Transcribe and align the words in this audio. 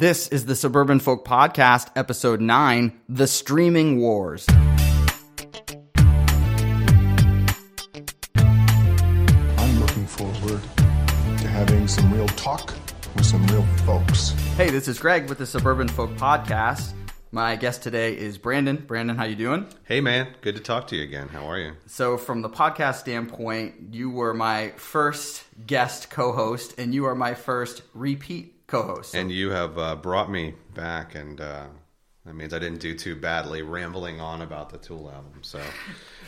This 0.00 0.28
is 0.28 0.46
the 0.46 0.56
Suburban 0.56 0.98
Folk 0.98 1.26
Podcast, 1.26 1.90
episode 1.94 2.40
9 2.40 3.00
The 3.10 3.26
Streaming 3.26 4.00
Wars. 4.00 4.46
I'm 9.58 9.78
looking 9.78 10.06
forward 10.06 10.62
to 11.36 11.46
having 11.46 11.86
some 11.86 12.10
real 12.14 12.28
talk 12.28 12.72
with 13.14 13.26
some 13.26 13.46
real 13.48 13.66
folks. 13.84 14.30
Hey, 14.56 14.70
this 14.70 14.88
is 14.88 14.98
Greg 14.98 15.28
with 15.28 15.36
the 15.36 15.44
Suburban 15.44 15.88
Folk 15.88 16.12
Podcast. 16.12 16.94
My 17.30 17.56
guest 17.56 17.82
today 17.82 18.16
is 18.16 18.38
Brandon. 18.38 18.76
Brandon, 18.76 19.18
how 19.18 19.24
you 19.24 19.36
doing? 19.36 19.66
Hey 19.84 20.00
man, 20.00 20.28
good 20.40 20.56
to 20.56 20.62
talk 20.62 20.86
to 20.86 20.96
you 20.96 21.02
again. 21.02 21.28
How 21.28 21.44
are 21.44 21.58
you? 21.58 21.74
So, 21.84 22.16
from 22.16 22.40
the 22.40 22.48
podcast 22.48 23.00
standpoint, 23.00 23.92
you 23.92 24.08
were 24.08 24.32
my 24.32 24.70
first 24.78 25.44
guest 25.66 26.08
co-host, 26.08 26.76
and 26.78 26.94
you 26.94 27.04
are 27.04 27.14
my 27.14 27.34
first 27.34 27.82
repeat 27.92 28.59
co-host. 28.70 29.14
And 29.14 29.30
you 29.30 29.50
have 29.50 29.78
uh, 29.78 29.96
brought 29.96 30.30
me 30.30 30.54
back, 30.74 31.14
and 31.14 31.40
uh, 31.40 31.66
that 32.24 32.34
means 32.34 32.54
I 32.54 32.58
didn't 32.58 32.80
do 32.80 32.94
too 32.94 33.16
badly 33.16 33.62
rambling 33.62 34.20
on 34.20 34.42
about 34.42 34.70
the 34.70 34.78
Tool 34.78 35.10
album. 35.10 35.42
So, 35.42 35.60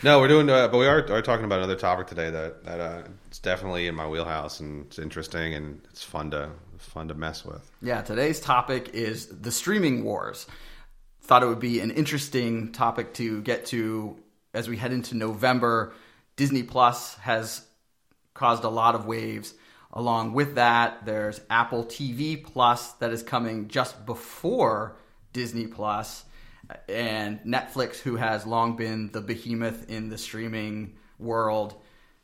no, 0.03 0.19
we're 0.19 0.27
doing, 0.27 0.49
uh, 0.49 0.67
but 0.67 0.77
we 0.77 0.87
are, 0.87 0.99
are 1.11 1.21
talking 1.21 1.45
about 1.45 1.59
another 1.59 1.75
topic 1.75 2.07
today 2.07 2.29
that 2.29 2.63
that 2.65 2.79
uh, 2.79 3.03
it's 3.27 3.39
definitely 3.39 3.87
in 3.87 3.95
my 3.95 4.07
wheelhouse, 4.07 4.59
and 4.59 4.85
it's 4.85 4.99
interesting, 4.99 5.53
and 5.53 5.81
it's 5.89 6.03
fun 6.03 6.31
to 6.31 6.49
fun 6.77 7.07
to 7.07 7.13
mess 7.13 7.45
with. 7.45 7.71
Yeah, 7.81 8.01
today's 8.01 8.39
topic 8.39 8.89
is 8.89 9.27
the 9.27 9.51
streaming 9.51 10.03
wars. 10.03 10.45
Thought 11.21 11.43
it 11.43 11.47
would 11.47 11.59
be 11.59 11.79
an 11.79 11.91
interesting 11.91 12.73
topic 12.73 13.13
to 13.13 13.41
get 13.41 13.67
to 13.67 14.17
as 14.53 14.67
we 14.67 14.77
head 14.77 14.91
into 14.91 15.15
November. 15.15 15.93
Disney 16.35 16.63
Plus 16.63 17.15
has 17.15 17.65
caused 18.33 18.63
a 18.63 18.69
lot 18.69 18.95
of 18.95 19.05
waves. 19.05 19.53
Along 19.93 20.33
with 20.33 20.55
that, 20.55 21.05
there's 21.05 21.39
Apple 21.51 21.85
TV 21.85 22.43
Plus 22.43 22.93
that 22.93 23.11
is 23.11 23.21
coming 23.21 23.67
just 23.67 24.05
before 24.07 24.97
Disney 25.33 25.67
Plus, 25.67 26.25
and 26.89 27.39
Netflix, 27.41 27.99
who 27.99 28.15
has 28.15 28.45
long 28.47 28.75
been 28.75 29.11
the 29.11 29.21
behemoth 29.21 29.89
in 29.89 30.09
the 30.09 30.17
streaming 30.17 30.95
world, 31.19 31.75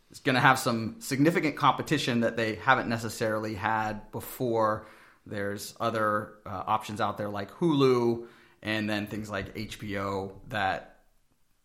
is 0.10 0.20
going 0.20 0.36
to 0.36 0.42
have 0.42 0.58
some 0.58 0.96
significant 1.00 1.56
competition 1.56 2.22
that 2.22 2.38
they 2.38 2.56
haven't 2.56 2.90
necessarily 2.90 3.54
had 3.54 4.12
before. 4.12 4.88
There's 5.28 5.76
other 5.80 6.34
uh, 6.46 6.64
options 6.66 7.00
out 7.00 7.18
there 7.18 7.30
like 7.30 7.52
Hulu 7.52 8.26
and 8.64 8.90
then 8.90 9.06
things 9.06 9.30
like 9.30 9.54
HBO 9.54 10.32
that 10.50 10.89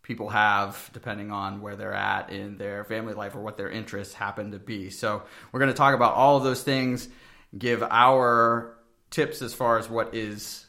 people 0.05 0.28
have 0.28 0.91
depending 0.92 1.33
on 1.33 1.60
where 1.60 1.74
they're 1.74 1.94
at 1.94 2.30
in 2.30 2.56
their 2.58 2.84
family 2.84 3.14
life 3.14 3.34
or 3.34 3.41
what 3.41 3.56
their 3.56 3.70
interests 3.70 4.14
happen 4.14 4.52
to 4.52 4.58
be. 4.61 4.91
So, 4.91 5.22
we're 5.50 5.61
going 5.61 5.72
to 5.72 5.77
talk 5.77 5.94
about 5.94 6.14
all 6.14 6.36
of 6.36 6.44
those 6.44 6.62
things, 6.62 7.08
give 7.58 7.83
our 7.83 8.77
tips 9.11 9.42
as 9.42 9.52
far 9.52 9.78
as 9.78 9.88
what 9.88 10.14
is 10.14 10.66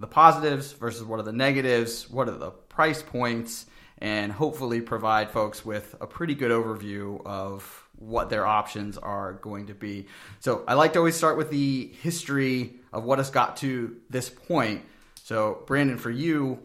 the 0.00 0.06
positives 0.06 0.72
versus 0.72 1.04
what 1.04 1.18
are 1.18 1.24
the 1.24 1.32
negatives, 1.32 2.08
what 2.08 2.28
are 2.28 2.38
the 2.38 2.50
price 2.50 3.02
points, 3.02 3.66
and 3.98 4.30
hopefully 4.30 4.80
provide 4.80 5.30
folks 5.30 5.64
with 5.64 5.96
a 6.00 6.06
pretty 6.06 6.34
good 6.34 6.52
overview 6.52 7.20
of 7.26 7.88
what 7.96 8.30
their 8.30 8.46
options 8.46 8.96
are 8.96 9.32
going 9.32 9.66
to 9.66 9.74
be. 9.74 10.06
So, 10.38 10.64
I 10.68 10.74
like 10.74 10.92
to 10.92 11.00
always 11.00 11.16
start 11.16 11.36
with 11.36 11.50
the 11.50 11.92
history 12.00 12.76
of 12.92 13.02
what 13.02 13.18
has 13.18 13.30
got 13.30 13.56
to 13.58 13.96
this 14.08 14.30
point. 14.30 14.82
So, 15.24 15.64
Brandon, 15.66 15.98
for 15.98 16.10
you, 16.10 16.60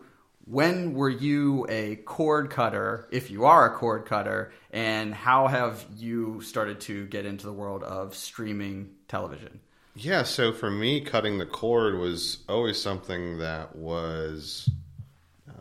when 0.45 0.93
were 0.93 1.09
you 1.09 1.65
a 1.69 1.95
cord 1.97 2.49
cutter, 2.49 3.07
if 3.11 3.31
you 3.31 3.45
are 3.45 3.73
a 3.73 3.77
cord 3.77 4.05
cutter, 4.05 4.51
and 4.71 5.13
how 5.13 5.47
have 5.47 5.85
you 5.95 6.41
started 6.41 6.81
to 6.81 7.07
get 7.07 7.25
into 7.25 7.45
the 7.45 7.53
world 7.53 7.83
of 7.83 8.15
streaming 8.15 8.89
television? 9.07 9.61
Yeah, 9.95 10.23
so 10.23 10.51
for 10.51 10.69
me, 10.69 11.01
cutting 11.01 11.37
the 11.37 11.45
cord 11.45 11.97
was 11.97 12.39
always 12.49 12.81
something 12.81 13.37
that 13.37 13.75
was. 13.75 14.69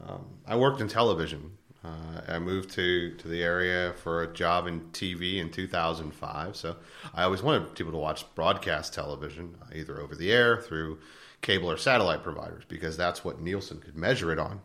Um, 0.06 0.24
I 0.46 0.56
worked 0.56 0.80
in 0.80 0.88
television. 0.88 1.58
Uh, 1.84 2.20
I 2.28 2.38
moved 2.38 2.70
to, 2.70 3.14
to 3.16 3.28
the 3.28 3.42
area 3.42 3.92
for 4.02 4.22
a 4.22 4.32
job 4.32 4.66
in 4.66 4.80
TV 4.92 5.38
in 5.38 5.50
2005. 5.50 6.56
So 6.56 6.76
I 7.12 7.24
always 7.24 7.42
wanted 7.42 7.74
people 7.74 7.92
to 7.92 7.98
watch 7.98 8.24
broadcast 8.34 8.94
television, 8.94 9.56
either 9.74 10.00
over 10.00 10.14
the 10.14 10.32
air, 10.32 10.60
through 10.60 11.00
cable 11.40 11.70
or 11.70 11.76
satellite 11.76 12.22
providers, 12.22 12.64
because 12.68 12.96
that's 12.96 13.24
what 13.24 13.40
Nielsen 13.40 13.80
could 13.80 13.96
measure 13.96 14.32
it 14.32 14.38
on. 14.38 14.60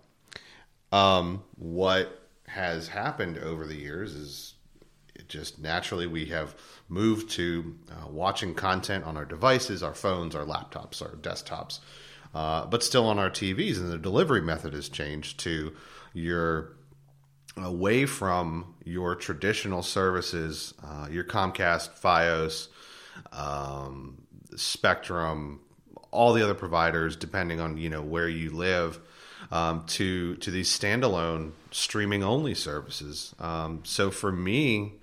Um, 0.91 1.43
what 1.55 2.27
has 2.47 2.87
happened 2.87 3.37
over 3.37 3.65
the 3.65 3.75
years 3.75 4.13
is 4.13 4.53
it 5.15 5.27
just 5.27 5.59
naturally 5.59 6.07
we 6.07 6.25
have 6.25 6.55
moved 6.87 7.29
to 7.31 7.75
uh, 7.91 8.07
watching 8.07 8.53
content 8.53 9.03
on 9.03 9.17
our 9.17 9.25
devices, 9.25 9.83
our 9.83 9.93
phones, 9.93 10.35
our 10.35 10.45
laptops, 10.45 11.01
our 11.01 11.15
desktops, 11.17 11.79
uh, 12.33 12.65
but 12.65 12.83
still 12.83 13.05
on 13.07 13.19
our 13.19 13.29
TVs. 13.29 13.77
And 13.77 13.91
the 13.91 13.97
delivery 13.97 14.41
method 14.41 14.73
has 14.73 14.87
changed 14.87 15.39
to 15.41 15.75
your 16.13 16.77
away 17.57 18.05
from 18.05 18.75
your 18.83 19.15
traditional 19.15 19.81
services, 19.81 20.73
uh, 20.83 21.07
your 21.09 21.23
Comcast, 21.23 21.99
FiOS, 21.99 22.67
um, 23.31 24.21
Spectrum, 24.55 25.61
all 26.11 26.33
the 26.33 26.43
other 26.43 26.53
providers, 26.53 27.15
depending 27.15 27.59
on 27.59 27.77
you 27.77 27.89
know 27.89 28.01
where 28.01 28.29
you 28.29 28.51
live, 28.51 28.99
um, 29.51 29.85
to 29.87 30.35
to 30.37 30.51
these 30.51 30.69
standalone 30.69 31.51
streaming 31.71 32.23
only 32.23 32.53
services. 32.53 33.33
Um, 33.39 33.81
so 33.83 34.11
for 34.11 34.31
me, 34.31 34.93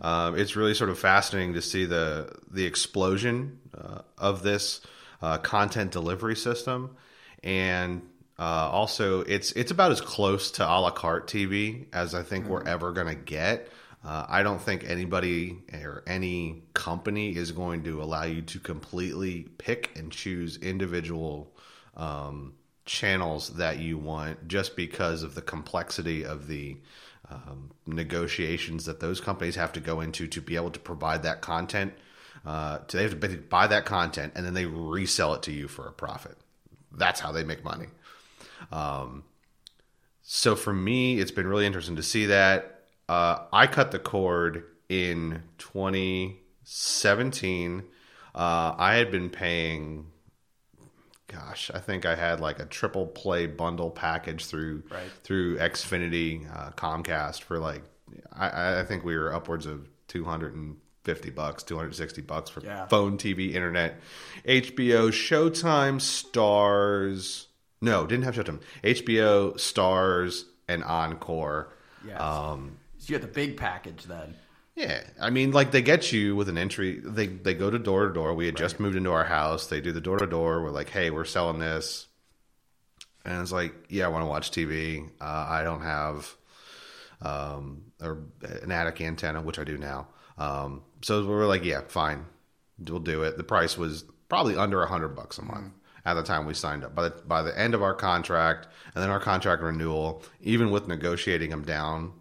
um, 0.00 0.38
it's 0.38 0.56
really 0.56 0.74
sort 0.74 0.90
of 0.90 0.98
fascinating 0.98 1.54
to 1.54 1.62
see 1.62 1.84
the 1.84 2.36
the 2.50 2.64
explosion 2.64 3.58
uh, 3.76 4.02
of 4.18 4.42
this 4.42 4.80
uh, 5.22 5.38
content 5.38 5.92
delivery 5.92 6.36
system, 6.36 6.96
and 7.42 8.02
uh, 8.38 8.68
also 8.70 9.20
it's 9.22 9.52
it's 9.52 9.70
about 9.70 9.92
as 9.92 10.00
close 10.00 10.50
to 10.52 10.64
a 10.64 10.76
la 10.80 10.90
carte 10.90 11.26
TV 11.26 11.86
as 11.92 12.14
I 12.14 12.22
think 12.22 12.44
mm-hmm. 12.44 12.54
we're 12.54 12.66
ever 12.66 12.92
going 12.92 13.08
to 13.08 13.14
get. 13.14 13.68
Uh, 14.04 14.24
I 14.28 14.44
don't 14.44 14.60
think 14.60 14.84
anybody 14.88 15.58
or 15.72 16.04
any 16.06 16.62
company 16.74 17.34
is 17.34 17.50
going 17.50 17.82
to 17.84 18.00
allow 18.02 18.22
you 18.22 18.42
to 18.42 18.60
completely 18.60 19.48
pick 19.58 19.90
and 19.96 20.12
choose 20.12 20.58
individual 20.58 21.52
um, 21.96 22.52
channels 22.86 23.50
that 23.54 23.78
you 23.78 23.98
want 23.98 24.48
just 24.48 24.76
because 24.76 25.22
of 25.22 25.34
the 25.34 25.42
complexity 25.42 26.24
of 26.24 26.46
the 26.46 26.76
um, 27.30 27.70
negotiations 27.86 28.86
that 28.86 29.00
those 29.00 29.20
companies 29.20 29.56
have 29.56 29.72
to 29.72 29.80
go 29.80 30.00
into 30.00 30.26
to 30.28 30.40
be 30.40 30.56
able 30.56 30.70
to 30.70 30.80
provide 30.80 31.24
that 31.24 31.42
content. 31.42 31.92
Uh, 32.44 32.78
they 32.88 33.02
have 33.02 33.18
to 33.18 33.36
buy 33.36 33.66
that 33.66 33.84
content 33.84 34.32
and 34.36 34.46
then 34.46 34.54
they 34.54 34.66
resell 34.66 35.34
it 35.34 35.42
to 35.42 35.52
you 35.52 35.66
for 35.66 35.88
a 35.88 35.92
profit. 35.92 36.36
That's 36.92 37.20
how 37.20 37.32
they 37.32 37.44
make 37.44 37.64
money. 37.64 37.86
Um, 38.70 39.24
so 40.22 40.54
for 40.56 40.72
me, 40.72 41.20
it's 41.20 41.32
been 41.32 41.46
really 41.46 41.66
interesting 41.66 41.96
to 41.96 42.02
see 42.02 42.24
that 42.26 42.76
uh, 43.08 43.44
I 43.52 43.66
cut 43.66 43.92
the 43.92 43.98
cord 43.98 44.64
in 44.88 45.42
2017. 45.58 47.82
Uh, 48.34 48.74
I 48.76 48.94
had 48.94 49.10
been 49.10 49.28
paying, 49.30 50.06
gosh, 51.28 51.70
I 51.74 51.78
think 51.78 52.06
I 52.06 52.14
had 52.14 52.40
like 52.40 52.58
a 52.60 52.66
triple 52.66 53.06
play 53.06 53.46
bundle 53.46 53.90
package 53.90 54.46
through 54.46 54.84
right. 54.90 55.10
through 55.22 55.58
Xfinity 55.58 56.48
uh, 56.54 56.70
Comcast 56.72 57.42
for 57.42 57.58
like 57.58 57.82
I, 58.32 58.80
I, 58.80 58.84
think 58.84 59.04
we 59.04 59.16
were 59.16 59.34
upwards 59.34 59.66
of 59.66 59.88
250 60.08 61.30
bucks, 61.30 61.62
260 61.64 62.22
bucks 62.22 62.50
for 62.50 62.60
yeah. 62.60 62.86
phone, 62.86 63.18
TV, 63.18 63.54
internet, 63.54 64.00
HBO, 64.46 65.08
Showtime, 65.08 65.98
Starz. 66.00 67.46
No, 67.80 68.06
didn't 68.06 68.24
have 68.24 68.36
Showtime. 68.36 68.60
HBO, 68.84 69.54
Starz, 69.54 70.44
and 70.68 70.84
Encore. 70.84 71.72
Yes. 72.06 72.20
Um, 72.20 72.78
so 72.98 73.12
you 73.12 73.18
got 73.18 73.26
the 73.26 73.32
big 73.32 73.56
package 73.56 74.04
then. 74.04 74.34
Yeah, 74.76 75.02
I 75.18 75.30
mean, 75.30 75.52
like 75.52 75.70
they 75.70 75.80
get 75.80 76.12
you 76.12 76.36
with 76.36 76.50
an 76.50 76.58
entry. 76.58 77.00
They 77.02 77.26
they 77.26 77.54
go 77.54 77.70
to 77.70 77.78
door 77.78 78.06
to 78.06 78.12
door. 78.12 78.34
We 78.34 78.44
had 78.44 78.54
right. 78.54 78.60
just 78.60 78.78
moved 78.78 78.94
into 78.94 79.10
our 79.10 79.24
house. 79.24 79.68
They 79.68 79.80
do 79.80 79.90
the 79.90 80.02
door 80.02 80.18
to 80.18 80.26
door. 80.26 80.62
We're 80.62 80.70
like, 80.70 80.90
hey, 80.90 81.10
we're 81.10 81.24
selling 81.24 81.58
this, 81.58 82.06
and 83.24 83.40
it's 83.40 83.52
like, 83.52 83.74
yeah, 83.88 84.04
I 84.04 84.08
want 84.08 84.22
to 84.22 84.28
watch 84.28 84.50
TV. 84.50 85.08
Uh, 85.18 85.46
I 85.48 85.62
don't 85.62 85.80
have 85.80 86.36
um, 87.22 87.84
or 88.02 88.24
an 88.42 88.70
attic 88.70 89.00
antenna, 89.00 89.40
which 89.40 89.58
I 89.58 89.64
do 89.64 89.78
now. 89.78 90.08
Um, 90.36 90.82
so 91.00 91.22
we 91.22 91.28
were 91.28 91.46
like, 91.46 91.64
yeah, 91.64 91.80
fine, 91.88 92.26
we'll 92.78 93.00
do 93.00 93.22
it. 93.22 93.38
The 93.38 93.44
price 93.44 93.78
was 93.78 94.04
probably 94.28 94.58
under 94.58 94.82
a 94.82 94.86
hundred 94.86 95.16
bucks 95.16 95.38
a 95.38 95.42
month. 95.42 95.58
Mm-hmm 95.58 95.78
at 96.06 96.14
the 96.14 96.22
time 96.22 96.46
we 96.46 96.54
signed 96.54 96.84
up. 96.84 96.94
By 96.94 97.08
the, 97.08 97.20
by 97.26 97.42
the 97.42 97.58
end 97.58 97.74
of 97.74 97.82
our 97.82 97.92
contract 97.92 98.68
and 98.94 99.02
then 99.02 99.10
our 99.10 99.18
contract 99.18 99.60
renewal, 99.60 100.22
even 100.40 100.70
with 100.70 100.86
negotiating 100.86 101.50
them 101.50 101.64
down 101.64 102.12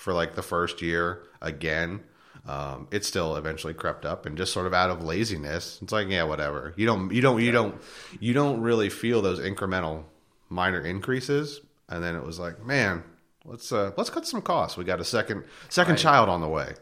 for 0.00 0.14
like 0.14 0.34
the 0.34 0.42
first 0.42 0.80
year 0.80 1.22
again, 1.42 2.00
um, 2.48 2.88
it 2.90 3.04
still 3.04 3.36
eventually 3.36 3.74
crept 3.74 4.06
up 4.06 4.24
and 4.24 4.36
just 4.36 4.52
sort 4.52 4.66
of 4.66 4.72
out 4.72 4.88
of 4.88 5.04
laziness. 5.04 5.78
It's 5.82 5.92
like, 5.92 6.08
yeah, 6.08 6.22
whatever. 6.22 6.72
You 6.76 6.86
don't, 6.86 7.12
you 7.12 7.20
don't, 7.20 7.40
you 7.40 7.52
don't, 7.52 7.80
you 8.18 8.32
don't 8.32 8.62
really 8.62 8.88
feel 8.88 9.20
those 9.20 9.38
incremental 9.38 10.04
minor 10.48 10.80
increases. 10.80 11.60
And 11.88 12.02
then 12.02 12.16
it 12.16 12.24
was 12.24 12.38
like, 12.38 12.64
man, 12.64 13.04
let's 13.44 13.70
uh, 13.72 13.92
let's 13.96 14.10
cut 14.10 14.26
some 14.26 14.40
costs. 14.40 14.78
We 14.78 14.84
got 14.84 15.00
a 15.00 15.04
second 15.04 15.44
second 15.68 15.94
right. 15.94 16.00
child 16.00 16.28
on 16.28 16.40
the 16.40 16.48
way. 16.48 16.74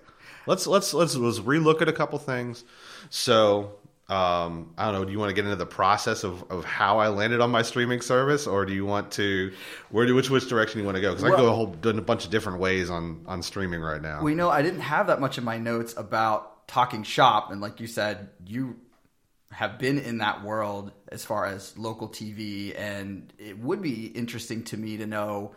Let's 0.46 0.66
let's 0.66 0.94
let's 0.94 1.16
let's 1.16 1.40
relook 1.40 1.82
at 1.82 1.88
a 1.88 1.92
couple 1.92 2.18
things. 2.18 2.64
So 3.10 3.77
um, 4.08 4.72
I 4.78 4.86
don't 4.86 4.94
know. 4.94 5.04
Do 5.04 5.12
you 5.12 5.18
want 5.18 5.28
to 5.30 5.34
get 5.34 5.44
into 5.44 5.56
the 5.56 5.66
process 5.66 6.24
of, 6.24 6.50
of 6.50 6.64
how 6.64 6.98
I 6.98 7.08
landed 7.08 7.42
on 7.42 7.50
my 7.50 7.60
streaming 7.60 8.00
service, 8.00 8.46
or 8.46 8.64
do 8.64 8.72
you 8.72 8.86
want 8.86 9.12
to 9.12 9.52
where 9.90 10.06
do 10.06 10.14
which 10.14 10.30
which 10.30 10.48
direction 10.48 10.80
you 10.80 10.86
want 10.86 10.96
to 10.96 11.02
go? 11.02 11.10
Because 11.10 11.24
I 11.24 11.36
go 11.36 11.48
a 11.48 11.52
whole 11.52 11.76
a 11.84 12.00
bunch 12.00 12.24
of 12.24 12.30
different 12.30 12.58
ways 12.58 12.88
on 12.88 13.24
on 13.26 13.42
streaming 13.42 13.82
right 13.82 14.00
now. 14.00 14.22
We 14.22 14.34
know 14.34 14.48
I 14.48 14.62
didn't 14.62 14.80
have 14.80 15.08
that 15.08 15.20
much 15.20 15.36
in 15.36 15.44
my 15.44 15.58
notes 15.58 15.94
about 15.94 16.66
talking 16.66 17.02
shop, 17.02 17.50
and 17.50 17.60
like 17.60 17.80
you 17.80 17.86
said, 17.86 18.30
you 18.46 18.76
have 19.50 19.78
been 19.78 19.98
in 19.98 20.18
that 20.18 20.42
world 20.42 20.92
as 21.08 21.26
far 21.26 21.44
as 21.44 21.76
local 21.76 22.08
TV, 22.08 22.78
and 22.78 23.30
it 23.38 23.58
would 23.58 23.82
be 23.82 24.06
interesting 24.06 24.64
to 24.64 24.78
me 24.78 24.96
to 24.98 25.06
know 25.06 25.54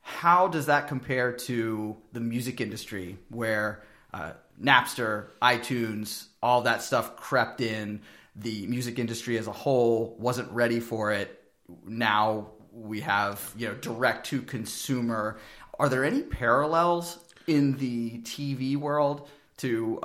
how 0.00 0.48
does 0.48 0.66
that 0.66 0.88
compare 0.88 1.32
to 1.32 1.96
the 2.12 2.20
music 2.20 2.62
industry, 2.62 3.18
where 3.28 3.82
uh, 4.14 4.32
Napster, 4.62 5.26
iTunes, 5.40 6.26
all 6.42 6.62
that 6.62 6.82
stuff 6.82 7.16
crept 7.16 7.60
in. 7.60 8.00
The 8.36 8.66
music 8.66 8.98
industry 8.98 9.36
as 9.38 9.46
a 9.46 9.52
whole 9.52 10.16
wasn't 10.18 10.50
ready 10.52 10.80
for 10.80 11.12
it. 11.12 11.42
Now 11.86 12.48
we 12.72 13.00
have 13.00 13.52
you 13.56 13.68
know 13.68 13.74
direct 13.74 14.26
to 14.28 14.40
consumer. 14.42 15.38
Are 15.78 15.88
there 15.88 16.04
any 16.04 16.22
parallels 16.22 17.18
in 17.46 17.76
the 17.76 18.20
TV 18.20 18.76
world 18.76 19.28
to 19.58 20.00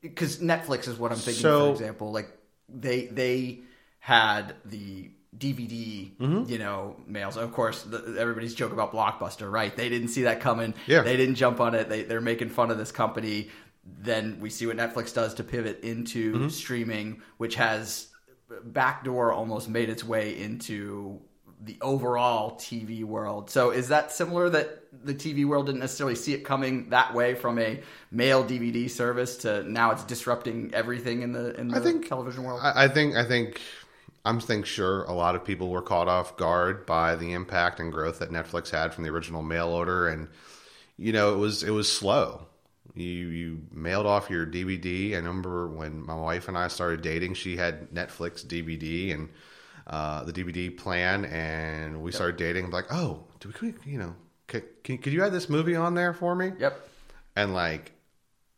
because 0.00 0.38
Netflix 0.38 0.88
is 0.88 0.98
what 0.98 1.12
I'm 1.12 1.18
thinking 1.18 1.42
So- 1.42 1.66
for 1.66 1.72
example 1.72 2.10
like 2.12 2.30
they 2.68 3.06
they 3.06 3.60
had 4.00 4.54
the 4.64 5.10
DVD, 5.36 6.10
Mm-hmm. 6.18 6.50
you 6.50 6.58
know, 6.58 6.96
mails. 7.06 7.36
Of 7.38 7.52
course, 7.52 7.82
the, 7.84 8.16
everybody's 8.18 8.54
joke 8.54 8.70
about 8.72 8.92
Blockbuster, 8.92 9.50
right? 9.50 9.74
They 9.74 9.88
didn't 9.88 10.08
see 10.08 10.22
that 10.24 10.40
coming. 10.40 10.74
Yeah. 10.86 11.00
They 11.02 11.16
didn't 11.16 11.36
jump 11.36 11.58
on 11.58 11.74
it. 11.74 11.88
They, 11.88 12.02
they're 12.02 12.20
making 12.20 12.50
fun 12.50 12.70
of 12.70 12.76
this 12.76 12.92
company. 12.92 13.48
Then 13.84 14.38
we 14.40 14.50
see 14.50 14.66
what 14.66 14.76
Netflix 14.76 15.12
does 15.14 15.34
to 15.34 15.44
pivot 15.44 15.80
into 15.82 16.32
Mm-hmm. 16.32 16.48
streaming, 16.48 17.22
which 17.38 17.56
has 17.56 18.08
backdoor 18.64 19.32
almost 19.32 19.68
made 19.68 19.88
its 19.88 20.04
way 20.04 20.38
into 20.38 21.20
the 21.64 21.78
overall 21.80 22.56
TV 22.56 23.04
world. 23.04 23.48
So 23.50 23.70
is 23.70 23.88
that 23.88 24.10
similar 24.12 24.50
that 24.50 24.82
the 25.04 25.14
TV 25.14 25.44
world 25.44 25.66
didn't 25.66 25.80
necessarily 25.80 26.16
see 26.16 26.34
it 26.34 26.44
coming 26.44 26.90
that 26.90 27.14
way 27.14 27.34
from 27.34 27.58
a 27.58 27.80
mail 28.10 28.44
DVD 28.44 28.90
service 28.90 29.36
to 29.38 29.62
now 29.70 29.92
it's 29.92 30.04
disrupting 30.04 30.72
everything 30.74 31.22
in 31.22 31.32
the 31.32 31.54
in 31.58 31.68
the 31.68 31.76
I 31.76 31.80
think 31.80 32.08
television 32.08 32.42
world? 32.44 32.60
I, 32.62 32.84
I 32.84 32.88
think 32.88 33.14
I 33.16 33.24
think 33.24 33.60
I'm 34.24 34.40
think 34.40 34.66
sure 34.66 35.04
a 35.04 35.12
lot 35.12 35.34
of 35.34 35.44
people 35.44 35.68
were 35.70 35.82
caught 35.82 36.08
off 36.08 36.36
guard 36.36 36.84
by 36.86 37.16
the 37.16 37.32
impact 37.32 37.80
and 37.80 37.92
growth 37.92 38.18
that 38.20 38.30
Netflix 38.30 38.70
had 38.70 38.92
from 38.92 39.04
the 39.04 39.10
original 39.10 39.42
mail 39.42 39.68
order, 39.68 40.08
and 40.08 40.28
you 40.96 41.12
know 41.12 41.32
it 41.32 41.38
was 41.38 41.62
it 41.62 41.70
was 41.70 41.90
slow. 41.90 42.46
You 42.94 43.04
you 43.04 43.60
mailed 43.72 44.06
off 44.06 44.28
your 44.28 44.46
DVD. 44.46 45.12
I 45.12 45.16
remember 45.16 45.68
when 45.68 46.04
my 46.04 46.14
wife 46.14 46.48
and 46.48 46.58
I 46.58 46.68
started 46.68 47.00
dating, 47.02 47.34
she 47.34 47.56
had 47.56 47.90
Netflix 47.90 48.44
DVD 48.44 49.14
and 49.14 49.28
uh, 49.86 50.24
the 50.24 50.32
DVD 50.32 50.76
plan, 50.76 51.24
and 51.24 52.02
we 52.02 52.12
started 52.12 52.36
dating. 52.36 52.70
Like, 52.70 52.92
oh, 52.92 53.24
do 53.40 53.48
we 53.48 53.54
could 53.54 53.84
we- 53.84 53.92
you 53.92 53.98
know 53.98 54.14
could, 54.46 54.64
could 54.84 55.02
could 55.02 55.12
you 55.12 55.24
add 55.24 55.32
this 55.32 55.48
movie 55.48 55.76
on 55.76 55.94
there 55.94 56.12
for 56.12 56.34
me? 56.34 56.52
yep. 56.58 56.86
and 57.34 57.54
like 57.54 57.92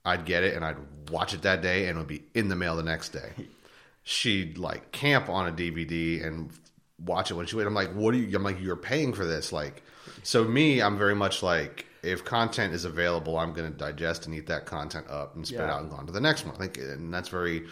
I'd 0.04 0.24
get 0.24 0.42
it 0.42 0.54
and 0.54 0.64
I'd 0.64 0.76
watch 1.10 1.32
it 1.32 1.42
that 1.42 1.62
day 1.62 1.86
and 1.86 1.96
it 1.96 2.00
would 2.00 2.08
be 2.08 2.24
in 2.34 2.48
the 2.48 2.56
mail 2.56 2.76
the 2.76 2.82
next 2.82 3.10
day. 3.10 3.30
She'd 4.02 4.58
like 4.58 4.92
camp 4.92 5.28
on 5.30 5.48
a 5.48 5.52
DVD 5.52 6.22
and 6.26 6.50
watch 6.98 7.30
it 7.30 7.34
when 7.34 7.46
she 7.46 7.56
went. 7.56 7.66
I'm 7.66 7.74
like, 7.74 7.94
what 7.94 8.12
are 8.14 8.18
you? 8.18 8.36
I'm 8.36 8.42
like, 8.42 8.60
you're 8.60 8.76
paying 8.76 9.14
for 9.14 9.24
this. 9.24 9.50
Like, 9.50 9.82
so 10.22 10.44
me, 10.44 10.82
I'm 10.82 10.98
very 10.98 11.14
much 11.14 11.42
like, 11.42 11.86
if 12.04 12.24
content 12.24 12.74
is 12.74 12.84
available, 12.84 13.38
I'm 13.38 13.52
going 13.52 13.70
to 13.72 13.76
digest 13.76 14.26
and 14.26 14.34
eat 14.34 14.46
that 14.48 14.66
content 14.66 15.06
up 15.08 15.34
and 15.36 15.46
spit 15.46 15.60
Yeah. 15.60 15.74
out 15.74 15.80
and 15.82 15.90
go 15.90 15.96
on 15.96 16.06
to 16.06 16.12
the 16.12 16.20
next 16.20 16.44
one. 16.46 16.54
I 16.54 16.58
think, 16.58 16.78
and 16.78 17.12
that's 17.12 17.28
very, 17.28 17.66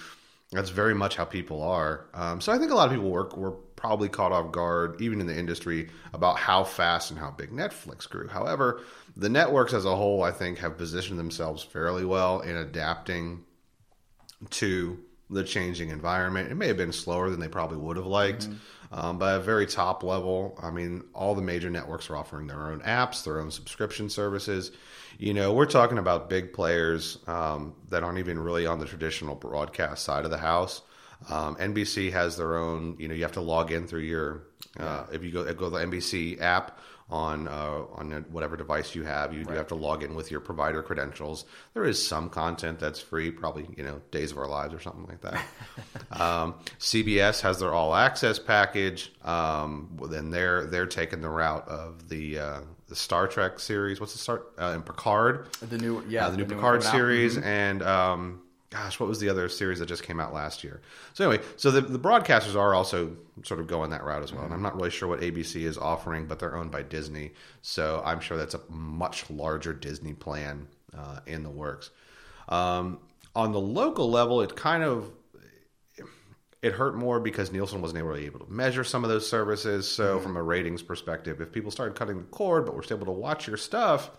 that's 0.50 0.70
very 0.70 0.94
much 0.94 1.16
how 1.16 1.24
people 1.24 1.62
are. 1.62 2.06
Um, 2.14 2.40
so 2.40 2.52
I 2.52 2.58
think 2.58 2.70
a 2.70 2.74
lot 2.74 2.88
of 2.88 2.94
people 2.94 3.10
were 3.10 3.28
were 3.36 3.52
probably 3.76 4.08
caught 4.08 4.30
off 4.32 4.52
guard, 4.52 5.00
even 5.00 5.20
in 5.20 5.26
the 5.26 5.36
industry, 5.36 5.88
about 6.14 6.38
how 6.38 6.62
fast 6.64 7.10
and 7.10 7.18
how 7.18 7.30
big 7.32 7.50
Netflix 7.50 8.08
grew. 8.08 8.28
However, 8.28 8.80
the 9.16 9.28
networks 9.28 9.72
as 9.74 9.84
a 9.84 9.96
whole, 9.96 10.22
I 10.22 10.30
think, 10.30 10.58
have 10.58 10.78
positioned 10.78 11.18
themselves 11.18 11.62
fairly 11.62 12.04
well 12.04 12.40
in 12.40 12.56
adapting 12.56 13.44
to 14.50 14.98
the 15.30 15.42
changing 15.44 15.88
environment. 15.88 16.50
It 16.50 16.56
may 16.56 16.68
have 16.68 16.76
been 16.76 16.92
slower 16.92 17.30
than 17.30 17.40
they 17.40 17.48
probably 17.48 17.78
would 17.78 17.96
have 17.96 18.06
liked, 18.06 18.48
um, 18.92 19.18
but 19.18 19.34
at 19.34 19.40
a 19.40 19.42
very 19.42 19.66
top 19.66 20.02
level, 20.02 20.58
I 20.62 20.70
mean, 20.70 21.02
all 21.14 21.34
the 21.34 21.42
major 21.42 21.70
networks 21.70 22.10
are 22.10 22.16
offering 22.16 22.46
their 22.46 22.70
own 22.70 22.80
apps, 22.80 23.24
their 23.24 23.40
own 23.40 23.50
subscription 23.50 24.10
services. 24.10 24.70
You 25.18 25.32
know, 25.32 25.54
we're 25.54 25.66
talking 25.66 25.98
about 25.98 26.28
big 26.28 26.52
players 26.52 27.18
um, 27.26 27.74
that 27.88 28.02
aren't 28.02 28.18
even 28.18 28.38
really 28.38 28.66
on 28.66 28.80
the 28.80 28.86
traditional 28.86 29.34
broadcast 29.34 30.04
side 30.04 30.24
of 30.26 30.30
the 30.30 30.38
house. 30.38 30.82
Um, 31.30 31.56
NBC 31.56 32.12
has 32.12 32.36
their 32.36 32.56
own. 32.58 32.96
You 32.98 33.08
know, 33.08 33.14
you 33.14 33.22
have 33.22 33.32
to 33.32 33.40
log 33.40 33.72
in 33.72 33.86
through 33.86 34.00
your. 34.00 34.42
Uh, 34.78 35.04
if 35.12 35.22
you 35.22 35.30
go 35.30 35.44
go 35.54 35.70
to 35.70 35.70
the 35.70 35.84
NBC 35.84 36.40
app 36.40 36.78
on 37.12 37.46
uh, 37.46 37.82
on 37.94 38.24
whatever 38.30 38.56
device 38.56 38.94
you 38.94 39.02
have, 39.04 39.34
you 39.34 39.44
do 39.44 39.52
have 39.52 39.68
to 39.68 39.74
log 39.74 40.02
in 40.02 40.14
with 40.14 40.30
your 40.30 40.40
provider 40.40 40.82
credentials. 40.82 41.44
There 41.74 41.84
is 41.84 42.04
some 42.04 42.30
content 42.30 42.78
that's 42.78 43.00
free, 43.00 43.30
probably 43.30 43.68
you 43.76 43.84
know 43.84 44.00
Days 44.10 44.32
of 44.32 44.38
Our 44.38 44.48
Lives 44.48 44.72
or 44.72 44.80
something 44.80 45.06
like 45.06 45.20
that. 45.20 45.44
um, 46.20 46.54
CBS 46.78 47.42
has 47.42 47.60
their 47.60 47.74
all 47.74 47.94
access 47.94 48.38
package. 48.38 49.12
Um, 49.22 50.00
then 50.10 50.30
they're 50.30 50.66
they're 50.66 50.86
taking 50.86 51.20
the 51.20 51.28
route 51.28 51.68
of 51.68 52.08
the 52.08 52.38
uh, 52.38 52.60
the 52.88 52.96
Star 52.96 53.28
Trek 53.28 53.60
series. 53.60 54.00
What's 54.00 54.14
the 54.14 54.18
start 54.18 54.52
uh, 54.58 54.72
and 54.74 54.84
Picard? 54.84 55.48
The 55.60 55.78
new 55.78 56.02
yeah, 56.08 56.26
uh, 56.26 56.30
the 56.30 56.38
new 56.38 56.46
Picard 56.46 56.82
series, 56.82 57.36
and 57.36 57.82
um, 57.82 58.41
gosh, 58.72 58.98
what 58.98 59.08
was 59.08 59.20
the 59.20 59.28
other 59.28 59.48
series 59.48 59.78
that 59.80 59.86
just 59.86 60.02
came 60.02 60.18
out 60.18 60.32
last 60.32 60.64
year? 60.64 60.80
So 61.12 61.28
anyway, 61.28 61.44
so 61.56 61.70
the, 61.70 61.82
the 61.82 61.98
broadcasters 61.98 62.56
are 62.56 62.74
also 62.74 63.14
sort 63.44 63.60
of 63.60 63.66
going 63.66 63.90
that 63.90 64.02
route 64.02 64.22
as 64.22 64.32
well. 64.32 64.44
And 64.44 64.54
I'm 64.54 64.62
not 64.62 64.74
really 64.74 64.90
sure 64.90 65.08
what 65.08 65.20
ABC 65.20 65.62
is 65.62 65.76
offering, 65.76 66.26
but 66.26 66.38
they're 66.38 66.56
owned 66.56 66.70
by 66.70 66.82
Disney, 66.82 67.32
so 67.60 68.02
I'm 68.04 68.20
sure 68.20 68.36
that's 68.36 68.54
a 68.54 68.60
much 68.70 69.28
larger 69.28 69.74
Disney 69.74 70.14
plan 70.14 70.68
uh, 70.96 71.20
in 71.26 71.42
the 71.42 71.50
works. 71.50 71.90
Um, 72.48 73.00
on 73.34 73.52
the 73.52 73.60
local 73.60 74.10
level, 74.10 74.40
it 74.40 74.56
kind 74.56 74.82
of 74.82 75.10
it 76.62 76.72
hurt 76.72 76.94
more 76.94 77.18
because 77.18 77.50
Nielsen 77.50 77.82
wasn't 77.82 78.04
really 78.04 78.24
able 78.24 78.38
to 78.40 78.50
measure 78.50 78.84
some 78.84 79.02
of 79.02 79.10
those 79.10 79.28
services. 79.28 79.90
So, 79.90 80.20
from 80.20 80.36
a 80.36 80.42
ratings 80.42 80.80
perspective, 80.80 81.40
if 81.40 81.52
people 81.52 81.72
started 81.72 81.96
cutting 81.96 82.18
the 82.18 82.24
cord, 82.24 82.66
but 82.66 82.74
were 82.76 82.82
still 82.84 82.98
able 82.98 83.06
to 83.06 83.12
watch 83.12 83.48
your 83.48 83.56
stuff, 83.56 84.10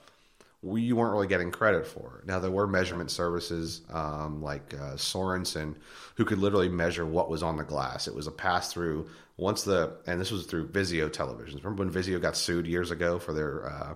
we, 0.63 0.81
you 0.81 0.95
weren't 0.95 1.13
really 1.13 1.27
getting 1.27 1.51
credit 1.51 1.85
for 1.85 2.19
it. 2.19 2.27
Now, 2.27 2.39
there 2.39 2.49
were 2.49 2.65
measurement 2.65 3.11
services 3.11 3.81
um, 3.91 4.41
like 4.41 4.73
uh, 4.73 4.93
Sorensen 4.93 5.75
who 6.15 6.25
could 6.25 6.39
literally 6.39 6.69
measure 6.69 7.05
what 7.05 7.29
was 7.29 7.43
on 7.43 7.57
the 7.57 7.63
glass. 7.63 8.07
It 8.07 8.15
was 8.15 8.27
a 8.27 8.31
pass 8.31 8.71
through. 8.71 9.09
Once 9.35 9.63
the, 9.63 9.97
and 10.07 10.21
this 10.21 10.31
was 10.31 10.45
through 10.45 10.69
Vizio 10.69 11.09
televisions. 11.09 11.63
Remember 11.63 11.83
when 11.83 11.91
Vizio 11.91 12.21
got 12.21 12.37
sued 12.37 12.65
years 12.65 12.91
ago 12.91 13.19
for 13.19 13.33
their 13.33 13.67
uh, 13.67 13.95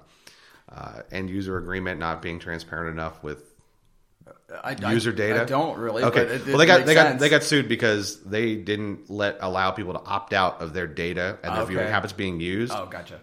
uh, 0.70 1.02
end 1.12 1.30
user 1.30 1.58
agreement 1.58 2.00
not 2.00 2.22
being 2.22 2.40
transparent 2.40 2.92
enough 2.92 3.24
with 3.24 3.44
I, 4.64 4.76
user 4.92 5.12
data? 5.12 5.44
I 5.44 5.46
don't 5.46 5.78
really. 5.78 6.04
Okay. 6.04 6.26
but 6.26 6.32
it, 6.32 6.48
well, 6.48 6.58
they 6.58 6.66
got 6.66 6.86
they 6.86 6.94
got 6.94 7.20
they 7.20 7.30
got 7.30 7.44
sued 7.44 7.70
because 7.70 8.22
they 8.24 8.56
didn't 8.56 9.10
let 9.10 9.38
allow 9.42 9.72
people 9.72 9.94
to 9.94 10.02
opt 10.04 10.34
out 10.34 10.62
of 10.62 10.74
their 10.74 10.88
data 10.88 11.38
and 11.44 11.54
their 11.54 11.64
Okay. 11.64 11.74
viewing 11.74 11.88
habits 11.88 12.14
being 12.14 12.40
used. 12.40 12.74
Oh, 12.74 12.88
gotcha. 12.88 13.20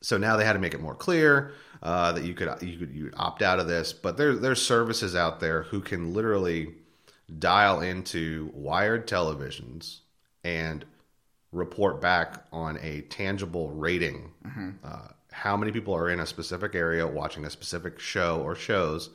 So 0.00 0.16
now 0.16 0.36
they 0.36 0.44
had 0.44 0.52
to 0.52 0.58
make 0.58 0.74
it 0.74 0.80
more 0.80 0.94
clear 0.94 1.52
uh, 1.84 2.12
that 2.12 2.24
you 2.24 2.34
could 2.34 2.48
you 2.62 2.78
could 2.78 2.92
you 2.94 3.10
opt 3.16 3.42
out 3.42 3.60
of 3.60 3.66
this. 3.68 3.92
But 3.92 4.16
there 4.16 4.34
there's 4.34 4.60
services 4.60 5.14
out 5.14 5.38
there 5.40 5.62
who 5.64 5.80
can 5.80 6.12
literally 6.14 6.74
dial 7.38 7.80
into 7.80 8.50
wired 8.54 9.06
televisions 9.06 9.98
and 10.42 10.84
report 11.52 12.00
back 12.00 12.44
on 12.52 12.78
a 12.82 13.02
tangible 13.02 13.70
rating. 13.70 14.32
Uh, 14.84 15.08
how 15.30 15.56
many 15.56 15.72
people 15.72 15.94
are 15.94 16.10
in 16.10 16.20
a 16.20 16.26
specific 16.26 16.74
area 16.74 17.06
watching 17.06 17.44
a 17.44 17.50
specific 17.50 17.98
show 18.00 18.40
or 18.42 18.54
shows 18.54 19.10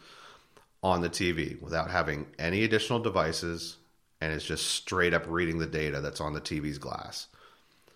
on 0.83 1.01
the 1.01 1.09
TV 1.09 1.61
without 1.61 1.89
having 1.91 2.25
any 2.39 2.63
additional 2.63 2.99
devices, 2.99 3.77
and 4.21 4.33
it's 4.33 4.45
just 4.45 4.67
straight 4.67 5.13
up 5.13 5.23
reading 5.27 5.59
the 5.59 5.65
data 5.65 5.99
that's 6.01 6.21
on 6.21 6.33
the 6.33 6.41
TV's 6.41 6.77
glass 6.77 7.27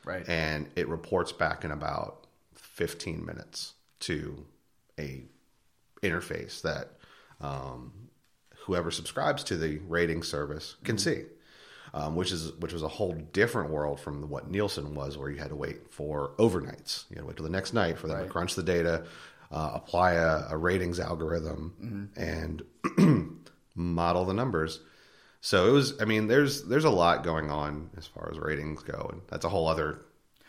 Right. 0.06 0.28
and 0.28 0.70
it 0.76 0.88
reports 0.90 1.32
back 1.32 1.64
in 1.64 1.72
about 1.72 2.28
15 2.56 3.26
minutes 3.26 3.74
to 4.02 4.46
a 5.00 5.24
interface 6.02 6.62
that 6.62 6.92
um, 7.42 7.92
whoever 8.66 8.92
subscribes 8.92 9.44
to 9.46 9.58
the 9.58 9.80
rating 9.88 10.24
service 10.24 10.76
can 10.84 10.98
see 10.98 11.24
um, 11.94 12.16
which 12.16 12.32
is 12.32 12.52
which 12.54 12.74
was 12.74 12.82
a 12.82 12.88
whole 12.88 13.14
different 13.34 13.70
world 13.70 14.00
from 14.00 14.30
what 14.30 14.50
Nielsen 14.50 14.96
was 14.96 15.18
where 15.18 15.30
you 15.30 15.38
had 15.38 15.50
to 15.50 15.56
wait 15.56 15.92
for 15.92 16.32
overnights. 16.40 17.06
You 17.10 17.16
had 17.16 17.22
to 17.22 17.26
wait 17.28 17.38
till 17.38 17.46
the 17.46 17.52
next 17.52 17.74
night 17.74 17.98
for 17.98 18.08
them 18.08 18.24
to 18.24 18.30
crunch 18.30 18.56
the 18.56 18.64
data 18.64 19.06
uh, 19.52 19.72
apply 19.76 20.14
a, 20.14 20.48
a 20.50 20.58
ratings 20.58 21.00
algorithm 21.00 22.10
and 22.16 22.64
model 23.76 24.26
the 24.26 24.34
numbers. 24.34 24.80
So 25.42 25.68
it 25.68 25.72
was 25.72 26.02
i 26.02 26.06
mean 26.06 26.28
there's 26.28 26.64
there's 26.64 26.86
a 26.86 26.90
lot 26.90 27.24
going 27.24 27.52
on 27.52 27.90
as 27.98 28.08
far 28.08 28.30
as 28.32 28.40
ratings 28.40 28.82
go 28.82 29.10
and 29.12 29.22
that's 29.30 29.46
a 29.46 29.50
whole 29.50 29.68
other 29.68 30.00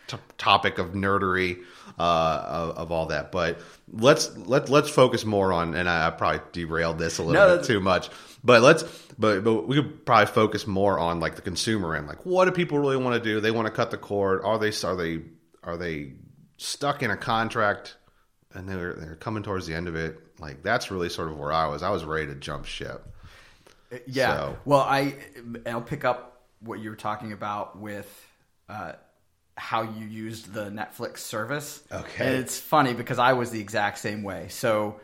t- 0.07 0.17
topic 0.39 0.79
of 0.79 0.93
nerdery 0.93 1.59
uh, 1.99 2.45
of, 2.47 2.77
of 2.79 2.93
all 2.93 3.07
that. 3.07 3.33
But 3.33 3.59
let's 3.93 4.37
let 4.37 4.69
let's 4.69 4.89
focus 4.91 5.25
more 5.25 5.53
on. 5.53 5.75
And 5.75 5.89
I, 5.89 6.07
I 6.07 6.11
probably 6.11 6.41
derailed 6.53 6.99
this 6.99 7.19
a 7.19 7.23
little 7.23 7.47
No, 7.49 7.57
bit 7.57 7.67
too 7.67 7.81
much. 7.81 8.11
But 8.43 8.63
let's 8.63 8.83
but 9.19 9.43
but 9.45 9.67
we 9.69 9.77
could 9.77 10.05
probably 10.05 10.27
focus 10.27 10.67
more 10.67 10.99
on 10.99 11.21
like 11.21 11.37
the 11.37 11.43
consumer 11.43 11.95
end. 11.97 12.07
Like, 12.07 12.25
what 12.27 12.45
do 12.47 12.51
people 12.53 12.79
really 12.79 12.97
want 12.97 13.23
to 13.23 13.29
do? 13.29 13.41
They 13.41 13.51
want 13.51 13.67
to 13.67 13.73
cut 13.73 13.91
the 13.91 13.97
cord. 13.99 14.43
Are 14.45 14.59
they 14.59 14.73
are 14.85 14.97
they 14.97 15.23
are 15.63 15.77
they 15.77 16.13
stuck 16.57 17.03
in 17.03 17.11
a 17.11 17.17
contract? 17.17 17.97
And 18.53 18.69
they're 18.69 18.95
they're 18.95 19.17
coming 19.17 19.43
towards 19.43 19.67
the 19.67 19.75
end 19.75 19.89
of 19.89 19.97
it. 19.97 20.21
Like 20.39 20.63
that's 20.63 20.91
really 20.91 21.09
sort 21.09 21.29
of 21.31 21.39
where 21.39 21.53
I 21.53 21.67
was. 21.69 21.83
I 21.83 21.91
was 21.91 22.05
ready 22.05 22.27
to 22.27 22.35
jump 22.35 22.67
ship. 22.67 23.07
Yeah. 24.07 24.37
So- 24.37 24.59
Well, 24.65 24.81
I 24.81 25.15
I'll 25.67 25.81
pick 25.81 26.05
up 26.05 26.43
what 26.61 26.81
you 26.81 26.91
were 26.91 26.97
talking 26.97 27.33
about 27.33 27.79
with 27.79 28.27
uh, 28.69 28.93
how 29.57 29.83
you 29.83 30.07
used 30.07 30.53
the 30.53 30.67
Netflix 30.71 31.19
service. 31.19 31.83
Okay. 31.93 32.27
And 32.27 32.37
it's 32.37 32.59
funny 32.59 32.95
because 32.95 33.19
I 33.19 33.35
was 33.35 33.51
the 33.51 33.61
exact 33.61 33.99
same 33.99 34.23
way. 34.23 34.49
So 34.49 35.01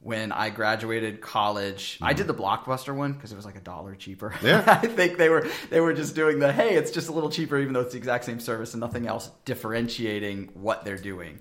when 0.00 0.32
I 0.32 0.50
graduated 0.50 1.20
college, 1.22 1.98
I 2.02 2.12
did 2.12 2.26
the 2.26 2.34
Blockbuster 2.34 2.94
one 2.94 3.14
because 3.14 3.32
it 3.32 3.36
was 3.36 3.46
like 3.46 3.56
a 3.56 3.60
dollar 3.60 3.94
cheaper. 3.94 4.30
Mm-hmm. 4.30 4.46
Yeah. 4.46 4.64
I 4.82 4.86
think 4.86 5.16
they 5.16 5.28
were 5.30 5.48
they 5.70 5.80
were 5.80 5.94
just 5.94 6.14
doing 6.14 6.38
the 6.38 6.52
hey, 6.52 6.74
it's 6.76 6.90
just 6.90 7.08
a 7.08 7.12
little 7.12 7.30
cheaper 7.30 7.58
even 7.58 7.72
though 7.72 7.80
it's 7.80 7.92
the 7.92 7.98
exact 7.98 8.24
same 8.26 8.38
service 8.38 8.74
and 8.74 8.80
nothing 8.80 9.06
else 9.06 9.30
differentiating 9.46 10.50
what 10.54 10.84
they're 10.84 10.98
doing. 10.98 11.40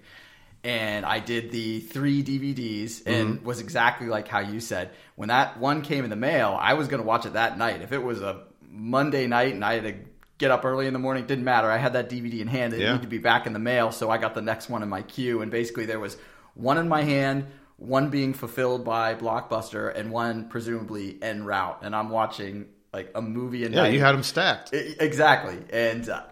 And 0.63 1.05
I 1.05 1.19
did 1.19 1.51
the 1.51 1.79
three 1.81 2.24
DVDs 2.24 3.03
and 3.05 3.35
Mm-hmm. 3.35 3.45
was 3.45 3.59
exactly 3.59 4.07
like 4.07 4.27
how 4.27 4.39
you 4.39 4.59
said. 4.59 4.89
When 5.15 5.29
that 5.29 5.59
one 5.59 5.83
came 5.83 6.03
in 6.05 6.09
the 6.09 6.15
mail, 6.15 6.57
I 6.59 6.74
was 6.74 6.88
going 6.88 7.01
to 7.01 7.05
watch 7.07 7.25
it 7.27 7.33
that 7.33 7.57
night. 7.57 7.81
If 7.83 7.91
it 7.91 8.01
was 8.01 8.21
a 8.21 8.43
Monday 8.67 9.27
night 9.27 9.53
and 9.53 9.63
I 9.63 9.75
had 9.75 9.83
to 9.83 9.95
get 10.38 10.51
up 10.51 10.65
early 10.65 10.88
in 10.88 10.94
the 10.94 11.00
morning, 11.00 11.25
didn't 11.25 11.46
matter. 11.46 11.70
I 11.72 11.77
had 11.77 11.94
that 11.94 12.10
DVD 12.10 12.42
in 12.42 12.48
hand. 12.48 12.74
It 12.74 12.80
Yeah. 12.82 12.88
needed 12.94 13.04
to 13.04 13.08
be 13.08 13.18
back 13.20 13.48
in 13.48 13.54
the 13.54 13.60
mail, 13.60 13.92
so 13.92 14.10
I 14.10 14.18
got 14.18 14.34
the 14.36 14.42
next 14.42 14.70
one 14.70 14.84
in 14.84 14.89
my 14.89 15.01
queue. 15.01 15.42
And 15.42 15.50
basically, 15.51 15.86
there 15.86 16.00
was 16.00 16.18
one 16.56 16.77
in 16.77 16.88
my 16.89 17.04
hand, 17.04 17.46
one 17.77 18.10
being 18.10 18.34
fulfilled 18.34 18.84
by 18.86 19.15
Blockbuster, 19.15 19.94
and 19.96 20.12
one 20.12 20.50
presumably 20.50 21.18
en 21.22 21.44
route. 21.46 21.80
And 21.84 21.96
I'm 21.96 22.10
watching 22.10 22.65
like 22.94 23.12
a 23.15 23.22
movie 23.22 23.65
a 23.65 23.70
Yeah, 23.70 23.84
night. 23.84 23.94
you 23.94 24.00
had 24.00 24.13
them 24.13 24.24
stacked. 24.24 24.72
I- 24.74 24.96
Exactly, 25.00 25.58
and 25.72 26.08
uh, 26.10 26.24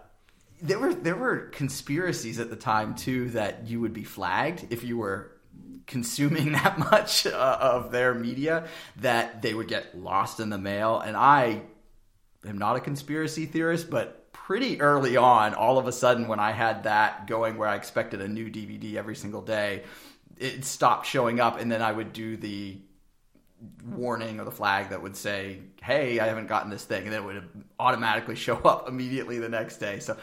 there 0.62 0.78
were 0.78 0.94
there 0.94 1.16
were 1.16 1.48
conspiracies 1.52 2.40
at 2.40 2.48
the 2.48 2.56
time 2.56 2.94
too 2.94 3.28
that 3.30 3.66
you 3.66 3.80
would 3.80 3.92
be 3.92 4.04
flagged 4.04 4.66
if 4.70 4.82
you 4.84 4.96
were 4.96 5.30
consuming 5.86 6.52
that 6.62 6.78
much 6.78 7.26
uh, 7.26 7.58
of 7.60 7.90
their 7.92 8.14
media 8.14 8.66
that 8.96 9.42
they 9.42 9.52
would 9.52 9.68
get 9.68 9.96
lost 9.98 10.40
in 10.40 10.48
the 10.48 10.56
mail. 10.58 11.00
And 11.00 11.16
I 11.16 11.62
am 12.46 12.58
not 12.58 12.76
a 12.76 12.80
conspiracy 12.80 13.46
theorist, 13.46 13.90
but 13.90 14.32
pretty 14.32 14.80
early 14.80 15.16
on, 15.16 15.54
all 15.54 15.78
of 15.78 15.86
a 15.86 15.92
sudden, 15.92 16.28
when 16.28 16.38
I 16.38 16.52
had 16.52 16.84
that 16.84 17.26
going 17.26 17.56
where 17.56 17.68
I 17.68 17.76
expected 17.76 18.20
a 18.20 18.28
new 18.28 18.50
DVD 18.50 18.96
every 18.96 19.16
single 19.16 19.40
day, 19.40 19.84
it 20.36 20.64
stopped 20.64 21.06
showing 21.06 21.40
up, 21.40 21.58
and 21.60 21.70
then 21.70 21.80
I 21.80 21.92
would 21.92 22.12
do 22.12 22.36
the 22.36 22.78
warning 23.84 24.40
or 24.40 24.44
the 24.44 24.50
flag 24.50 24.90
that 24.90 25.00
would 25.00 25.16
say, 25.16 25.60
"Hey, 25.82 26.18
I 26.20 26.26
haven't 26.26 26.48
gotten 26.48 26.70
this 26.70 26.84
thing," 26.84 27.04
and 27.04 27.12
then 27.12 27.22
it 27.22 27.24
would 27.24 27.64
automatically 27.78 28.34
show 28.46 28.56
up 28.56 28.88
immediately 28.88 29.38
the 29.38 29.48
next 29.48 29.78
day. 29.78 29.98
So, 30.00 30.16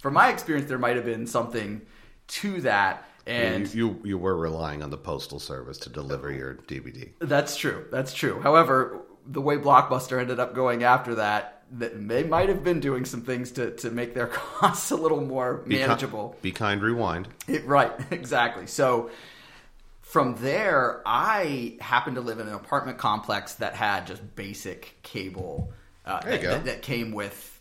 from 0.00 0.14
my 0.14 0.30
experience, 0.30 0.68
there 0.68 0.78
might 0.78 0.96
have 0.96 1.04
been 1.04 1.26
something 1.26 1.82
to 2.28 2.60
that, 2.62 3.08
and 3.26 3.72
you, 3.74 3.88
you 3.88 4.00
you 4.04 4.18
were 4.18 4.36
relying 4.36 4.82
on 4.82 4.90
the 4.90 4.96
postal 4.96 5.38
service 5.38 5.78
to 5.78 5.90
deliver 5.90 6.32
your 6.32 6.54
DVD. 6.54 7.10
that's 7.18 7.56
true. 7.56 7.86
That's 7.90 8.14
true. 8.14 8.40
However, 8.40 9.02
the 9.26 9.42
way 9.42 9.56
Blockbuster 9.56 10.18
ended 10.20 10.40
up 10.40 10.54
going 10.54 10.82
after 10.82 11.16
that, 11.16 11.57
that 11.57 11.57
they 11.70 12.24
might 12.24 12.48
have 12.48 12.64
been 12.64 12.80
doing 12.80 13.04
some 13.04 13.22
things 13.22 13.52
to, 13.52 13.72
to 13.76 13.90
make 13.90 14.14
their 14.14 14.26
costs 14.32 14.90
a 14.90 14.96
little 14.96 15.20
more 15.20 15.58
Be 15.58 15.74
ki- 15.76 15.80
manageable. 15.82 16.36
Be 16.42 16.52
kind, 16.52 16.82
rewind. 16.82 17.28
It- 17.46 17.66
right, 17.66 17.92
exactly. 18.10 18.66
So 18.66 19.10
from 20.00 20.36
there, 20.36 21.02
I 21.04 21.76
happened 21.80 22.16
to 22.16 22.22
live 22.22 22.38
in 22.38 22.48
an 22.48 22.54
apartment 22.54 22.98
complex 22.98 23.54
that 23.56 23.74
had 23.74 24.06
just 24.06 24.22
basic 24.36 24.98
cable 25.02 25.72
uh, 26.06 26.20
that, 26.22 26.40
that, 26.42 26.64
that 26.64 26.82
came 26.82 27.12
with 27.12 27.54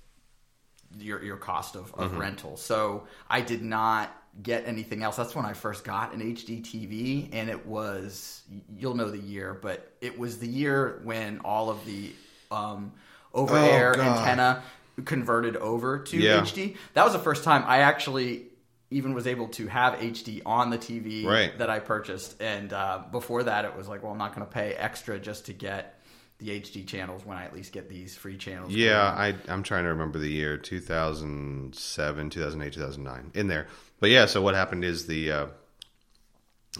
your 0.97 1.21
your 1.21 1.35
cost 1.37 1.75
of, 1.75 1.93
of 1.95 2.11
Mm-hmm. 2.11 2.19
rental. 2.19 2.55
So 2.57 3.07
I 3.29 3.41
did 3.41 3.61
not 3.61 4.09
get 4.41 4.65
anything 4.67 5.03
else. 5.03 5.17
That's 5.17 5.35
when 5.35 5.45
I 5.45 5.51
first 5.53 5.83
got 5.83 6.13
an 6.13 6.21
HD 6.21 6.61
TV, 6.63 7.27
and 7.33 7.49
it 7.49 7.65
was 7.65 8.43
you'll 8.73 8.95
know 8.95 9.09
the 9.11 9.17
year, 9.17 9.53
but 9.61 9.91
it 9.99 10.17
was 10.17 10.39
the 10.39 10.47
year 10.47 11.01
when 11.03 11.39
all 11.39 11.69
of 11.69 11.83
the 11.85 12.13
um, 12.51 12.93
over 13.37 13.55
air 13.55 13.91
Oh, 13.93 13.97
God. 13.97 14.17
antenna 14.17 14.63
converted 15.05 15.55
over 15.57 15.99
to 15.99 16.17
Yeah. 16.17 16.41
HD. 16.41 16.75
That 16.93 17.03
was 17.05 17.13
the 17.13 17.19
first 17.19 17.43
time 17.43 17.63
I 17.67 17.79
actually 17.79 18.47
even 18.89 19.13
was 19.13 19.27
able 19.27 19.47
to 19.49 19.67
have 19.67 19.95
HD 19.99 20.41
on 20.45 20.69
the 20.69 20.77
TV 20.77 21.25
Right. 21.25 21.57
that 21.57 21.69
I 21.69 21.79
purchased. 21.79 22.41
And 22.41 22.71
uh, 22.73 23.03
before 23.11 23.43
that, 23.43 23.65
it 23.65 23.75
was 23.75 23.87
like, 23.87 24.01
well, 24.01 24.11
I'm 24.13 24.17
not 24.17 24.33
going 24.33 24.47
to 24.47 24.51
pay 24.51 24.73
extra 24.73 25.19
just 25.19 25.45
to 25.47 25.53
get 25.53 25.93
the 26.39 26.49
HD 26.61 26.85
channels 26.87 27.25
when 27.25 27.35
I 27.37 27.43
at 27.45 27.53
least 27.53 27.73
get 27.73 27.89
these 27.89 28.15
free 28.15 28.37
channels. 28.37 28.71
Yeah, 28.71 29.01
I 29.01 29.35
I'm 29.47 29.63
trying 29.63 29.83
to 29.85 29.89
remember 29.89 30.19
the 30.19 30.29
year 30.29 30.55
2007, 30.57 32.29
2008, 32.29 32.73
2009 32.73 33.31
in 33.33 33.47
there. 33.47 33.67
But 33.99 34.09
yeah, 34.11 34.25
so 34.27 34.41
what 34.41 34.53
happened 34.55 34.85
is 34.85 35.07
the 35.07 35.31
uh, 35.31 35.45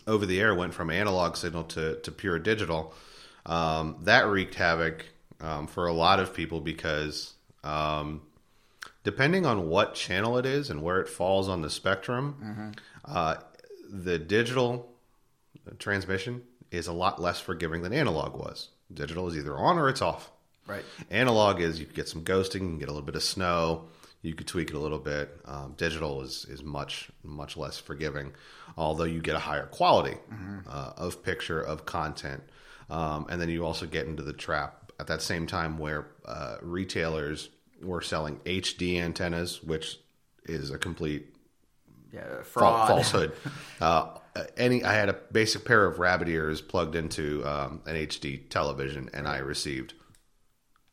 over 0.05 0.25
the 0.25 0.39
air 0.39 0.53
went 0.53 0.73
from 0.73 0.89
analog 0.89 1.35
signal 1.35 1.63
to 1.65 1.95
to 2.01 2.11
pure 2.11 2.39
digital. 2.39 2.93
Um, 3.45 3.97
that 4.03 4.27
wreaked 4.27 4.55
havoc 4.55 5.05
um, 5.41 5.67
for 5.67 5.87
a 5.87 5.93
lot 5.93 6.19
of 6.19 6.33
people 6.33 6.61
because 6.61 7.33
um, 7.63 8.21
depending 9.03 9.45
on 9.45 9.69
what 9.69 9.93
channel 9.93 10.37
it 10.37 10.45
is 10.45 10.69
and 10.69 10.81
where 10.81 10.99
it 10.99 11.07
falls 11.09 11.47
on 11.49 11.61
the 11.61 11.69
spectrum, 11.69 12.73
uh, 13.05 13.35
the 13.89 14.17
digital 14.19 14.91
transmission 15.79 16.43
is 16.71 16.87
a 16.87 16.93
lot 16.93 17.21
less 17.21 17.39
forgiving 17.39 17.81
than 17.81 17.93
analog 17.93 18.35
was. 18.35 18.69
Digital 18.93 19.27
is 19.27 19.37
either 19.37 19.57
on 19.57 19.77
or 19.77 19.89
it's 19.89 20.01
off. 20.01 20.31
Right. 20.65 20.83
Analog 21.09 21.61
is 21.61 21.79
you 21.79 21.85
could 21.85 21.95
get 21.95 22.09
some 22.09 22.23
ghosting, 22.23 22.55
you 22.55 22.67
can 22.67 22.79
get 22.79 22.89
a 22.89 22.91
little 22.91 23.05
bit 23.05 23.15
of 23.15 23.23
snow, 23.23 23.85
you 24.21 24.33
could 24.33 24.47
tweak 24.47 24.69
it 24.69 24.75
a 24.75 24.79
little 24.79 24.99
bit. 24.99 25.39
Um, 25.45 25.75
digital 25.77 26.21
is 26.21 26.45
is 26.49 26.61
much 26.63 27.09
much 27.23 27.55
less 27.55 27.77
forgiving, 27.77 28.33
although 28.75 29.05
you 29.05 29.21
get 29.21 29.35
a 29.35 29.39
higher 29.39 29.67
quality 29.67 30.17
uh, 30.69 30.91
of 30.97 31.23
picture 31.23 31.61
of 31.61 31.85
content, 31.85 32.43
um, 32.89 33.27
and 33.29 33.39
then 33.39 33.47
you 33.49 33.65
also 33.65 33.85
get 33.85 34.07
into 34.07 34.23
the 34.23 34.33
trap 34.33 34.86
at 34.99 35.07
that 35.07 35.21
same 35.21 35.47
time 35.47 35.77
where 35.77 36.07
uh, 36.25 36.57
retailers 36.61 37.49
were 37.81 38.01
selling 38.01 38.37
HD 38.45 38.99
antennas, 39.01 39.61
which 39.63 39.99
is 40.45 40.71
a 40.71 40.77
complete 40.77 41.35
Yeah, 42.11 42.41
fraud. 42.43 42.87
falsehood. 42.89 43.33
uh, 43.81 44.17
any, 44.55 44.83
I 44.83 44.93
had 44.93 45.09
a 45.09 45.13
basic 45.31 45.65
pair 45.65 45.85
of 45.85 45.99
rabbit 45.99 46.29
ears 46.29 46.61
plugged 46.61 46.95
into 46.95 47.45
um, 47.45 47.81
an 47.85 47.95
HD 47.95 48.49
television, 48.49 49.09
and 49.13 49.27
I 49.27 49.37
received 49.37 49.93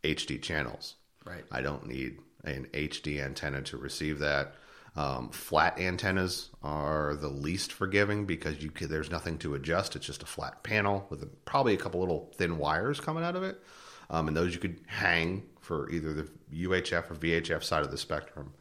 HD 0.03 0.41
channels. 0.41 0.97
Right. 1.25 1.45
I 1.51 1.63
don't 1.63 1.87
need 1.87 2.19
an 2.45 2.67
HD 2.75 3.23
antenna 3.25 3.63
to 3.63 3.79
receive 3.79 4.19
that. 4.19 4.55
Um, 4.97 5.31
flat 5.31 5.79
antennas 5.81 6.51
are 6.63 7.17
the 7.17 7.29
least 7.29 7.73
forgiving 7.73 8.27
because 8.27 8.63
you 8.63 8.71
there's 8.87 9.11
nothing 9.11 9.39
to 9.39 9.55
adjust. 9.55 9.97
It's 9.97 10.07
just 10.07 10.23
a 10.23 10.27
flat 10.27 10.63
panel 10.63 11.07
with 11.11 11.23
a, 11.23 11.27
probably 11.47 11.75
a 11.75 11.79
couple 11.79 12.01
little 12.01 12.33
thin 12.37 12.59
wires 12.59 13.01
coming 13.01 13.25
out 13.25 13.35
of 13.35 13.43
it, 13.43 13.61
um, 14.11 14.29
and 14.29 14.37
those 14.37 14.55
you 14.55 14.61
could 14.61 14.81
hang 14.87 15.43
for 15.61 15.91
either 15.91 16.13
the 16.13 16.29
UHF 16.53 17.11
or 17.11 17.15
VHF 17.15 17.63
side 17.63 17.83
of 17.83 17.91
the 17.91 17.99
spectrum. 17.99 18.53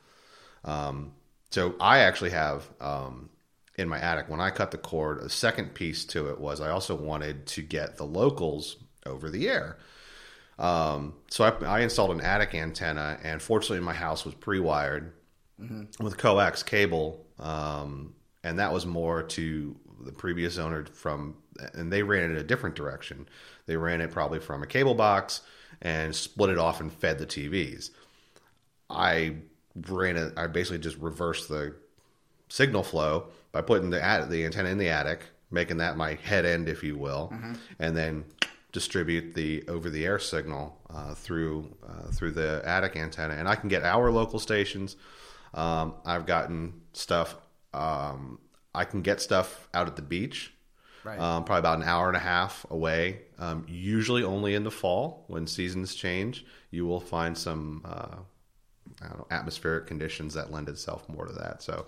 Um, 0.64 1.14
so 1.52 1.76
I 1.80 2.00
actually 2.00 2.32
have 2.32 2.68
um, 2.80 3.30
in 3.78 3.90
my 3.90 4.00
attic 4.00 4.30
when 4.30 4.40
I 4.40 4.50
cut 4.50 4.72
the 4.72 4.78
cord. 4.78 5.20
A 5.20 5.30
second 5.30 5.74
piece 5.74 6.06
to 6.06 6.30
it 6.30 6.40
was 6.40 6.62
I 6.62 6.70
also 6.70 6.96
wanted 6.96 7.46
to 7.48 7.62
get 7.62 7.98
the 7.98 8.06
locals 8.06 8.78
over 9.06 9.30
the 9.30 9.50
air. 9.50 9.78
Um, 10.60 11.16
so 11.30 11.44
I, 11.44 11.66
I 11.66 11.80
installed 11.82 12.12
an 12.12 12.22
attic 12.22 12.54
antenna, 12.54 13.20
and 13.24 13.42
fortunately, 13.42 13.84
my 13.84 13.94
house 13.94 14.24
was 14.24 14.36
pre-wired 14.36 15.14
with 16.00 16.18
coax 16.18 16.64
cable, 16.64 17.26
um, 17.40 18.14
and 18.44 18.60
that 18.60 18.72
was 18.72 18.86
more 18.86 19.24
to 19.24 19.76
the 20.02 20.12
previous 20.12 20.58
owner 20.58 20.86
from, 20.86 21.36
and 21.74 21.92
they 21.92 22.04
ran 22.04 22.24
it 22.24 22.32
in 22.32 22.38
a 22.38 22.44
different 22.44 22.76
direction. 22.76 23.28
They 23.65 23.77
ran 23.77 24.01
it 24.01 24.12
probably 24.12 24.39
from 24.39 24.63
a 24.63 24.67
cable 24.67 24.96
box 24.96 25.41
and 25.82 26.15
split 26.15 26.50
it 26.50 26.58
off 26.58 26.79
and 26.82 26.91
fed 26.91 27.17
the 27.20 27.25
TVs. 27.25 27.89
I 28.89 29.38
ran 29.88 30.17
it. 30.17 30.34
I 30.38 30.48
basically 30.48 30.79
just 30.79 30.98
reversed 30.98 31.50
the 31.50 31.75
signal 32.50 32.84
flow 32.84 33.27
by 33.51 33.62
putting 33.62 33.89
the 33.89 34.03
at- 34.03 34.29
the 34.29 34.46
antenna 34.46 34.70
in 34.70 34.77
the 34.77 34.89
attic, 34.89 35.22
making 35.51 35.77
that 35.77 35.98
my 35.98 36.15
head 36.15 36.46
end, 36.46 36.70
if 36.70 36.84
you 36.84 36.98
will, 36.98 37.34
and 37.79 37.96
then 37.98 38.25
distribute 38.72 39.34
the 39.36 39.63
over 39.67 39.89
the 39.89 40.05
air 40.05 40.20
signal 40.20 40.79
uh, 40.89 41.13
through 41.13 41.75
uh, 41.88 42.12
through 42.12 42.32
the 42.32 42.62
attic 42.65 42.96
antenna, 42.96 43.34
and 43.36 43.48
I 43.48 43.55
can 43.55 43.70
get 43.70 43.84
our 43.84 44.12
local 44.12 44.39
stations. 44.39 44.96
Um, 45.53 45.96
I've 46.05 46.25
gotten 46.25 46.82
stuff. 46.93 47.36
Um, 47.74 48.39
I 48.75 48.86
can 48.86 49.01
get 49.01 49.22
stuff 49.22 49.67
out 49.74 49.88
at 49.88 49.96
the 49.96 50.01
beach. 50.01 50.52
Right. 51.03 51.19
Um, 51.19 51.43
probably 51.43 51.60
about 51.60 51.79
an 51.79 51.83
hour 51.83 52.07
and 52.07 52.17
a 52.17 52.22
half 52.22 52.65
away. 52.69 53.22
Um, 53.38 53.65
usually 53.67 54.24
only 54.24 54.55
in 54.55 54.63
the 54.63 54.72
fall 54.72 55.25
when 55.27 55.48
seasons 55.48 55.95
change, 55.95 56.45
you 56.72 56.86
will 56.86 57.00
find 57.00 57.38
some 57.38 57.81
uh, 57.86 58.15
I 59.01 59.07
don't 59.07 59.17
know, 59.17 59.27
atmospheric 59.31 59.88
conditions 59.88 60.33
that 60.36 60.51
lend 60.51 60.69
itself 60.69 61.07
more 61.10 61.25
to 61.25 61.33
that. 61.33 61.62
So 61.62 61.86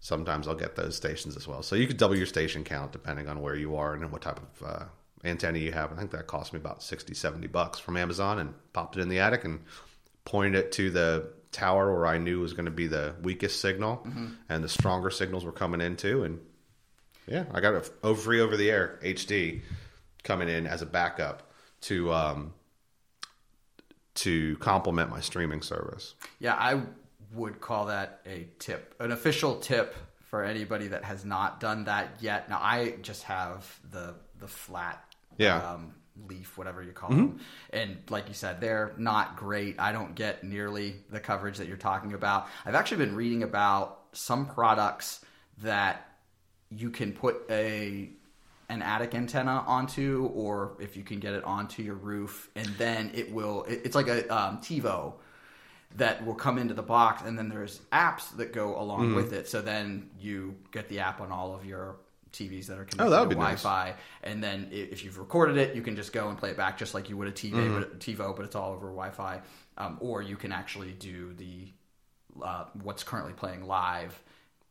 sometimes 0.00 0.46
I'll 0.46 0.54
get 0.54 0.76
those 0.76 0.96
stations 0.96 1.36
as 1.36 1.48
well. 1.48 1.62
So 1.62 1.76
you 1.76 1.86
could 1.86 1.96
double 1.96 2.16
your 2.16 2.26
station 2.26 2.64
count 2.64 2.92
depending 2.92 3.28
on 3.28 3.40
where 3.40 3.56
you 3.56 3.76
are 3.76 3.94
and 3.94 4.12
what 4.12 4.22
type 4.22 4.40
of 4.40 4.66
uh, 4.66 4.84
antenna 5.24 5.58
you 5.58 5.72
have. 5.72 5.92
I 5.92 5.96
think 5.96 6.12
that 6.12 6.26
cost 6.26 6.52
me 6.52 6.58
about 6.58 6.82
60, 6.82 7.14
70 7.14 7.48
bucks 7.48 7.78
from 7.78 7.96
Amazon 7.96 8.38
and 8.38 8.54
popped 8.72 8.96
it 8.96 9.00
in 9.00 9.08
the 9.08 9.20
attic 9.20 9.44
and 9.44 9.60
pointed 10.24 10.56
it 10.56 10.72
to 10.72 10.90
the 10.90 11.30
tower 11.52 11.94
where 11.94 12.06
I 12.06 12.18
knew 12.18 12.40
was 12.40 12.52
going 12.52 12.66
to 12.66 12.70
be 12.70 12.86
the 12.86 13.14
weakest 13.22 13.60
signal 13.60 14.06
and 14.48 14.62
the 14.62 14.68
stronger 14.68 15.10
signals 15.10 15.44
were 15.44 15.52
coming 15.52 15.80
into. 15.80 16.24
And 16.24 16.40
yeah, 17.26 17.44
I 17.52 17.60
got 17.60 17.74
it 17.74 17.90
over 18.02 18.20
free 18.20 18.40
over 18.40 18.56
the 18.56 18.70
air 18.70 18.98
HD 19.02 19.62
coming 20.22 20.48
in 20.48 20.66
as 20.66 20.82
a 20.82 20.86
backup 20.86 21.50
to 21.82 22.12
um, 22.12 22.52
to 24.14 24.56
complement 24.58 25.10
my 25.10 25.20
streaming 25.20 25.62
service. 25.62 26.14
Yeah, 26.38 26.54
I 26.54 26.82
would 27.34 27.60
call 27.60 27.86
that 27.86 28.20
a 28.26 28.48
tip, 28.58 28.94
an 29.00 29.12
official 29.12 29.56
tip 29.56 29.94
for 30.24 30.42
anybody 30.42 30.88
that 30.88 31.04
has 31.04 31.24
not 31.24 31.60
done 31.60 31.84
that 31.84 32.16
yet. 32.20 32.48
Now, 32.48 32.58
I 32.60 32.94
just 33.02 33.24
have 33.24 33.78
the 33.90 34.14
the 34.38 34.48
flat 34.48 35.02
Yeah. 35.38 35.60
Mm-hmm. 35.60 35.74
um, 35.74 35.94
leaf, 36.28 36.56
whatever 36.56 36.82
you 36.82 36.92
call 36.92 37.10
them, 37.10 37.40
and 37.70 37.98
like 38.08 38.26
you 38.28 38.32
said, 38.34 38.58
they're 38.58 38.94
not 38.96 39.36
great. 39.36 39.78
I 39.78 39.92
don't 39.92 40.14
get 40.14 40.42
nearly 40.42 40.96
the 41.10 41.20
coverage 41.20 41.58
that 41.58 41.68
you're 41.68 41.76
talking 41.76 42.14
about. 42.14 42.46
I've 42.64 42.74
actually 42.74 43.04
been 43.04 43.14
reading 43.14 43.42
about 43.42 44.00
some 44.12 44.46
products 44.46 45.22
that 45.58 46.08
you 46.70 46.90
can 46.90 47.12
put 47.12 47.42
a 47.50 48.10
an 48.68 48.82
attic 48.82 49.14
antenna 49.14 49.64
onto, 49.66 50.30
or 50.34 50.76
if 50.80 50.96
you 50.96 51.04
can 51.04 51.20
get 51.20 51.34
it 51.34 51.44
onto 51.44 51.82
your 51.82 51.94
roof, 51.94 52.50
and 52.56 52.76
then 52.78 53.10
it 53.14 53.32
will. 53.32 53.64
It, 53.64 53.82
it's 53.84 53.94
like 53.94 54.08
a 54.08 54.26
um, 54.34 54.58
TiVo 54.58 55.14
that 55.96 56.24
will 56.26 56.34
come 56.34 56.58
into 56.58 56.74
the 56.74 56.82
box, 56.82 57.22
and 57.22 57.38
then 57.38 57.48
there's 57.48 57.80
apps 57.92 58.36
that 58.36 58.52
go 58.52 58.78
along 58.80 59.12
Mm-hmm. 59.12 59.14
with 59.14 59.32
it. 59.32 59.48
So 59.48 59.62
then 59.62 60.10
you 60.18 60.56
get 60.72 60.88
the 60.88 61.00
app 61.00 61.20
on 61.20 61.32
all 61.32 61.54
of 61.54 61.64
your 61.64 61.96
TVs 62.32 62.66
that 62.66 62.78
are 62.78 62.84
connected 62.84 63.06
Oh, 63.06 63.10
that 63.10 63.20
would 63.20 63.28
to 63.28 63.28
be 63.28 63.34
nice. 63.36 63.70
Wi-Fi, 63.70 63.94
and 64.22 64.42
then 64.42 64.68
if 64.72 65.04
you've 65.04 65.18
recorded 65.18 65.56
it, 65.56 65.74
you 65.74 65.82
can 65.82 65.96
just 65.96 66.12
go 66.12 66.28
and 66.28 66.36
play 66.36 66.50
it 66.50 66.56
back 66.56 66.76
just 66.76 66.92
like 66.94 67.08
you 67.08 67.16
would 67.16 67.28
a 67.28 67.32
TV, 67.32 67.70
Mm-hmm. 67.70 67.72
but 67.72 67.98
TiVo, 68.00 68.36
but 68.36 68.44
it's 68.44 68.56
all 68.56 68.72
over 68.72 68.88
Wi-Fi. 68.88 69.40
Um, 69.78 69.98
or 70.00 70.22
you 70.22 70.36
can 70.36 70.52
actually 70.52 70.92
do 70.92 71.32
the 71.34 71.68
uh, 72.42 72.64
what's 72.82 73.02
currently 73.02 73.32
playing 73.32 73.66
live 73.66 74.22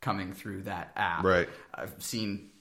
coming 0.06 0.34
through 0.34 0.62
that 0.62 0.92
app. 0.96 1.24
Right. 1.24 1.50
I've 1.74 1.96
seen 1.98 2.52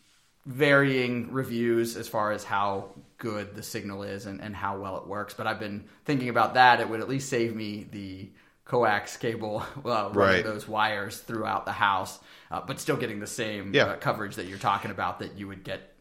varying 0.47 1.31
reviews 1.31 1.95
as 1.97 2.09
far 2.09 2.33
as 2.33 2.43
how 2.43 2.89
good 3.19 3.55
the 3.55 3.63
signal 3.63 4.03
is 4.03 4.25
and, 4.27 4.41
and 4.41 4.57
how 4.57 4.79
well 4.79 4.97
it 4.97 5.07
works. 5.07 5.35
But 5.35 5.47
I've 5.47 5.61
been 5.61 5.85
thinking 6.07 6.31
about 6.31 6.55
that. 6.55 6.81
It 6.81 6.89
would 6.89 7.01
at 7.01 7.09
least 7.09 7.29
save 7.29 7.55
me 7.55 7.87
the 7.91 8.31
coax 8.65 9.17
cable 9.19 9.63
uh, 9.85 10.11
running 10.13 10.15
Right. 10.17 10.45
those 10.45 10.67
wires 10.67 11.19
throughout 11.21 11.67
the 11.67 11.73
house, 11.73 12.19
uh, 12.51 12.63
but 12.67 12.81
still 12.81 12.97
getting 12.97 13.21
the 13.21 13.27
same 13.27 13.75
Yeah. 13.75 13.85
uh, 13.85 13.97
coverage 13.97 14.37
that 14.37 14.47
you're 14.47 14.59
talking 14.59 14.91
about 14.91 15.19
that 15.19 15.39
you 15.39 15.47
would 15.49 15.65
get 15.65 15.94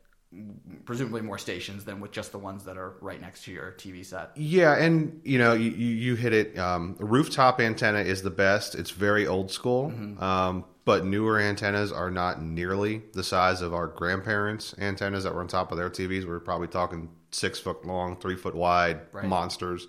presumably 0.86 1.22
more 1.22 1.38
stations 1.38 1.86
than 1.86 2.00
with 2.00 2.12
just 2.12 2.32
the 2.32 2.38
ones 2.40 2.66
that 2.66 2.78
are 2.78 2.96
right 3.02 3.20
next 3.22 3.44
to 3.46 3.52
your 3.52 3.72
TV 3.78 4.06
set. 4.06 4.32
Yeah, 4.36 4.76
and 4.76 5.22
you 5.24 5.38
know, 5.38 5.54
you, 5.54 5.72
you 5.72 6.16
hit 6.16 6.34
it. 6.34 6.58
Um, 6.58 6.96
rooftop 7.00 7.60
antenna 7.60 8.00
is 8.00 8.22
the 8.22 8.30
best. 8.32 8.76
It's 8.76 8.92
very 8.92 9.26
old 9.28 9.52
school, 9.52 9.94
um, 10.20 10.66
but 10.86 11.06
newer 11.06 11.40
antennas 11.40 11.92
are 11.92 12.12
not 12.12 12.42
nearly 12.42 13.02
the 13.14 13.24
size 13.24 13.62
of 13.62 13.74
our 13.74 13.88
grandparents' 13.88 14.76
antennas 14.78 15.24
that 15.24 15.34
were 15.34 15.42
on 15.42 15.48
top 15.48 15.72
of 15.72 15.78
their 15.78 15.90
TVs. 15.90 16.28
We're 16.28 16.40
probably 16.40 16.68
talking 16.68 17.10
six 17.32 17.60
foot 17.60 17.86
long, 17.86 18.18
three 18.18 18.36
foot 18.36 18.56
wide 18.56 19.02
Right. 19.12 19.26
monsters. 19.26 19.88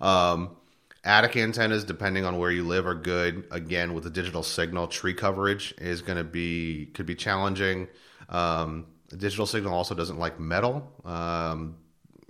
Um, 0.00 0.56
attic 1.04 1.36
antennas, 1.36 1.84
depending 1.84 2.24
on 2.24 2.38
where 2.38 2.50
you 2.50 2.64
live, 2.64 2.86
are 2.86 2.94
good. 2.94 3.46
Again, 3.50 3.92
with 3.94 4.04
the 4.04 4.10
digital 4.10 4.42
signal, 4.42 4.86
tree 4.88 5.14
coverage 5.14 5.74
is 5.78 6.00
going 6.02 6.18
to 6.18 6.24
be 6.24 6.86
could 6.94 7.06
be 7.06 7.14
challenging. 7.14 7.88
Um, 8.28 8.86
digital 9.16 9.46
signal 9.46 9.74
also 9.74 9.94
doesn't 9.94 10.18
like 10.18 10.40
metal. 10.40 10.90
Um, 11.04 11.76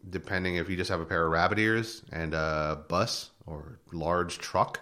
depending 0.08 0.56
if 0.56 0.68
you 0.68 0.76
just 0.76 0.90
have 0.90 1.00
a 1.00 1.06
pair 1.06 1.24
of 1.24 1.32
rabbit 1.32 1.58
ears 1.58 2.02
and 2.12 2.34
a 2.34 2.84
bus 2.88 3.30
or 3.46 3.78
large 3.92 4.38
truck 4.38 4.80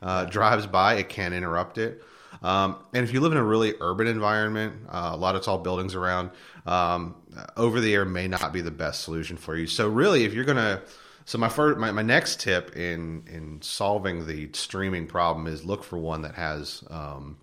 uh, 0.00 0.24
drives 0.24 0.66
by, 0.66 0.94
it 0.94 1.08
can 1.08 1.32
interrupt 1.32 1.78
it. 1.78 2.02
Um, 2.42 2.76
and 2.92 3.04
if 3.04 3.12
you 3.12 3.20
live 3.20 3.32
in 3.32 3.38
a 3.38 3.44
really 3.44 3.74
urban 3.80 4.06
environment, 4.06 4.74
uh, 4.88 5.10
a 5.12 5.16
lot 5.16 5.36
of 5.36 5.42
tall 5.42 5.58
buildings 5.58 5.94
around, 5.94 6.30
um, 6.66 7.16
over 7.56 7.80
the 7.80 7.94
air 7.94 8.04
may 8.04 8.28
not 8.28 8.52
be 8.52 8.60
the 8.60 8.70
best 8.70 9.02
solution 9.02 9.36
for 9.36 9.56
you. 9.56 9.66
So 9.66 9.88
really, 9.88 10.24
if 10.24 10.32
you're 10.32 10.44
gonna, 10.44 10.82
so 11.24 11.38
my 11.38 11.48
first, 11.48 11.78
my, 11.78 11.92
my 11.92 12.02
next 12.02 12.40
tip 12.40 12.76
in 12.76 13.24
in 13.30 13.62
solving 13.62 14.26
the 14.26 14.50
streaming 14.54 15.06
problem 15.06 15.46
is 15.46 15.64
look 15.64 15.84
for 15.84 15.98
one 15.98 16.22
that 16.22 16.34
has 16.34 16.82
um, 16.90 17.36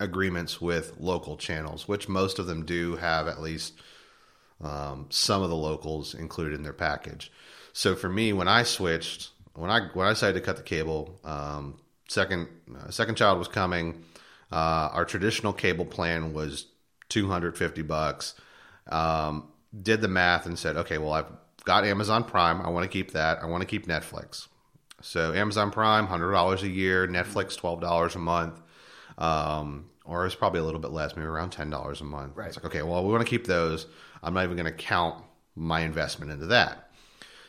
agreements 0.00 0.60
with 0.60 0.94
local 0.98 1.36
channels, 1.36 1.86
which 1.86 2.08
most 2.08 2.38
of 2.38 2.46
them 2.46 2.64
do 2.64 2.96
have 2.96 3.28
at 3.28 3.40
least 3.40 3.74
um, 4.60 5.06
some 5.10 5.42
of 5.42 5.50
the 5.50 5.56
locals 5.56 6.14
included 6.14 6.54
in 6.54 6.62
their 6.62 6.72
package. 6.72 7.30
So 7.72 7.94
for 7.94 8.08
me, 8.08 8.32
when 8.32 8.48
I 8.48 8.64
switched, 8.64 9.30
when 9.54 9.70
I 9.70 9.88
when 9.94 10.06
I 10.06 10.10
decided 10.10 10.40
to 10.40 10.44
cut 10.44 10.56
the 10.56 10.62
cable, 10.62 11.20
um, 11.24 11.78
second 12.08 12.48
uh, 12.76 12.90
second 12.90 13.14
child 13.16 13.38
was 13.38 13.48
coming. 13.48 14.04
Uh, 14.50 14.90
our 14.92 15.04
traditional 15.04 15.52
cable 15.52 15.84
plan 15.84 16.32
was 16.32 16.66
two 17.08 17.28
hundred 17.28 17.56
fifty 17.56 17.82
bucks. 17.82 18.34
Um, 18.88 19.52
did 19.82 20.00
the 20.00 20.08
math 20.08 20.46
and 20.46 20.58
said, 20.58 20.76
okay, 20.76 20.98
well 20.98 21.12
I've 21.12 21.30
got 21.64 21.84
Amazon 21.84 22.24
Prime. 22.24 22.60
I 22.60 22.70
want 22.70 22.84
to 22.84 22.88
keep 22.88 23.12
that. 23.12 23.42
I 23.42 23.46
want 23.46 23.60
to 23.60 23.66
keep 23.66 23.86
Netflix. 23.86 24.48
So 25.02 25.32
Amazon 25.32 25.70
Prime, 25.70 26.06
hundred 26.08 26.32
dollars 26.32 26.62
a 26.62 26.68
year. 26.68 27.06
Netflix, 27.06 27.56
twelve 27.56 27.80
dollars 27.80 28.16
a 28.16 28.18
month. 28.18 28.60
Um, 29.20 29.90
or 30.04 30.26
it's 30.26 30.34
probably 30.34 30.60
a 30.60 30.64
little 30.64 30.80
bit 30.80 30.90
less, 30.90 31.14
maybe 31.14 31.26
around 31.26 31.50
ten 31.50 31.70
dollars 31.70 32.00
a 32.00 32.04
month. 32.04 32.36
Right. 32.36 32.48
It's 32.48 32.56
like, 32.56 32.64
okay, 32.64 32.82
well, 32.82 33.04
we 33.04 33.12
want 33.12 33.24
to 33.24 33.28
keep 33.28 33.46
those. 33.46 33.86
I'm 34.22 34.34
not 34.34 34.44
even 34.44 34.56
going 34.56 34.66
to 34.66 34.72
count 34.72 35.22
my 35.54 35.80
investment 35.80 36.32
into 36.32 36.46
that. 36.46 36.90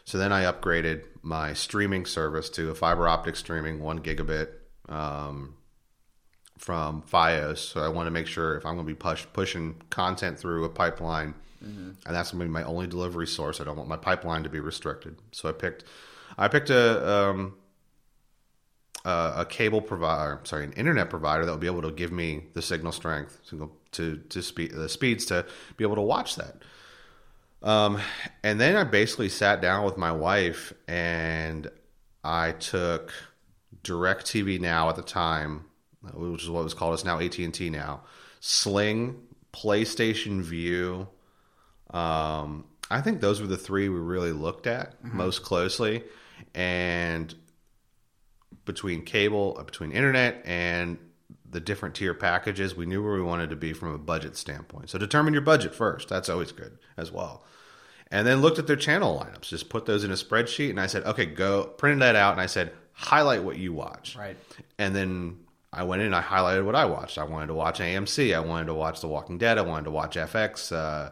So 0.03 0.17
then 0.17 0.31
I 0.31 0.43
upgraded 0.43 1.03
my 1.21 1.53
streaming 1.53 2.05
service 2.05 2.49
to 2.51 2.69
a 2.69 2.75
fiber 2.75 3.07
optic 3.07 3.35
streaming, 3.35 3.79
one 3.81 3.99
gigabit 3.99 4.49
um, 4.89 5.55
from 6.57 7.03
FiOS. 7.03 7.59
So 7.59 7.81
I 7.81 7.87
want 7.87 8.07
to 8.07 8.11
make 8.11 8.27
sure 8.27 8.57
if 8.57 8.65
I'm 8.65 8.75
going 8.75 8.85
to 8.85 8.91
be 8.91 8.95
push, 8.95 9.25
pushing 9.31 9.81
content 9.89 10.37
through 10.39 10.65
a 10.65 10.69
pipeline, 10.69 11.35
and 12.05 12.15
that's 12.15 12.31
going 12.31 12.39
to 12.39 12.45
be 12.45 12.51
my 12.51 12.63
only 12.63 12.87
delivery 12.87 13.27
source. 13.27 13.61
I 13.61 13.63
don't 13.63 13.77
want 13.77 13.87
my 13.87 13.97
pipeline 13.97 14.43
to 14.43 14.49
be 14.49 14.59
restricted. 14.59 15.17
So 15.31 15.47
I 15.47 15.51
picked, 15.51 15.83
I 16.37 16.47
picked 16.47 16.71
a 16.71 17.07
um, 17.07 17.53
a, 19.05 19.33
a 19.37 19.45
cable 19.45 19.81
provider, 19.81 20.39
sorry, 20.43 20.65
an 20.65 20.73
internet 20.73 21.09
provider 21.09 21.45
that 21.45 21.51
will 21.51 21.57
be 21.57 21.67
able 21.67 21.81
to 21.81 21.91
give 21.91 22.11
me 22.11 22.45
the 22.53 22.61
signal 22.61 22.91
strength 22.91 23.39
to 23.49 23.71
to 23.93 24.17
to 24.17 24.41
speed 24.41 24.71
the 24.71 24.89
speeds 24.89 25.25
to 25.25 25.45
be 25.77 25.83
able 25.83 25.95
to 25.95 26.01
watch 26.01 26.35
that. 26.35 26.55
Um, 27.63 27.99
and 28.43 28.59
then 28.59 28.75
I 28.75 28.83
basically 28.83 29.29
sat 29.29 29.61
down 29.61 29.85
with 29.85 29.97
my 29.97 30.11
wife 30.11 30.73
and 30.87 31.69
I 32.23 32.53
took 32.53 33.13
DirecTV 33.83 34.59
Now 34.59 34.89
at 34.89 34.95
the 34.95 35.03
time, 35.03 35.65
which 36.13 36.43
is 36.43 36.49
what 36.49 36.63
was 36.63 36.73
called. 36.73 36.95
It's 36.95 37.05
now 37.05 37.19
AT 37.19 37.37
and 37.37 37.53
T 37.53 37.69
now. 37.69 38.01
Sling, 38.39 39.21
PlayStation 39.53 40.41
Vue. 40.41 41.07
Um, 41.91 42.65
I 42.89 43.01
think 43.01 43.21
those 43.21 43.39
were 43.41 43.47
the 43.47 43.57
three 43.57 43.89
we 43.89 43.99
really 43.99 44.31
looked 44.31 44.67
at 44.67 45.03
most 45.03 45.43
closely, 45.43 46.03
and 46.55 47.33
between 48.65 49.03
cable, 49.03 49.57
uh, 49.59 49.63
between 49.63 49.91
internet, 49.91 50.41
and 50.45 50.97
the 51.49 51.59
different 51.59 51.95
tier 51.95 52.13
packages, 52.13 52.75
we 52.75 52.85
knew 52.85 53.03
where 53.03 53.13
we 53.13 53.21
wanted 53.21 53.49
to 53.49 53.55
be 53.55 53.73
from 53.73 53.93
a 53.93 53.97
budget 53.97 54.37
standpoint. 54.37 54.89
So 54.89 54.97
determine 54.97 55.33
your 55.33 55.41
budget 55.41 55.75
first. 55.75 56.07
That's 56.07 56.29
always 56.29 56.51
good 56.51 56.77
as 56.97 57.11
well. 57.11 57.43
And 58.09 58.27
then 58.27 58.41
looked 58.41 58.59
at 58.59 58.67
their 58.67 58.75
channel 58.75 59.17
lineups. 59.17 59.49
Just 59.49 59.69
put 59.69 59.85
those 59.85 60.03
in 60.03 60.11
a 60.11 60.15
spreadsheet, 60.15 60.69
and 60.69 60.79
I 60.79 60.87
said, 60.87 61.03
okay, 61.03 61.25
go 61.25 61.63
printed 61.63 62.01
that 62.01 62.15
out, 62.15 62.33
and 62.33 62.41
I 62.41 62.45
said, 62.45 62.73
highlight 62.93 63.43
what 63.43 63.57
you 63.57 63.73
watch. 63.73 64.15
Right. 64.17 64.37
And 64.77 64.95
then 64.95 65.39
I 65.73 65.83
went 65.83 66.01
in 66.01 66.07
and 66.07 66.15
I 66.15 66.21
highlighted 66.21 66.65
what 66.65 66.75
I 66.75 66.85
watched. 66.85 67.17
I 67.17 67.23
wanted 67.23 67.47
to 67.47 67.53
watch 67.53 67.79
AMC. 67.79 68.35
I 68.35 68.41
wanted 68.41 68.65
to 68.65 68.73
watch 68.73 68.99
The 68.99 69.07
Walking 69.07 69.37
Dead. 69.37 69.57
I 69.57 69.61
wanted 69.61 69.85
to 69.85 69.91
watch 69.91 70.15
FX. 70.15 70.71
Uh, 70.71 71.11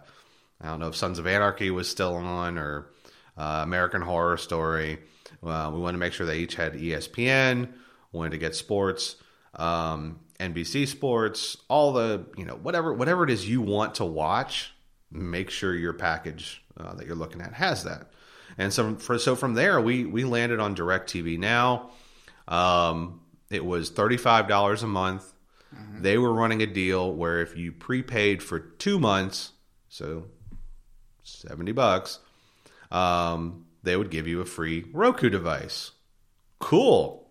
I 0.62 0.68
don't 0.68 0.80
know 0.80 0.90
if 0.90 0.96
Sons 0.96 1.20
of 1.20 1.28
Anarchy 1.28 1.72
was 1.72 1.90
still 1.90 2.16
on 2.16 2.58
or 2.58 2.90
uh, 3.38 3.62
American 3.64 4.02
Horror 4.02 4.38
Story. 4.38 5.00
Uh, 5.43 5.71
we 5.73 5.80
wanted 5.80 5.93
to 5.93 5.99
make 5.99 6.13
sure 6.13 6.25
they 6.25 6.39
each 6.39 6.56
had 6.56 6.73
ESPN. 6.73 7.69
Wanted 8.12 8.32
to 8.32 8.38
get 8.38 8.56
sports, 8.56 9.17
um, 9.56 10.19
NBC 10.39 10.88
Sports, 10.88 11.58
all 11.67 11.93
the 11.93 12.25
you 12.36 12.45
know 12.45 12.56
whatever 12.56 12.93
whatever 12.93 13.23
it 13.23 13.30
is 13.30 13.47
you 13.47 13.62
want 13.62 13.95
to 13.95 14.06
watch. 14.06 14.73
Make 15.12 15.49
sure 15.49 15.75
your 15.75 15.93
package 15.93 16.63
uh, 16.78 16.95
that 16.95 17.06
you're 17.06 17.15
looking 17.15 17.41
at 17.41 17.54
has 17.54 17.84
that. 17.84 18.12
And 18.58 18.73
so, 18.73 18.95
for, 18.95 19.17
so 19.17 19.36
from 19.36 19.54
there, 19.54 19.80
we 19.80 20.06
we 20.06 20.23
landed 20.23 20.60
on 20.60 20.75
DirecTV 20.75 21.38
now. 21.38 21.91
Um, 22.47 23.21
it 23.49 23.63
was 23.63 23.91
$35 23.91 24.84
a 24.84 24.88
month. 24.88 25.34
They 26.02 26.17
were 26.17 26.34
running 26.34 26.62
a 26.62 26.65
deal 26.65 27.13
where 27.13 27.41
if 27.41 27.56
you 27.56 27.71
prepaid 27.71 28.41
for 28.41 28.60
two 28.60 28.99
months, 28.99 29.52
so 29.88 30.25
70 31.23 31.73
bucks, 31.73 32.19
um, 32.91 33.65
they 33.84 33.96
would 33.96 34.10
give 34.10 34.28
you 34.28 34.42
a 34.42 34.46
free 34.46 34.86
Roku 34.92 35.30
device. 35.30 35.92
Cool. 36.60 37.30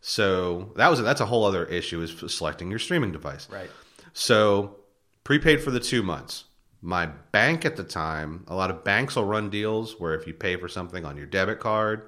So 0.00 0.72
that 0.76 0.88
was 0.88 1.02
that's 1.02 1.20
a 1.20 1.26
whole 1.26 1.44
other 1.44 1.64
issue 1.64 2.00
is 2.00 2.14
selecting 2.32 2.70
your 2.70 2.78
streaming 2.78 3.12
device. 3.12 3.48
Right. 3.50 3.70
So 4.12 4.76
prepaid 5.24 5.62
for 5.62 5.70
the 5.70 5.80
two 5.80 6.02
months. 6.02 6.44
My 6.82 7.06
bank 7.06 7.64
at 7.64 7.76
the 7.76 7.82
time, 7.82 8.44
a 8.46 8.54
lot 8.54 8.70
of 8.70 8.84
banks 8.84 9.16
will 9.16 9.24
run 9.24 9.50
deals 9.50 9.98
where 9.98 10.14
if 10.14 10.26
you 10.26 10.34
pay 10.34 10.56
for 10.56 10.68
something 10.68 11.04
on 11.04 11.16
your 11.16 11.26
debit 11.26 11.58
card, 11.58 12.02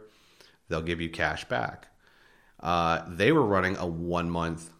they'll 0.69 0.83
give 0.83 1.01
you 1.01 1.09
cash 1.09 1.45
back. 1.47 1.89
Uh, 2.61 3.03
they 3.09 3.33
were 3.33 3.43
running 3.45 3.77
a 3.77 3.87
one 3.87 4.31
month 4.31 4.71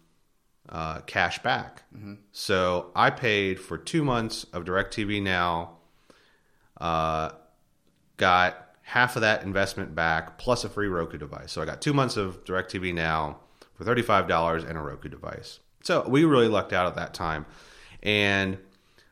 uh, 0.69 1.01
cash 1.01 1.39
back. 1.39 1.83
So 2.31 2.91
I 2.95 3.09
paid 3.09 3.59
for 3.59 3.77
two 3.77 4.03
months 4.03 4.45
of 4.53 4.63
DirecTV 4.63 5.21
Now, 5.21 5.77
uh, 6.79 7.31
got 8.17 8.68
half 8.89 9.15
of 9.15 9.21
that 9.21 9.43
investment 9.43 9.93
back 9.93 10.39
plus 10.39 10.63
a 10.63 10.69
free 10.69 10.87
Roku 10.87 11.15
device. 11.15 11.51
So 11.51 11.61
I 11.61 11.65
got 11.65 11.79
two 11.79 11.93
months 11.93 12.17
of 12.17 12.43
DirecTV 12.43 12.91
Now 12.91 13.37
for 13.75 13.83
$35 13.83 14.67
and 14.67 14.75
a 14.75 14.81
Roku 14.81 15.09
device. 15.09 15.59
So 15.83 16.09
we 16.09 16.23
really 16.23 16.47
lucked 16.47 16.73
out 16.73 16.87
at 16.87 16.95
that 16.95 17.13
time. 17.13 17.45
And 18.01 18.57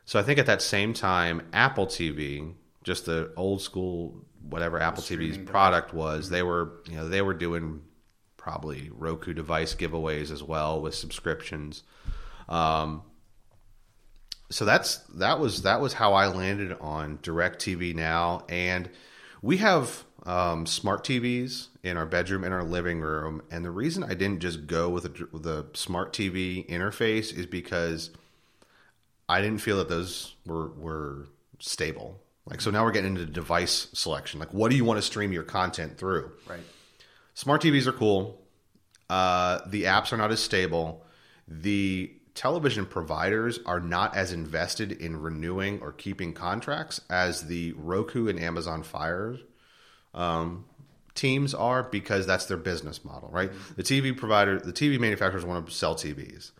so 0.04 0.18
I 0.18 0.24
think 0.24 0.40
at 0.40 0.46
that 0.46 0.62
same 0.62 0.94
time, 0.94 1.46
Apple 1.52 1.86
TV, 1.86 2.54
just 2.82 3.06
the 3.06 3.32
old 3.36 3.62
school, 3.62 4.24
whatever 4.42 4.80
Apple 4.80 5.04
TV's 5.04 5.38
product 5.38 5.94
was, 5.94 6.28
they 6.28 6.42
were, 6.42 6.80
you 6.90 6.96
know, 6.96 7.08
they 7.08 7.22
were 7.22 7.34
doing 7.34 7.80
probably 8.36 8.90
Roku 8.92 9.32
device 9.32 9.76
giveaways 9.76 10.32
as 10.32 10.42
well 10.42 10.82
with 10.82 10.96
subscriptions. 10.96 11.84
Um, 12.48 13.02
so 14.50 14.64
that's 14.64 14.96
that 15.14 15.38
was 15.38 15.62
that 15.62 15.80
was 15.80 15.92
how 15.92 16.14
I 16.14 16.26
landed 16.26 16.76
on 16.80 17.18
DirecTV 17.18 17.94
now, 17.94 18.44
and 18.48 18.90
we 19.42 19.58
have 19.58 20.04
um, 20.24 20.66
smart 20.66 21.04
TVs 21.04 21.68
in 21.82 21.96
our 21.96 22.06
bedroom 22.06 22.44
in 22.44 22.52
our 22.52 22.64
living 22.64 23.00
room, 23.00 23.42
and 23.50 23.64
the 23.64 23.70
reason 23.70 24.02
I 24.04 24.14
didn't 24.14 24.40
just 24.40 24.66
go 24.66 24.88
with 24.88 25.04
a, 25.06 25.48
a 25.48 25.76
smart 25.76 26.12
TV 26.12 26.68
interface 26.68 27.36
is 27.36 27.46
because 27.46 28.10
I 29.28 29.40
didn't 29.40 29.60
feel 29.60 29.78
that 29.78 29.88
those 29.88 30.34
were 30.46 30.68
were 30.70 31.26
stable. 31.58 32.20
Like 32.46 32.60
so 32.60 32.70
now 32.70 32.84
we're 32.84 32.92
getting 32.92 33.16
into 33.16 33.26
device 33.26 33.88
selection. 33.92 34.40
Like 34.40 34.52
what 34.54 34.70
do 34.70 34.76
you 34.76 34.84
want 34.84 34.98
to 34.98 35.02
stream 35.02 35.32
your 35.32 35.42
content 35.42 35.98
through? 35.98 36.32
Right. 36.48 36.60
Smart 37.34 37.62
TVs 37.62 37.86
are 37.86 37.92
cool. 37.92 38.40
Uh, 39.08 39.60
the 39.66 39.84
apps 39.84 40.12
are 40.12 40.16
not 40.16 40.30
as 40.30 40.40
stable. 40.40 41.04
The 41.46 42.12
television 42.38 42.86
providers 42.86 43.58
are 43.66 43.80
not 43.80 44.16
as 44.16 44.30
invested 44.30 44.92
in 44.92 45.20
renewing 45.20 45.80
or 45.82 45.90
keeping 45.90 46.32
contracts 46.32 47.00
as 47.10 47.48
the 47.48 47.72
Roku 47.72 48.28
and 48.28 48.38
Amazon 48.38 48.84
Fire 48.84 49.38
um, 50.14 50.64
teams 51.16 51.52
are 51.52 51.82
because 51.82 52.28
that's 52.28 52.46
their 52.46 52.56
business 52.56 53.04
model, 53.04 53.28
right? 53.32 53.50
The 53.74 53.82
TV 53.82 54.16
provider, 54.16 54.60
the 54.60 54.72
TV 54.72 55.00
manufacturers 55.00 55.44
want 55.44 55.66
to 55.66 55.72
sell 55.72 55.96
TVs. 55.96 56.52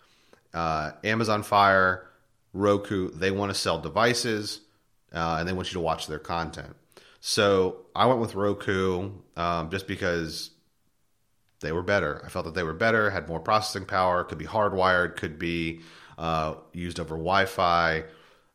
Uh, 0.53 0.91
Amazon 1.05 1.45
Fire, 1.45 2.09
Roku, 2.53 3.13
they 3.13 3.31
want 3.31 3.53
to 3.53 3.55
sell 3.55 3.79
devices 3.79 4.61
uh, 5.15 5.37
and 5.39 5.49
they 5.49 5.53
want 5.53 5.69
you 5.69 5.75
to 5.75 5.81
watch 5.81 6.09
their 6.09 6.19
content. 6.19 6.75
So 7.21 7.87
I 7.95 8.07
went 8.07 8.19
with 8.19 8.35
Roku 8.35 9.13
um, 9.37 9.71
just 9.71 9.87
because 9.87 10.51
they 11.61 11.73
were 11.73 11.83
better. 11.83 12.23
I 12.25 12.29
felt 12.29 12.45
that 12.45 12.55
they 12.55 12.63
were 12.63 12.75
better, 12.75 13.11
had 13.11 13.29
more 13.29 13.41
processing 13.41 13.85
power, 13.85 14.25
could 14.25 14.39
be 14.39 14.47
hardwired, 14.47 15.17
could 15.17 15.39
be 15.39 15.81
uh, 16.17 16.55
used 16.73 17.01
over 17.01 17.17
Wi 17.17 17.47
Fi. 17.47 18.05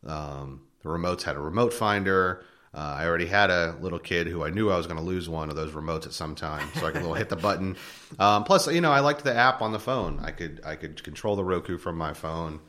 Um, 0.05 0.61
the 0.81 0.89
remotes 0.89 1.23
had 1.23 1.35
a 1.35 1.39
remote 1.39 1.73
finder. 1.73 2.43
Uh, 2.75 2.97
I 2.99 3.05
already 3.05 3.27
had 3.27 3.51
a 3.51 3.77
little 3.81 3.99
kid 3.99 4.25
who 4.27 4.43
I 4.43 4.49
knew 4.49 4.71
I 4.71 4.77
was 4.77 4.87
going 4.87 4.97
to 4.97 5.05
lose 5.05 5.29
one 5.29 5.49
of 5.51 5.55
those 5.55 5.73
remotes 5.73 6.07
at 6.07 6.13
some 6.13 6.33
time, 6.33 6.67
so 6.73 6.87
I 6.87 6.91
could 6.91 7.01
little 7.01 7.13
hit 7.13 7.29
the 7.29 7.35
button. 7.35 7.77
Um, 8.19 8.43
plus, 8.43 8.67
you 8.67 8.79
know, 8.79 8.91
I 8.91 8.99
liked 8.99 9.23
the 9.23 9.33
app 9.33 9.63
on 9.63 9.71
the 9.71 9.79
phone. 9.79 10.19
I 10.19 10.29
could 10.29 10.61
I 10.63 10.75
could 10.75 11.03
control 11.03 11.35
the 11.35 11.43
Roku 11.43 11.79
from 11.79 11.97
my 11.97 12.13
phone 12.13 12.59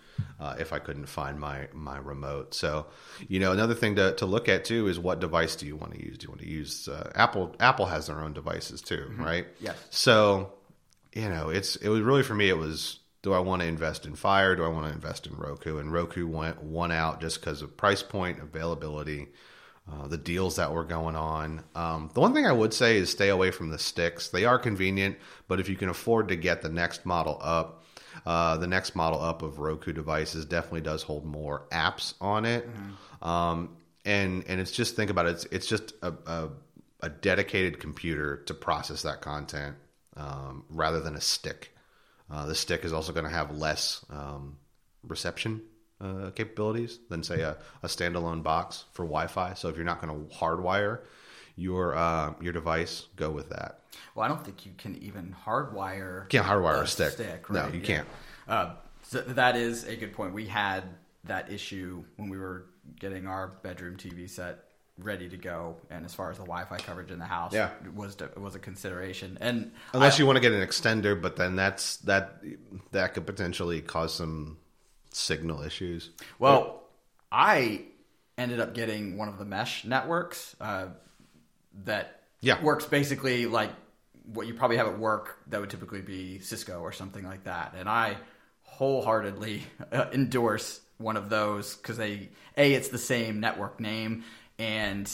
uh, 0.40 0.56
if 0.58 0.72
I 0.72 0.78
couldn't 0.78 1.06
find 1.06 1.38
my 1.38 1.68
my 1.72 1.98
remote. 1.98 2.54
So, 2.54 2.86
you 3.28 3.40
know, 3.40 3.52
another 3.52 3.74
thing 3.74 3.96
to, 3.96 4.14
to 4.16 4.26
look 4.26 4.48
at 4.48 4.64
too 4.64 4.88
is 4.88 4.98
what 4.98 5.20
device 5.20 5.56
do 5.56 5.66
you 5.66 5.76
want 5.76 5.92
to 5.94 6.04
use? 6.04 6.18
Do 6.18 6.24
you 6.24 6.30
want 6.30 6.40
to 6.42 6.48
use 6.48 6.88
uh, 6.88 7.10
Apple? 7.14 7.54
Apple 7.60 7.86
has 7.86 8.06
their 8.06 8.20
own 8.20 8.32
devices 8.32 8.82
too, 8.82 9.12
right? 9.18 9.46
Yes. 9.60 9.76
So, 9.90 10.52
you 11.12 11.28
know, 11.28 11.50
it's 11.50 11.76
it 11.76 11.88
was 11.88 12.00
really 12.00 12.22
for 12.22 12.34
me. 12.34 12.48
It 12.48 12.58
was 12.58 13.00
do 13.24 13.32
I 13.32 13.38
want 13.38 13.62
to 13.62 13.68
invest 13.68 14.04
in 14.04 14.14
Fire? 14.14 14.54
Do 14.54 14.64
I 14.64 14.68
want 14.68 14.86
to 14.86 14.92
invest 14.92 15.26
in 15.26 15.34
Roku? 15.34 15.78
And 15.78 15.90
Roku 15.90 16.26
went 16.26 16.62
one 16.62 16.92
out 16.92 17.22
just 17.22 17.40
because 17.40 17.62
of 17.62 17.74
price 17.74 18.02
point, 18.02 18.38
availability, 18.38 19.28
uh, 19.90 20.08
the 20.08 20.16
deals 20.16 20.56
that 20.56 20.72
were 20.72 20.84
going 20.84 21.14
on. 21.14 21.62
Um, 21.74 22.10
the 22.14 22.20
one 22.20 22.32
thing 22.32 22.46
I 22.46 22.52
would 22.52 22.72
say 22.72 22.96
is 22.96 23.10
stay 23.10 23.28
away 23.28 23.50
from 23.50 23.68
the 23.70 23.78
sticks. 23.78 24.28
They 24.28 24.44
are 24.44 24.58
convenient, 24.58 25.18
but 25.46 25.60
if 25.60 25.68
you 25.68 25.76
can 25.76 25.90
afford 25.90 26.28
to 26.28 26.36
get 26.36 26.62
the 26.62 26.70
next 26.70 27.04
model 27.04 27.38
up, 27.42 27.84
uh, 28.24 28.56
the 28.56 28.66
next 28.66 28.94
model 28.94 29.20
up 29.20 29.42
of 29.42 29.58
Roku 29.58 29.92
devices 29.92 30.46
definitely 30.46 30.80
does 30.80 31.02
hold 31.02 31.26
more 31.26 31.66
apps 31.70 32.14
on 32.20 32.44
it. 32.46 32.66
Um, 33.20 33.76
and 34.06 34.44
and 34.46 34.60
it's 34.60 34.70
just 34.70 34.96
think 34.96 35.10
about 35.10 35.26
it. 35.26 35.30
It's 35.32 35.44
it's 35.46 35.66
just 35.66 35.92
a, 36.02 36.14
a, 36.26 36.48
a 37.00 37.08
dedicated 37.10 37.78
computer 37.80 38.38
to 38.46 38.54
process 38.54 39.02
that 39.02 39.20
content 39.20 39.76
um, 40.16 40.64
rather 40.70 41.00
than 41.00 41.14
a 41.14 41.20
stick. 41.20 41.74
Uh, 42.30 42.46
the 42.46 42.54
stick 42.54 42.84
is 42.84 42.92
also 42.92 43.12
going 43.12 43.24
to 43.24 43.30
have 43.30 43.50
less 43.54 44.04
um, 44.08 44.56
reception 45.02 45.60
uh, 46.04 46.30
capabilities 46.32 46.98
than 47.08 47.22
say 47.22 47.40
a, 47.40 47.56
a 47.82 47.86
standalone 47.86 48.42
box 48.42 48.84
for 48.92 49.04
Wi-Fi. 49.04 49.54
So 49.54 49.68
if 49.68 49.76
you're 49.76 49.84
not 49.84 50.00
going 50.00 50.28
to 50.28 50.34
hardwire 50.36 51.00
your 51.56 51.94
uh, 51.96 52.34
your 52.40 52.52
device, 52.52 53.06
go 53.16 53.30
with 53.30 53.48
that. 53.50 53.80
Well, 54.14 54.24
I 54.24 54.28
don't 54.28 54.44
think 54.44 54.66
you 54.66 54.72
can 54.76 54.96
even 55.02 55.34
hardwire. 55.46 56.28
Can't 56.28 56.46
hardwire 56.46 56.82
a 56.82 56.86
stick. 56.86 57.18
No, 57.50 57.62
right? 57.62 57.74
you 57.74 57.80
Yeah. 57.80 57.86
can't. 57.86 58.08
Uh, 58.48 58.74
so 59.02 59.20
that 59.20 59.56
is 59.56 59.84
a 59.84 59.96
good 59.96 60.12
point. 60.12 60.34
We 60.34 60.46
had 60.46 60.84
that 61.24 61.50
issue 61.52 62.04
when 62.16 62.28
we 62.28 62.38
were 62.38 62.66
getting 62.98 63.26
our 63.26 63.48
bedroom 63.62 63.96
TV 63.96 64.28
set 64.28 64.64
ready 64.98 65.28
to 65.28 65.36
go, 65.36 65.76
and 65.90 66.04
as 66.04 66.14
far 66.14 66.30
as 66.30 66.36
the 66.36 66.44
Wi-Fi 66.44 66.76
coverage 66.78 67.10
in 67.10 67.18
the 67.18 67.24
house, 67.24 67.52
Yeah. 67.52 67.70
was 67.94 68.16
was 68.36 68.54
a 68.54 68.58
consideration. 68.58 69.38
And 69.40 69.72
Unless 69.92 70.16
I- 70.16 70.18
you 70.18 70.26
want 70.26 70.36
to 70.36 70.40
get 70.40 70.52
an 70.52 70.60
extender, 70.66 71.20
but 71.20 71.36
then 71.36 71.56
that's 71.56 71.96
that 71.98 72.42
that 72.92 73.14
could 73.14 73.26
potentially 73.26 73.80
cause 73.80 74.14
some 74.14 74.58
signal 75.16 75.62
issues. 75.62 76.10
Well, 76.38 76.82
I 77.32 77.82
ended 78.36 78.60
up 78.60 78.74
getting 78.74 79.16
one 79.16 79.28
of 79.28 79.38
the 79.38 79.44
mesh 79.44 79.84
networks 79.84 80.56
uh, 80.60 80.86
that 81.84 82.22
Yeah. 82.40 82.62
works 82.62 82.84
basically 82.86 83.46
like 83.46 83.70
what 84.26 84.46
you 84.46 84.54
probably 84.54 84.76
have 84.76 84.86
at 84.86 84.98
work 84.98 85.38
that 85.48 85.60
would 85.60 85.70
typically 85.70 86.00
be 86.02 86.38
Cisco 86.40 86.80
or 86.80 86.92
something 86.92 87.24
like 87.24 87.44
that. 87.44 87.74
And 87.76 87.88
I 87.88 88.16
wholeheartedly 88.62 89.62
uh, 89.92 90.06
endorse 90.12 90.80
one 90.98 91.16
of 91.16 91.28
those 91.28 91.76
because 91.76 91.96
they 91.96 92.30
a 92.56 92.72
it's 92.72 92.88
the 92.88 92.98
same 92.98 93.40
network 93.40 93.80
name 93.80 94.24
and 94.58 95.10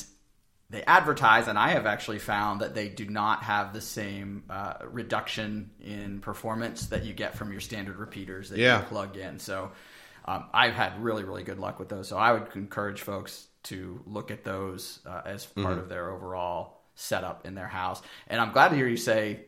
they 0.71 0.83
advertise, 0.85 1.49
and 1.49 1.59
I 1.59 1.71
have 1.71 1.85
actually 1.87 2.21
found 2.21 2.61
that 2.61 2.75
they 2.75 2.89
do 2.89 3.07
not 3.09 3.43
have 3.43 3.73
the 3.73 3.81
same 3.81 4.45
uh, 4.49 4.75
reduction 4.85 5.71
in 5.81 6.21
performance 6.21 6.87
that 6.87 7.05
you 7.05 7.13
get 7.13 7.35
from 7.37 7.51
your 7.51 7.61
standard 7.61 7.97
repeaters 7.97 8.51
that 8.51 8.59
Yeah. 8.59 8.79
you 8.81 8.87
plug 8.87 9.17
in. 9.17 9.39
So 9.41 9.73
um, 10.27 10.45
I've 10.53 10.75
had 10.75 11.03
really, 11.03 11.25
really 11.25 11.43
good 11.43 11.59
luck 11.59 11.79
with 11.81 11.89
those. 11.89 12.07
So 12.09 12.17
I 12.17 12.33
would 12.33 12.55
encourage 12.55 13.01
folks 13.03 13.49
to 13.65 14.01
look 14.07 14.31
at 14.31 14.45
those 14.45 15.01
uh, 15.05 15.23
as 15.25 15.45
part 15.45 15.79
of 15.79 15.89
their 15.89 16.11
overall 16.11 16.81
setup 16.95 17.47
in 17.47 17.55
their 17.55 17.67
house. 17.69 18.01
And 18.29 18.41
I'm 18.41 18.53
glad 18.53 18.69
to 18.69 18.77
hear 18.77 18.87
you 18.87 18.97
say 18.97 19.41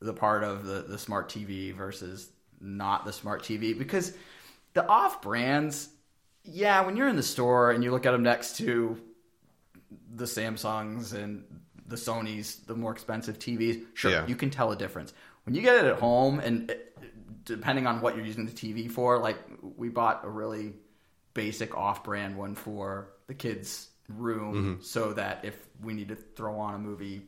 the 0.00 0.12
part 0.12 0.42
of 0.42 0.64
the, 0.66 0.82
the 0.82 0.98
smart 0.98 1.28
TV 1.28 1.72
versus 1.72 2.28
not 2.60 3.04
the 3.04 3.12
smart 3.12 3.42
TV 3.42 3.78
because 3.78 4.12
the 4.72 4.86
off 4.86 5.22
brands, 5.22 5.88
yeah, 6.42 6.84
when 6.84 6.96
you're 6.96 7.08
in 7.08 7.16
the 7.16 7.22
store 7.22 7.70
and 7.70 7.84
you 7.84 7.90
look 7.92 8.06
at 8.06 8.10
them 8.12 8.22
next 8.24 8.56
to 8.58 8.98
the 10.14 10.24
Samsungs 10.24 11.12
and 11.12 11.44
the 11.86 11.96
Sonys, 11.96 12.64
the 12.66 12.74
more 12.74 12.92
expensive 12.92 13.38
TVs, 13.38 13.84
sure, 13.94 14.10
Yeah. 14.10 14.26
you 14.26 14.36
can 14.36 14.50
tell 14.50 14.72
a 14.72 14.76
difference. 14.76 15.12
When 15.44 15.54
you 15.54 15.62
get 15.62 15.76
it 15.76 15.84
at 15.84 15.98
home, 15.98 16.40
and 16.40 16.70
uh, 16.70 16.74
depending 17.44 17.86
on 17.86 18.00
what 18.00 18.16
you're 18.16 18.24
using 18.24 18.46
the 18.46 18.52
TV 18.52 18.90
for, 18.90 19.18
like 19.18 19.38
we 19.76 19.88
bought 19.90 20.24
a 20.24 20.28
really 20.30 20.72
basic 21.34 21.76
off-brand 21.76 22.36
one 22.36 22.54
for 22.54 23.08
the 23.26 23.34
kids' 23.34 23.88
room, 24.08 24.78
so 24.82 25.12
that 25.12 25.44
if 25.44 25.56
we 25.82 25.92
need 25.94 26.08
to 26.08 26.16
throw 26.16 26.58
on 26.58 26.74
a 26.74 26.78
movie 26.78 27.22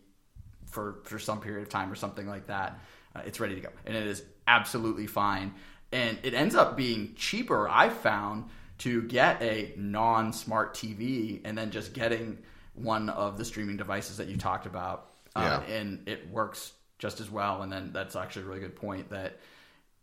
for 0.67 1.01
for 1.05 1.19
some 1.19 1.41
period 1.41 1.63
of 1.63 1.69
time 1.69 1.91
or 1.93 1.95
something 1.95 2.27
like 2.27 2.47
that, 2.47 2.79
uh, 3.15 3.21
it's 3.27 3.41
ready 3.41 3.55
to 3.57 3.61
go, 3.61 3.69
and 3.85 3.97
it 3.97 4.07
is 4.07 4.23
absolutely 4.47 5.07
fine. 5.07 5.53
And 5.93 6.19
it 6.23 6.35
ends 6.35 6.55
up 6.55 6.77
being 6.77 7.15
cheaper. 7.17 7.69
I 7.69 7.89
found 7.91 8.47
to 8.79 9.03
get 9.03 9.41
a 9.43 9.73
non-smart 9.77 10.75
TV 10.75 11.41
and 11.45 11.57
then 11.57 11.71
just 11.71 11.93
getting 11.95 12.39
one 12.77 13.09
of 13.09 13.37
the 13.39 13.45
streaming 13.45 13.77
devices 13.77 14.17
that 14.19 14.29
you 14.29 14.37
talked 14.37 14.67
about, 14.67 15.11
uh, 15.35 15.61
Yeah. 15.69 15.75
and 15.77 16.09
it 16.09 16.29
works 16.31 16.73
just 16.99 17.21
as 17.21 17.31
well. 17.31 17.63
And 17.63 17.73
then 17.73 17.91
that's 17.93 18.17
actually 18.17 18.43
a 18.45 18.49
really 18.49 18.61
good 18.61 18.77
point 18.77 19.11
that 19.11 19.39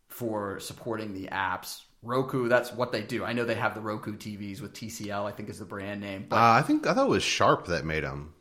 for 0.08 0.60
supporting 0.60 1.14
the 1.14 1.28
apps. 1.28 1.82
Roku, 2.02 2.50
that's 2.50 2.72
what 2.74 2.92
they 2.92 3.02
do. 3.02 3.24
I 3.24 3.34
know 3.34 3.46
they 3.46 3.56
have 3.56 3.74
the 3.76 3.82
Roku 3.82 4.18
TVs 4.18 4.60
with 4.62 4.74
TCL, 4.74 5.26
I 5.26 5.32
think 5.32 5.50
is 5.50 5.60
the 5.60 5.66
brand 5.66 6.02
name. 6.02 6.28
Uh, 6.32 6.36
I 6.36 6.62
think 6.62 6.86
I 6.86 6.94
thought 6.94 7.08
it 7.08 7.10
was 7.10 7.24
Sharp 7.24 7.68
that 7.68 7.86
made 7.86 8.04
them. 8.04 8.34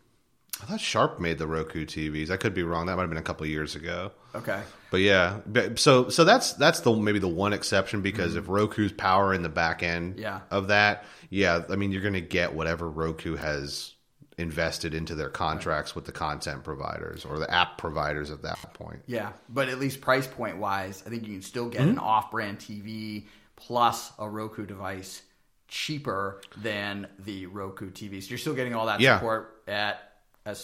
I 0.61 0.64
thought 0.66 0.81
Sharp 0.81 1.18
made 1.18 1.38
the 1.38 1.47
Roku 1.47 1.87
TVs. 1.87 2.31
I 2.31 2.37
could 2.37 2.55
be 2.55 2.62
wrong. 2.62 2.87
That 2.87 2.97
might 2.97 3.03
have 3.03 3.11
been 3.11 3.18
a 3.18 3.23
couple 3.23 3.45
of 3.45 3.51
years 3.51 3.75
ago. 3.75 4.12
Okay. 4.35 4.61
But 4.90 5.01
yeah, 5.01 5.38
so 5.77 6.09
so 6.09 6.25
that's 6.25 6.53
that's 6.55 6.81
the 6.81 6.92
maybe 6.95 7.18
the 7.18 7.29
one 7.29 7.53
exception 7.53 8.03
because 8.03 8.37
if 8.37 8.49
Roku's 8.49 8.92
power 8.92 9.33
in 9.33 9.42
the 9.42 9.49
back 9.49 9.83
end 9.83 10.18
Yeah. 10.18 10.40
of 10.51 10.68
that, 10.68 11.05
yeah, 11.31 11.62
I 11.71 11.77
mean 11.77 11.90
you're 11.92 12.03
going 12.03 12.12
to 12.14 12.21
get 12.21 12.55
whatever 12.55 12.90
Roku 12.90 13.37
has 13.37 13.91
invested 14.42 14.92
into 14.94 15.14
their 15.14 15.31
contracts 15.31 15.94
with 15.94 16.05
the 16.05 16.12
content 16.12 16.64
providers 16.64 17.24
or 17.24 17.38
the 17.38 17.50
app 17.50 17.78
providers 17.78 18.31
at 18.31 18.42
that 18.42 18.59
point. 18.74 19.00
Yeah, 19.07 19.33
but 19.48 19.68
at 19.70 19.78
least 19.78 20.00
price 20.02 20.26
point 20.26 20.59
wise, 20.59 21.02
I 21.07 21.09
think 21.11 21.26
you 21.26 21.33
can 21.33 21.42
still 21.42 21.68
get 21.70 21.81
Mm-hmm. 21.81 21.90
an 21.92 21.98
off-brand 21.98 22.59
TV 22.59 23.24
plus 23.57 24.12
a 24.18 24.28
Roku 24.28 24.66
device 24.66 25.22
cheaper 25.68 26.42
than 26.59 27.07
the 27.18 27.46
Roku 27.46 27.90
TV. 27.90 28.22
So 28.22 28.28
you're 28.31 28.38
still 28.38 28.55
getting 28.55 28.74
all 28.74 28.87
that 28.87 29.00
Yeah. 29.00 29.16
support 29.16 29.62
at 29.66 30.00
a 30.44 30.57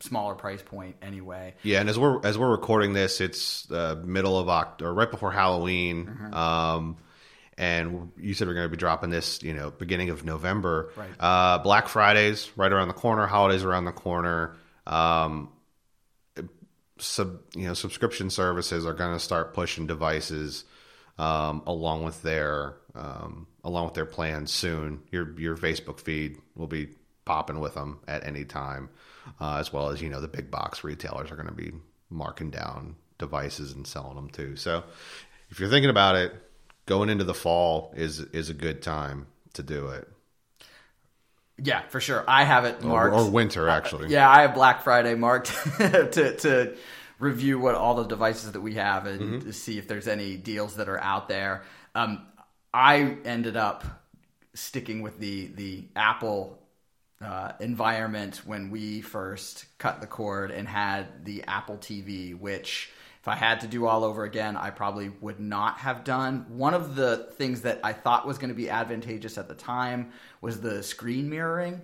smaller 0.00 0.34
price 0.34 0.60
point 0.62 0.96
anyway. 1.02 1.54
Yeah, 1.62 1.80
and 1.80 1.88
as 1.88 1.98
we're 1.98 2.24
as 2.26 2.36
we're 2.36 2.50
recording 2.50 2.92
this, 2.92 3.20
it's 3.22 3.70
uh, 3.70 3.96
middle 4.04 4.38
of 4.38 4.48
October, 4.50 4.92
right 4.92 5.10
before 5.10 5.32
Halloween. 5.32 6.06
Mm-hmm. 6.06 6.34
Um, 6.34 6.96
and 7.56 8.12
you 8.16 8.34
said 8.34 8.48
we're 8.48 8.54
going 8.54 8.66
to 8.66 8.70
be 8.70 8.76
dropping 8.76 9.10
this, 9.10 9.42
you 9.42 9.54
know, 9.54 9.70
beginning 9.70 10.10
of 10.10 10.24
November. 10.24 10.90
Right. 10.96 11.08
Uh, 11.18 11.58
Black 11.58 11.88
Fridays 11.88 12.50
right 12.56 12.72
around 12.72 12.88
the 12.88 12.94
corner. 12.94 13.26
Holidays 13.26 13.64
around 13.64 13.84
the 13.84 13.92
corner. 13.92 14.56
Um, 14.86 15.50
sub, 16.98 17.40
you 17.54 17.66
know, 17.66 17.74
subscription 17.74 18.30
services 18.30 18.86
are 18.86 18.94
going 18.94 19.12
to 19.12 19.20
start 19.20 19.54
pushing 19.54 19.86
devices 19.86 20.64
um, 21.18 21.62
along 21.66 22.04
with 22.04 22.22
their 22.22 22.74
um, 22.94 23.46
along 23.62 23.86
with 23.86 23.94
their 23.94 24.06
plans 24.06 24.50
soon. 24.50 25.02
Your 25.10 25.38
your 25.38 25.56
Facebook 25.56 26.00
feed 26.00 26.38
will 26.54 26.66
be 26.66 26.88
popping 27.24 27.60
with 27.60 27.74
them 27.74 28.00
at 28.06 28.26
any 28.26 28.44
time, 28.44 28.90
uh, 29.40 29.56
as 29.56 29.72
well 29.72 29.90
as 29.90 30.00
you 30.02 30.08
know 30.08 30.20
the 30.20 30.28
big 30.28 30.50
box 30.50 30.84
retailers 30.84 31.30
are 31.30 31.36
going 31.36 31.48
to 31.48 31.54
be 31.54 31.72
marking 32.10 32.50
down 32.50 32.96
devices 33.18 33.72
and 33.72 33.86
selling 33.86 34.16
them 34.16 34.28
too. 34.28 34.56
So 34.56 34.84
if 35.50 35.60
you're 35.60 35.70
thinking 35.70 35.90
about 35.90 36.16
it, 36.16 36.34
going 36.86 37.08
into 37.10 37.24
the 37.24 37.34
fall 37.34 37.92
is 37.96 38.20
is 38.20 38.50
a 38.50 38.54
good 38.54 38.82
time 38.82 39.26
to 39.54 39.62
do 39.62 39.88
it, 39.88 40.08
Yeah, 41.58 41.82
for 41.88 42.00
sure. 42.00 42.24
I 42.26 42.44
have 42.44 42.64
it 42.64 42.82
or, 42.84 42.88
marked. 42.88 43.16
or 43.16 43.30
winter 43.30 43.68
actually. 43.68 44.08
Yeah, 44.08 44.28
I 44.28 44.42
have 44.42 44.54
Black 44.54 44.82
Friday 44.82 45.14
marked 45.14 45.46
to 45.78 46.36
to 46.38 46.76
review 47.20 47.58
what 47.60 47.74
all 47.76 47.94
the 47.94 48.04
devices 48.04 48.52
that 48.52 48.60
we 48.60 48.74
have 48.74 49.06
and 49.06 49.20
Mm-hmm. 49.20 49.46
to 49.46 49.52
see 49.52 49.78
if 49.78 49.86
there's 49.88 50.08
any 50.08 50.36
deals 50.36 50.76
that 50.76 50.88
are 50.88 51.00
out 51.00 51.28
there. 51.28 51.62
Um, 51.94 52.26
I 52.72 53.16
ended 53.24 53.56
up 53.56 53.84
sticking 54.54 55.00
with 55.02 55.18
the 55.20 55.46
the 55.54 55.88
Apple 55.94 56.58
uh, 57.24 57.52
environment 57.60 58.42
when 58.44 58.70
we 58.70 59.00
first 59.00 59.64
cut 59.78 60.00
the 60.00 60.06
cord 60.08 60.50
and 60.50 60.66
had 60.68 61.24
the 61.24 61.44
Apple 61.44 61.76
TV, 61.78 62.36
which 62.38 62.90
if 63.24 63.28
I 63.28 63.36
had 63.36 63.62
to 63.62 63.66
do 63.66 63.86
all 63.86 64.04
over 64.04 64.24
again, 64.24 64.54
I 64.54 64.68
probably 64.68 65.08
would 65.22 65.40
not 65.40 65.78
have 65.78 66.04
done. 66.04 66.44
One 66.50 66.74
of 66.74 66.94
the 66.94 67.30
things 67.38 67.62
that 67.62 67.80
I 67.82 67.94
thought 67.94 68.26
was 68.26 68.36
going 68.36 68.50
to 68.50 68.54
be 68.54 68.68
advantageous 68.68 69.38
at 69.38 69.48
the 69.48 69.54
time 69.54 70.12
was 70.42 70.60
the 70.60 70.82
screen 70.82 71.30
mirroring. 71.30 71.80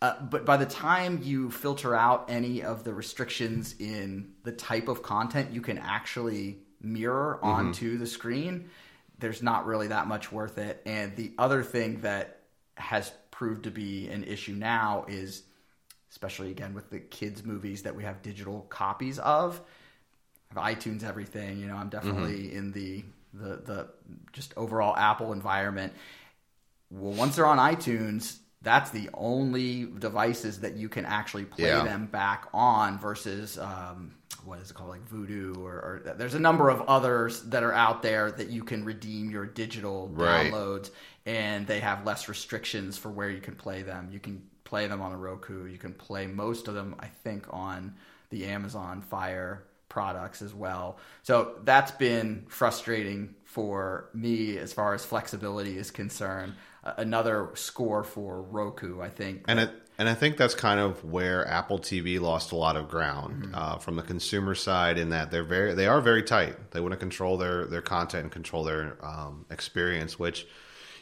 Uh, 0.00 0.18
but 0.22 0.46
by 0.46 0.56
the 0.56 0.64
time 0.64 1.20
you 1.22 1.50
filter 1.50 1.94
out 1.94 2.24
any 2.30 2.62
of 2.62 2.84
the 2.84 2.94
restrictions 2.94 3.74
in 3.78 4.32
the 4.44 4.52
type 4.52 4.88
of 4.88 5.02
content 5.02 5.52
you 5.52 5.60
can 5.60 5.76
actually 5.76 6.60
mirror 6.80 7.38
onto 7.42 7.98
the 7.98 8.06
screen, 8.06 8.70
there's 9.18 9.42
not 9.42 9.66
really 9.66 9.88
that 9.88 10.06
much 10.06 10.32
worth 10.32 10.56
it. 10.56 10.80
And 10.86 11.14
the 11.16 11.32
other 11.36 11.62
thing 11.62 12.00
that 12.00 12.40
has 12.78 13.12
proved 13.30 13.64
to 13.64 13.70
be 13.70 14.08
an 14.08 14.24
issue 14.24 14.54
now 14.54 15.04
is, 15.06 15.42
especially 16.10 16.50
again 16.50 16.72
with 16.72 16.88
the 16.88 16.98
kids' 16.98 17.44
movies 17.44 17.82
that 17.82 17.94
we 17.94 18.04
have 18.04 18.22
digital 18.22 18.62
copies 18.70 19.18
of, 19.18 19.60
I 20.54 20.70
have 20.70 20.78
iTunes 20.78 21.02
everything. 21.04 21.58
You 21.58 21.66
know, 21.66 21.76
I'm 21.76 21.88
definitely 21.88 22.54
in 22.54 22.72
the 22.72 23.04
the 23.34 23.56
the 23.64 23.88
just 24.32 24.54
overall 24.56 24.96
Apple 24.96 25.32
environment. 25.32 25.92
Well, 26.90 27.12
once 27.12 27.36
they're 27.36 27.46
on 27.46 27.58
iTunes, 27.58 28.38
that's 28.62 28.90
the 28.90 29.10
only 29.14 29.86
devices 29.86 30.60
that 30.60 30.74
you 30.76 30.88
can 30.88 31.04
actually 31.04 31.44
play 31.44 31.80
Yeah. 31.80 31.82
them 31.82 32.06
back 32.06 32.48
on 32.54 32.98
versus 32.98 33.58
um, 33.58 34.14
what 34.44 34.58
is 34.60 34.70
it 34.70 34.74
called, 34.74 34.90
like 34.90 35.06
Vudu, 35.08 35.58
or, 35.58 35.72
or 36.06 36.14
there's 36.16 36.34
a 36.34 36.38
number 36.40 36.70
of 36.70 36.80
others 36.82 37.42
that 37.44 37.62
are 37.62 37.72
out 37.72 38.02
there 38.02 38.30
that 38.32 38.48
you 38.48 38.64
can 38.64 38.84
redeem 38.84 39.30
your 39.30 39.46
digital 39.46 40.14
Right. 40.14 40.54
downloads, 40.54 40.90
and 41.26 41.66
they 41.66 41.80
have 41.80 42.06
less 42.06 42.28
restrictions 42.28 42.96
for 42.96 43.10
where 43.10 43.30
you 43.30 43.40
can 43.40 43.54
play 43.54 43.82
them. 43.82 44.08
You 44.10 44.18
can 44.18 44.42
play 44.64 44.86
them 44.86 45.00
on 45.02 45.12
a 45.12 45.16
Roku. 45.16 45.66
You 45.66 45.78
can 45.78 45.92
play 45.92 46.26
most 46.26 46.68
of 46.68 46.74
them, 46.74 46.96
I 47.00 47.06
think, 47.08 47.46
on 47.50 47.94
the 48.30 48.46
Amazon 48.46 49.02
Fire 49.02 49.64
products 49.88 50.42
as 50.42 50.54
well. 50.54 50.98
So 51.22 51.54
that's 51.64 51.90
been 51.92 52.46
frustrating 52.48 53.34
for 53.44 54.10
me 54.14 54.58
as 54.58 54.72
far 54.72 54.94
as 54.94 55.04
flexibility 55.04 55.78
is 55.78 55.90
concerned. 55.90 56.54
Uh, 56.84 56.94
another 56.98 57.50
score 57.54 58.04
for 58.04 58.42
Roku, 58.42 59.00
I 59.00 59.08
think. 59.08 59.44
And 59.48 59.60
it, 59.60 59.70
and 59.98 60.08
I 60.08 60.14
think 60.14 60.36
that's 60.36 60.54
kind 60.54 60.78
of 60.78 61.04
where 61.04 61.46
Apple 61.48 61.80
TV 61.80 62.20
lost 62.20 62.52
a 62.52 62.56
lot 62.56 62.76
of 62.76 62.88
ground 62.88 63.42
Mm-hmm. 63.42 63.54
uh, 63.54 63.78
from 63.78 63.96
the 63.96 64.02
consumer 64.02 64.54
side, 64.54 64.96
in 64.98 65.10
that 65.10 65.30
they're 65.30 65.42
very 65.42 65.74
they 65.74 65.86
are 65.86 66.00
very 66.00 66.22
tight. 66.22 66.70
They 66.70 66.80
want 66.80 66.92
to 66.92 66.98
control 66.98 67.36
their 67.36 67.66
their 67.66 67.82
content 67.82 68.24
and 68.24 68.32
control 68.32 68.62
their 68.64 68.96
um, 69.04 69.44
experience. 69.50 70.18
Which, 70.18 70.46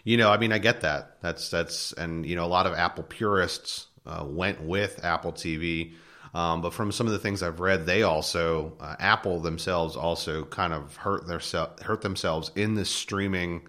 you 0.04 0.16
know, 0.16 0.30
I 0.30 0.38
mean, 0.38 0.52
I 0.52 0.58
get 0.58 0.80
that. 0.80 1.20
That's 1.20 1.50
that's 1.50 1.92
and 1.92 2.24
you 2.24 2.36
know, 2.36 2.44
a 2.44 2.48
lot 2.48 2.66
of 2.66 2.72
Apple 2.72 3.04
purists 3.04 3.86
uh, 4.06 4.24
went 4.26 4.62
with 4.62 5.04
Apple 5.04 5.32
TV. 5.32 5.92
Um, 6.36 6.60
but 6.60 6.74
from 6.74 6.92
some 6.92 7.06
of 7.06 7.14
the 7.14 7.18
things 7.18 7.42
I've 7.42 7.60
read, 7.60 7.86
they 7.86 8.02
also 8.02 8.74
uh, 8.78 8.94
Apple 8.98 9.40
themselves 9.40 9.96
also 9.96 10.44
kind 10.44 10.74
of 10.74 10.94
hurt 10.96 11.26
their 11.26 11.40
hurt 11.82 12.02
themselves 12.02 12.50
in 12.54 12.74
the 12.74 12.84
streaming 12.84 13.66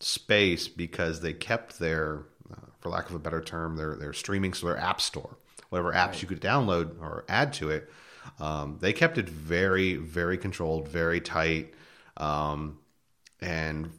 space 0.00 0.66
because 0.66 1.20
they 1.20 1.34
kept 1.34 1.78
their, 1.78 2.22
uh, 2.50 2.68
for 2.80 2.88
lack 2.88 3.10
of 3.10 3.16
a 3.16 3.18
better 3.18 3.42
term, 3.42 3.76
their 3.76 3.96
their 3.96 4.14
streaming 4.14 4.54
so 4.54 4.66
their 4.66 4.78
app 4.78 5.02
store, 5.02 5.36
whatever 5.68 5.92
apps 5.92 6.22
you 6.22 6.26
could 6.26 6.40
download 6.40 6.98
or 7.02 7.26
add 7.28 7.52
to 7.52 7.68
it, 7.68 7.92
um, 8.40 8.78
they 8.80 8.94
kept 8.94 9.18
it 9.18 9.28
very 9.28 9.96
very 9.96 10.38
controlled, 10.38 10.88
very 10.88 11.20
tight, 11.20 11.74
um, 12.16 12.78
and 13.42 13.90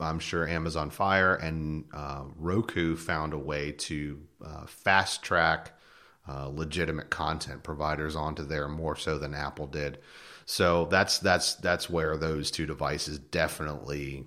I'm 0.00 0.18
sure 0.18 0.48
Amazon 0.48 0.88
Fire 0.88 1.34
and 1.34 1.84
uh, 1.92 2.22
Roku 2.38 2.96
found 2.96 3.34
a 3.34 3.38
way 3.38 3.72
to 3.72 4.18
uh, 4.42 4.64
fast 4.64 5.22
track 5.22 5.72
uh, 6.28 6.48
legitimate 6.48 7.10
content 7.10 7.62
providers 7.62 8.16
onto 8.16 8.44
there 8.44 8.68
more 8.68 8.96
so 8.96 9.18
than 9.18 9.34
Apple 9.34 9.66
did. 9.66 9.98
So 10.44 10.86
that's 10.86 11.18
that's 11.18 11.54
that's 11.54 11.90
where 11.90 12.16
those 12.16 12.50
two 12.50 12.66
devices 12.66 13.18
definitely 13.18 14.26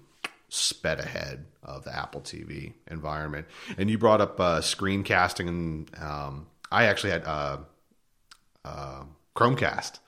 sped 0.50 1.00
ahead 1.00 1.46
of 1.64 1.84
the 1.84 1.96
Apple 1.96 2.22
TV 2.22 2.74
environment. 2.90 3.48
And 3.78 3.90
you 3.90 3.98
brought 3.98 4.22
up 4.22 4.40
uh, 4.40 4.60
screencasting, 4.60 5.48
and 5.48 5.92
um, 6.02 6.48
I 6.72 6.86
actually 6.86 7.12
had 7.12 7.24
uh, 7.26 7.58
Chromecast 9.36 10.00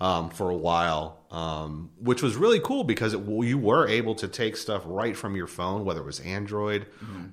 um, 0.00 0.30
for 0.30 0.50
a 0.50 0.56
while, 0.56 1.20
um, 1.30 1.90
which 2.00 2.22
was 2.22 2.34
really 2.34 2.58
cool 2.58 2.82
because 2.82 3.14
it, 3.14 3.20
you 3.20 3.56
were 3.56 3.86
able 3.86 4.16
to 4.16 4.26
take 4.26 4.56
stuff 4.56 4.82
right 4.84 5.16
from 5.16 5.36
your 5.36 5.46
phone, 5.46 5.84
whether 5.84 6.00
it 6.00 6.06
was 6.06 6.18
Android 6.20 6.86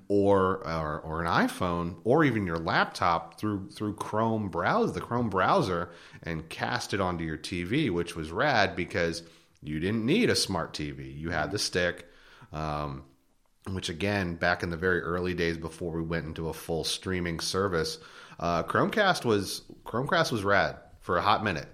or, 0.07 0.57
or 0.67 0.99
or 0.99 1.23
an 1.23 1.27
iPhone 1.27 1.95
or 2.03 2.23
even 2.23 2.45
your 2.45 2.59
laptop 2.59 3.39
through 3.39 3.69
through 3.71 3.95
Chrome 3.95 4.49
browse 4.49 4.93
the 4.93 5.01
Chrome 5.01 5.29
browser 5.29 5.89
and 6.21 6.47
cast 6.49 6.93
it 6.93 7.01
onto 7.01 7.23
your 7.23 7.37
TV, 7.37 7.89
which 7.89 8.15
was 8.15 8.31
rad 8.31 8.75
because 8.75 9.23
you 9.63 9.79
didn't 9.79 10.05
need 10.05 10.29
a 10.29 10.35
smart 10.35 10.73
TV. 10.73 11.17
You 11.17 11.31
had 11.31 11.51
the 11.51 11.59
stick. 11.59 12.07
Um, 12.53 13.05
which 13.69 13.89
again, 13.89 14.35
back 14.35 14.63
in 14.63 14.71
the 14.71 14.77
very 14.77 15.01
early 15.01 15.35
days 15.35 15.55
before 15.55 15.93
we 15.93 16.01
went 16.01 16.25
into 16.25 16.49
a 16.49 16.53
full 16.53 16.83
streaming 16.83 17.39
service, 17.39 17.99
uh, 18.39 18.63
Chromecast 18.63 19.23
was 19.23 19.61
Chromecast 19.85 20.31
was 20.31 20.43
rad 20.43 20.77
for 21.01 21.17
a 21.17 21.21
hot 21.21 21.43
minute, 21.43 21.67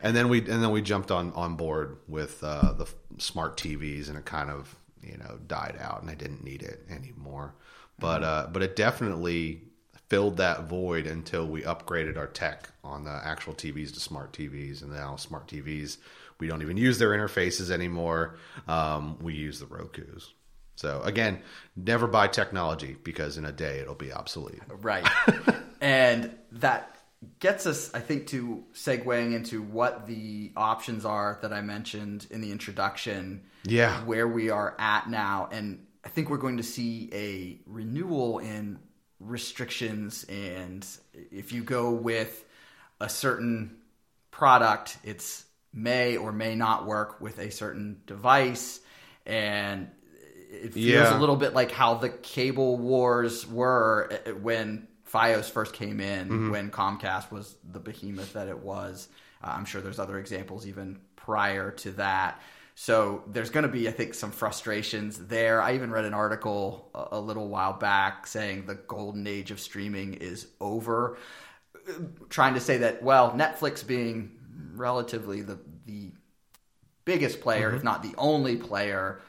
and 0.00 0.16
then 0.16 0.28
we 0.28 0.38
and 0.38 0.62
then 0.62 0.70
we 0.70 0.82
jumped 0.82 1.10
on 1.10 1.32
on 1.32 1.56
board 1.56 1.98
with 2.08 2.42
uh, 2.42 2.72
the 2.72 2.86
smart 3.18 3.56
TVs, 3.56 4.08
and 4.08 4.18
it 4.18 4.24
kind 4.24 4.50
of 4.50 4.74
you 5.02 5.16
know 5.16 5.38
died 5.46 5.76
out, 5.80 6.00
and 6.02 6.10
I 6.10 6.14
didn't 6.14 6.44
need 6.44 6.62
it 6.62 6.84
anymore. 6.90 7.54
But 7.98 8.24
uh, 8.24 8.48
but 8.52 8.62
it 8.62 8.76
definitely 8.76 9.62
filled 10.08 10.38
that 10.38 10.64
void 10.64 11.06
until 11.06 11.46
we 11.46 11.62
upgraded 11.62 12.16
our 12.16 12.26
tech 12.26 12.68
on 12.82 13.04
the 13.04 13.20
actual 13.24 13.54
TVs 13.54 13.94
to 13.94 14.00
smart 14.00 14.32
TVs, 14.32 14.82
and 14.82 14.92
now 14.92 15.16
smart 15.16 15.46
TVs 15.46 15.98
we 16.40 16.48
don't 16.48 16.62
even 16.62 16.76
use 16.76 16.98
their 16.98 17.10
interfaces 17.10 17.70
anymore. 17.70 18.36
Um, 18.66 19.18
we 19.20 19.34
use 19.34 19.60
the 19.60 19.66
Roku's. 19.66 20.32
So 20.74 21.02
again, 21.02 21.42
never 21.76 22.06
buy 22.06 22.26
technology 22.28 22.96
because 23.04 23.36
in 23.36 23.44
a 23.44 23.52
day 23.52 23.80
it'll 23.80 23.94
be 23.94 24.12
obsolete. 24.12 24.60
Right. 24.80 25.06
and 25.80 26.34
that 26.52 26.96
gets 27.38 27.66
us, 27.66 27.92
I 27.94 28.00
think, 28.00 28.28
to 28.28 28.64
segueing 28.74 29.34
into 29.34 29.62
what 29.62 30.06
the 30.06 30.52
options 30.56 31.04
are 31.04 31.38
that 31.42 31.52
I 31.52 31.60
mentioned 31.60 32.26
in 32.30 32.40
the 32.40 32.50
introduction. 32.50 33.42
Yeah. 33.64 34.02
Where 34.04 34.26
we 34.26 34.50
are 34.50 34.74
at 34.78 35.08
now. 35.10 35.48
And 35.52 35.86
I 36.04 36.08
think 36.08 36.30
we're 36.30 36.38
going 36.38 36.56
to 36.56 36.62
see 36.62 37.10
a 37.12 37.60
renewal 37.70 38.38
in 38.38 38.78
restrictions, 39.20 40.24
and 40.30 40.86
if 41.30 41.52
you 41.52 41.62
go 41.62 41.90
with 41.90 42.42
a 43.00 43.08
certain 43.08 43.76
product, 44.30 44.96
it's 45.04 45.44
may 45.74 46.16
or 46.16 46.32
may 46.32 46.54
not 46.54 46.86
work 46.86 47.20
with 47.20 47.38
a 47.38 47.50
certain 47.50 48.00
device, 48.06 48.80
and 49.26 49.90
it 50.50 50.72
feels 50.72 50.86
Yeah. 51.10 51.18
a 51.18 51.20
little 51.20 51.36
bit 51.36 51.52
like 51.54 51.70
how 51.70 51.94
the 51.94 52.08
cable 52.08 52.78
wars 52.78 53.46
were 53.46 54.10
uh, 54.26 54.30
when 54.32 54.88
FiOS 55.12 55.50
first 55.50 55.72
came 55.74 56.00
in, 56.00 56.28
Mm-hmm. 56.28 56.50
when 56.50 56.70
Comcast 56.70 57.30
was 57.30 57.56
the 57.72 57.80
behemoth 57.80 58.32
that 58.34 58.48
it 58.48 58.58
was. 58.58 59.08
Uh, 59.42 59.52
I'm 59.56 59.64
sure 59.64 59.80
there's 59.80 59.98
other 59.98 60.18
examples 60.18 60.66
even 60.66 60.98
prior 61.16 61.70
to 61.72 61.90
that. 61.92 62.40
So 62.74 63.24
there's 63.26 63.50
going 63.50 63.64
to 63.64 63.68
be, 63.72 63.88
I 63.88 63.90
think, 63.90 64.14
some 64.14 64.30
frustrations 64.30 65.26
there. 65.26 65.60
I 65.60 65.74
even 65.74 65.90
read 65.90 66.04
an 66.06 66.14
article 66.14 66.90
a, 66.94 67.16
a 67.18 67.20
little 67.20 67.48
while 67.48 67.74
back 67.74 68.26
saying 68.26 68.66
the 68.66 68.74
golden 68.76 69.26
age 69.26 69.50
of 69.50 69.60
streaming 69.60 70.14
is 70.14 70.46
over, 70.60 71.18
trying 72.28 72.54
to 72.54 72.60
say 72.60 72.78
that 72.78 73.02
well, 73.02 73.32
Netflix 73.32 73.86
being 73.86 74.32
relatively 74.74 75.42
the 75.42 75.58
the 75.86 76.12
biggest 77.04 77.40
player, 77.40 77.68
Mm-hmm. 77.68 77.76
if 77.78 77.84
not 77.84 78.02
the 78.02 78.14
only 78.16 78.56
player, 78.56 79.20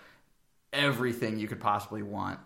everything 0.74 1.38
you 1.40 1.48
could 1.48 1.60
possibly 1.60 2.04
want 2.04 2.40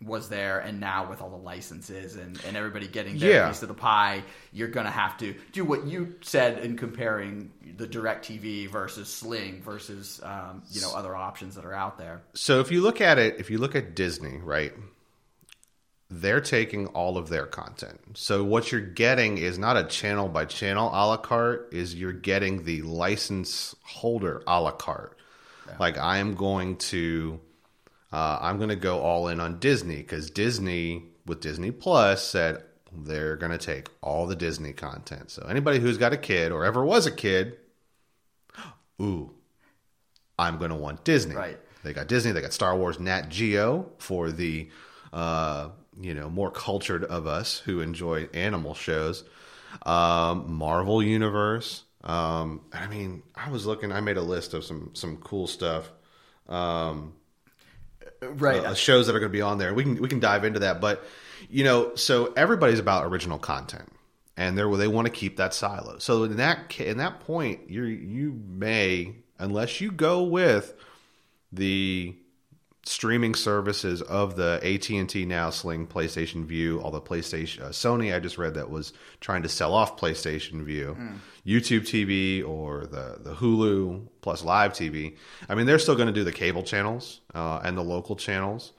was 0.00 0.28
there 0.28 0.60
and 0.60 0.78
now 0.78 1.08
with 1.10 1.20
all 1.20 1.28
the 1.30 1.36
licenses 1.36 2.14
and, 2.14 2.40
and 2.46 2.56
everybody 2.56 2.86
getting 2.86 3.18
their 3.18 3.30
Yeah. 3.30 3.48
piece 3.48 3.62
of 3.62 3.68
the 3.68 3.74
pie 3.74 4.22
you're 4.52 4.68
going 4.68 4.86
to 4.86 4.92
have 4.92 5.16
to 5.18 5.34
do 5.52 5.64
what 5.64 5.86
you 5.86 6.14
said 6.20 6.58
in 6.64 6.76
comparing 6.76 7.50
the 7.76 7.86
direct 7.86 8.28
tv 8.28 8.68
versus 8.70 9.08
sling 9.12 9.60
versus 9.60 10.20
um, 10.22 10.62
you 10.70 10.80
know 10.80 10.92
other 10.94 11.16
options 11.16 11.56
that 11.56 11.64
are 11.64 11.74
out 11.74 11.98
there 11.98 12.22
So 12.34 12.60
if 12.60 12.70
you 12.70 12.80
look 12.80 13.00
at 13.00 13.18
it, 13.18 13.40
if 13.40 13.50
you 13.50 13.58
look 13.58 13.74
at 13.74 13.96
Disney, 13.96 14.38
right, 14.38 14.72
they're 16.10 16.40
taking 16.40 16.86
all 16.88 17.18
of 17.18 17.28
their 17.28 17.46
content. 17.46 18.00
So 18.14 18.42
what 18.44 18.72
you're 18.72 18.80
getting 18.80 19.36
is 19.38 19.58
not 19.58 19.76
a 19.76 19.84
channel 19.84 20.28
by 20.28 20.46
channel 20.46 20.88
a 20.88 21.04
la 21.06 21.16
carte, 21.18 21.68
is 21.72 21.94
you're 21.94 22.12
getting 22.12 22.64
the 22.64 22.82
license 22.82 23.74
holder 23.82 24.42
a 24.46 24.60
la 24.60 24.70
carte. 24.70 25.16
Like 25.78 25.98
I 25.98 26.16
am 26.18 26.34
going 26.34 26.76
to, 26.76 27.40
uh, 28.12 28.38
I'm 28.40 28.56
going 28.56 28.70
to 28.70 28.76
go 28.76 29.00
all 29.00 29.28
in 29.28 29.40
on 29.40 29.58
Disney 29.58 29.96
because 29.96 30.30
Disney 30.30 31.04
with 31.26 31.40
Disney 31.40 31.70
Plus 31.70 32.26
said 32.26 32.62
they're 32.92 33.36
going 33.36 33.52
to 33.52 33.58
take 33.58 33.88
all 34.00 34.26
the 34.26 34.36
Disney 34.36 34.72
content. 34.72 35.30
So 35.30 35.46
anybody 35.48 35.78
who's 35.78 35.98
got 35.98 36.12
a 36.12 36.16
kid 36.16 36.52
or 36.52 36.64
ever 36.64 36.84
was 36.84 37.06
a 37.06 37.10
kid, 37.10 37.56
ooh, 39.02 39.34
I'm 40.38 40.58
going 40.58 40.70
to 40.70 40.76
want 40.76 41.04
Disney. 41.04 41.34
Right. 41.34 41.58
They 41.84 41.92
got 41.92 42.08
Disney. 42.08 42.32
They 42.32 42.40
got 42.40 42.52
Star 42.52 42.76
Wars, 42.76 42.98
Nat 42.98 43.28
Geo 43.28 43.90
for 43.98 44.30
the 44.30 44.68
uh, 45.12 45.70
you 46.00 46.14
know 46.14 46.28
more 46.28 46.50
cultured 46.50 47.04
of 47.04 47.26
us 47.26 47.58
who 47.60 47.80
enjoy 47.80 48.28
animal 48.34 48.74
shows. 48.74 49.24
Um, 49.84 50.52
Marvel 50.52 51.02
Universe. 51.02 51.84
Um, 52.04 52.62
I 52.72 52.86
mean, 52.86 53.22
I 53.34 53.50
was 53.50 53.66
looking. 53.66 53.92
I 53.92 54.00
made 54.00 54.16
a 54.16 54.22
list 54.22 54.54
of 54.54 54.64
some 54.64 54.90
some 54.94 55.18
cool 55.18 55.46
stuff. 55.46 55.90
Um, 56.48 57.14
right 58.20 58.64
uh, 58.64 58.74
shows 58.74 59.06
that 59.06 59.16
are 59.16 59.20
going 59.20 59.30
to 59.30 59.36
be 59.36 59.42
on 59.42 59.58
there. 59.58 59.74
We 59.74 59.82
can 59.82 60.00
we 60.00 60.08
can 60.08 60.20
dive 60.20 60.44
into 60.44 60.60
that, 60.60 60.80
but 60.80 61.04
you 61.48 61.64
know, 61.64 61.94
so 61.94 62.32
everybody's 62.36 62.78
about 62.78 63.06
original 63.06 63.38
content, 63.38 63.88
and 64.36 64.56
they 64.58 64.62
they 64.76 64.88
want 64.88 65.06
to 65.06 65.12
keep 65.12 65.36
that 65.36 65.54
silo. 65.54 65.98
So 65.98 66.24
in 66.24 66.36
that 66.36 66.78
in 66.80 66.98
that 66.98 67.20
point, 67.20 67.70
you 67.70 67.84
you 67.84 68.40
may 68.46 69.14
unless 69.38 69.80
you 69.80 69.90
go 69.90 70.22
with 70.24 70.74
the 71.52 72.16
streaming 72.84 73.34
services 73.34 74.00
of 74.02 74.36
the 74.36 74.60
AT&T 74.62 75.24
Now 75.26 75.50
Sling 75.50 75.86
PlayStation 75.86 76.44
Vue, 76.44 76.80
all 76.80 76.90
the 76.90 77.00
PlayStation 77.00 77.62
uh, 77.62 77.68
Sony 77.68 78.14
I 78.14 78.18
just 78.18 78.38
read 78.38 78.54
that 78.54 78.70
was 78.70 78.92
trying 79.20 79.42
to 79.42 79.48
sell 79.48 79.74
off 79.74 79.98
PlayStation 79.98 80.64
Vue, 80.64 80.96
YouTube 81.46 81.82
TV 81.82 82.46
or 82.46 82.86
the 82.86 83.18
the 83.20 83.34
Hulu 83.34 84.06
plus 84.20 84.42
live 84.44 84.72
TV. 84.72 85.16
I 85.48 85.54
mean, 85.54 85.66
they're 85.66 85.78
still 85.78 85.96
going 85.96 86.08
to 86.08 86.12
do 86.12 86.24
the 86.24 86.32
cable 86.32 86.62
channels 86.62 87.20
uh, 87.34 87.60
and 87.62 87.76
the 87.76 87.84
local 87.84 88.16
channels. 88.16 88.72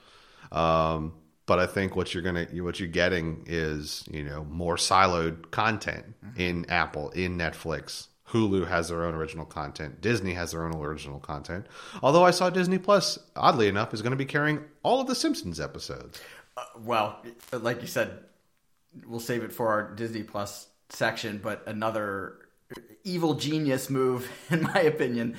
Um, 0.50 1.14
but 1.46 1.58
I 1.58 1.66
think 1.66 1.96
what 1.96 2.14
you're 2.14 2.22
gonna 2.22 2.46
what 2.62 2.78
you're 2.78 2.88
getting 2.88 3.44
is 3.48 4.04
you 4.08 4.22
know 4.22 4.44
more 4.44 4.76
siloed 4.76 5.50
content 5.50 6.14
in 6.36 6.64
Apple, 6.70 7.10
in 7.10 7.36
Netflix. 7.36 8.06
Hulu 8.32 8.68
has 8.68 8.88
their 8.88 9.04
own 9.04 9.14
original 9.14 9.44
content. 9.44 10.00
Disney 10.00 10.34
has 10.34 10.52
their 10.52 10.64
own 10.64 10.74
original 10.74 11.18
content. 11.20 11.66
Although 12.02 12.24
I 12.24 12.30
saw 12.30 12.48
Disney 12.50 12.78
Plus, 12.78 13.18
oddly 13.36 13.68
enough, 13.68 13.92
is 13.92 14.02
going 14.02 14.12
to 14.12 14.16
be 14.16 14.24
carrying 14.24 14.60
all 14.82 15.00
of 15.00 15.06
the 15.06 15.14
Simpsons 15.14 15.58
episodes. 15.60 16.20
Uh, 16.56 16.64
well 16.78 17.16
uh, 17.52 17.58
like 17.60 17.80
you 17.80 17.86
said 17.86 18.18
we'll 19.06 19.20
save 19.20 19.44
it 19.44 19.52
for 19.52 19.68
our 19.68 19.94
disney 19.94 20.24
plus 20.24 20.66
section 20.88 21.38
but 21.40 21.62
another 21.68 22.34
uh, 22.76 22.80
evil 23.04 23.34
genius 23.34 23.88
move 23.88 24.28
in 24.50 24.62
my 24.62 24.80
opinion 24.80 25.36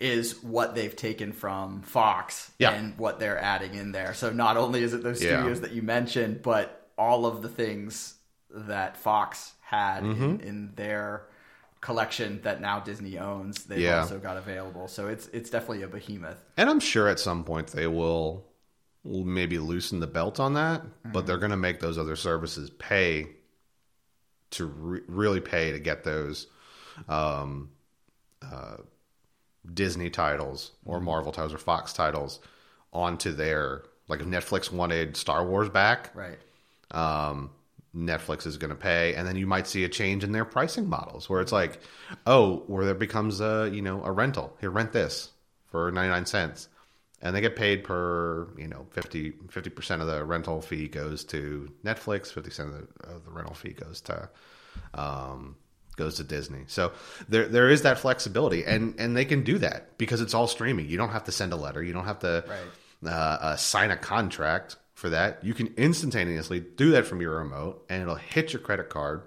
is 0.00 0.42
what 0.42 0.74
they've 0.74 0.96
taken 0.96 1.32
from 1.32 1.82
fox 1.82 2.50
Yeah. 2.58 2.70
and 2.72 2.96
what 2.98 3.20
they're 3.20 3.38
adding 3.38 3.74
in 3.74 3.92
there 3.92 4.14
so 4.14 4.30
not 4.32 4.56
only 4.56 4.82
is 4.82 4.94
it 4.94 5.02
those 5.02 5.22
Yeah. 5.22 5.36
studios 5.36 5.60
that 5.60 5.72
you 5.72 5.82
mentioned 5.82 6.40
but 6.42 6.88
all 6.96 7.26
of 7.26 7.42
the 7.42 7.48
things 7.50 8.14
that 8.50 8.96
fox 8.96 9.52
had 9.60 10.02
Mm-hmm. 10.02 10.24
in, 10.24 10.40
in 10.40 10.72
their 10.76 11.26
collection 11.84 12.40
that 12.42 12.60
now 12.62 12.80
disney 12.80 13.18
owns 13.18 13.64
they've 13.64 13.80
Yeah. 13.80 14.00
also 14.00 14.18
got 14.18 14.36
available. 14.38 14.88
So 14.88 15.06
it's 15.08 15.26
it's 15.28 15.50
definitely 15.50 15.82
a 15.82 15.88
behemoth. 15.88 16.42
And 16.56 16.70
I'm 16.70 16.80
sure 16.80 17.08
at 17.08 17.20
some 17.20 17.44
point 17.44 17.66
they 17.68 17.86
will, 17.86 18.46
maybe 19.04 19.58
loosen 19.58 20.00
the 20.00 20.06
belt 20.06 20.40
on 20.40 20.54
that, 20.54 20.80
but 21.12 21.26
they're 21.26 21.36
going 21.44 21.50
to 21.50 21.58
make 21.68 21.80
those 21.80 21.98
other 21.98 22.16
services 22.16 22.70
pay 22.70 23.26
to 24.52 24.64
re- 24.64 25.02
really 25.08 25.40
pay 25.40 25.72
to 25.72 25.78
get 25.78 26.04
those 26.04 26.46
um, 27.08 27.68
uh, 28.40 28.76
Disney 29.72 30.08
titles 30.10 30.72
or 30.86 31.00
Marvel 31.00 31.32
titles 31.32 31.52
or 31.52 31.58
Fox 31.58 31.92
titles 31.92 32.40
onto 32.92 33.32
their 33.32 33.82
like 34.08 34.20
if 34.20 34.26
Netflix 34.26 34.72
wanted 34.72 35.16
Star 35.16 35.44
Wars 35.46 35.68
back, 35.68 36.10
right. 36.14 36.38
um, 36.92 37.50
Netflix 37.96 38.46
is 38.46 38.56
going 38.58 38.70
to 38.70 38.74
pay, 38.76 39.14
and 39.14 39.26
then 39.26 39.36
you 39.36 39.46
might 39.46 39.66
see 39.66 39.84
a 39.84 39.88
change 39.88 40.24
in 40.24 40.32
their 40.32 40.44
pricing 40.44 40.88
models 40.88 41.28
where 41.28 41.40
it's 41.40 41.52
like, 41.52 41.80
oh, 42.26 42.64
where 42.66 42.84
there 42.84 42.94
becomes 42.94 43.40
a 43.40 43.70
you 43.72 43.82
know 43.82 44.02
a 44.04 44.10
rental. 44.12 44.56
Here, 44.60 44.70
rent 44.70 44.92
this 44.92 45.30
for 45.66 45.90
ninety 45.92 46.10
nine 46.10 46.26
cents, 46.26 46.68
and 47.22 47.34
they 47.36 47.40
get 47.40 47.56
paid 47.56 47.84
per 47.84 48.48
you 48.58 48.66
know 48.68 48.86
50 48.90 49.30
percent 49.70 50.00
of 50.02 50.08
the 50.08 50.24
rental 50.24 50.60
fee 50.60 50.88
goes 50.88 51.24
to 51.26 51.70
Netflix, 51.84 52.32
fifty 52.32 52.50
percent 52.50 52.70
of 52.70 52.74
the, 52.74 53.08
of 53.14 53.24
the 53.24 53.30
rental 53.30 53.54
fee 53.54 53.72
goes 53.72 54.00
to 54.02 54.28
um, 54.94 55.56
goes 55.96 56.16
to 56.16 56.24
Disney. 56.24 56.64
So 56.66 56.92
there 57.28 57.46
there 57.46 57.70
is 57.70 57.82
that 57.82 57.98
flexibility, 57.98 58.64
and 58.64 58.94
and 58.98 59.16
they 59.16 59.24
can 59.24 59.44
do 59.44 59.58
that 59.58 59.96
because 59.98 60.20
it's 60.20 60.34
all 60.34 60.46
streaming. 60.48 60.88
You 60.88 60.96
don't 60.96 61.10
have 61.10 61.24
to 61.24 61.32
send 61.32 61.52
a 61.52 61.56
letter. 61.56 61.82
You 61.82 61.92
don't 61.92 62.06
have 62.06 62.18
to 62.20 62.44
Right. 62.48 63.12
uh, 63.12 63.38
uh, 63.40 63.56
sign 63.56 63.90
a 63.90 63.96
contract 63.96 64.76
for 64.94 65.10
that. 65.10 65.44
You 65.44 65.54
can 65.54 65.74
instantaneously 65.76 66.60
do 66.60 66.92
that 66.92 67.06
from 67.06 67.20
your 67.20 67.36
remote, 67.36 67.84
and 67.88 68.00
it'll 68.00 68.14
hit 68.14 68.52
your 68.52 68.60
credit 68.62 68.88
card, 68.88 69.22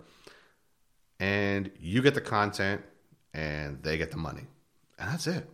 and 1.20 1.70
you 1.80 2.02
get 2.02 2.14
the 2.16 2.22
content, 2.22 2.82
and 3.34 3.84
they 3.84 3.98
get 3.98 4.12
the 4.12 4.18
money, 4.18 4.48
and 4.98 5.12
that's 5.12 5.28
it. 5.28 5.48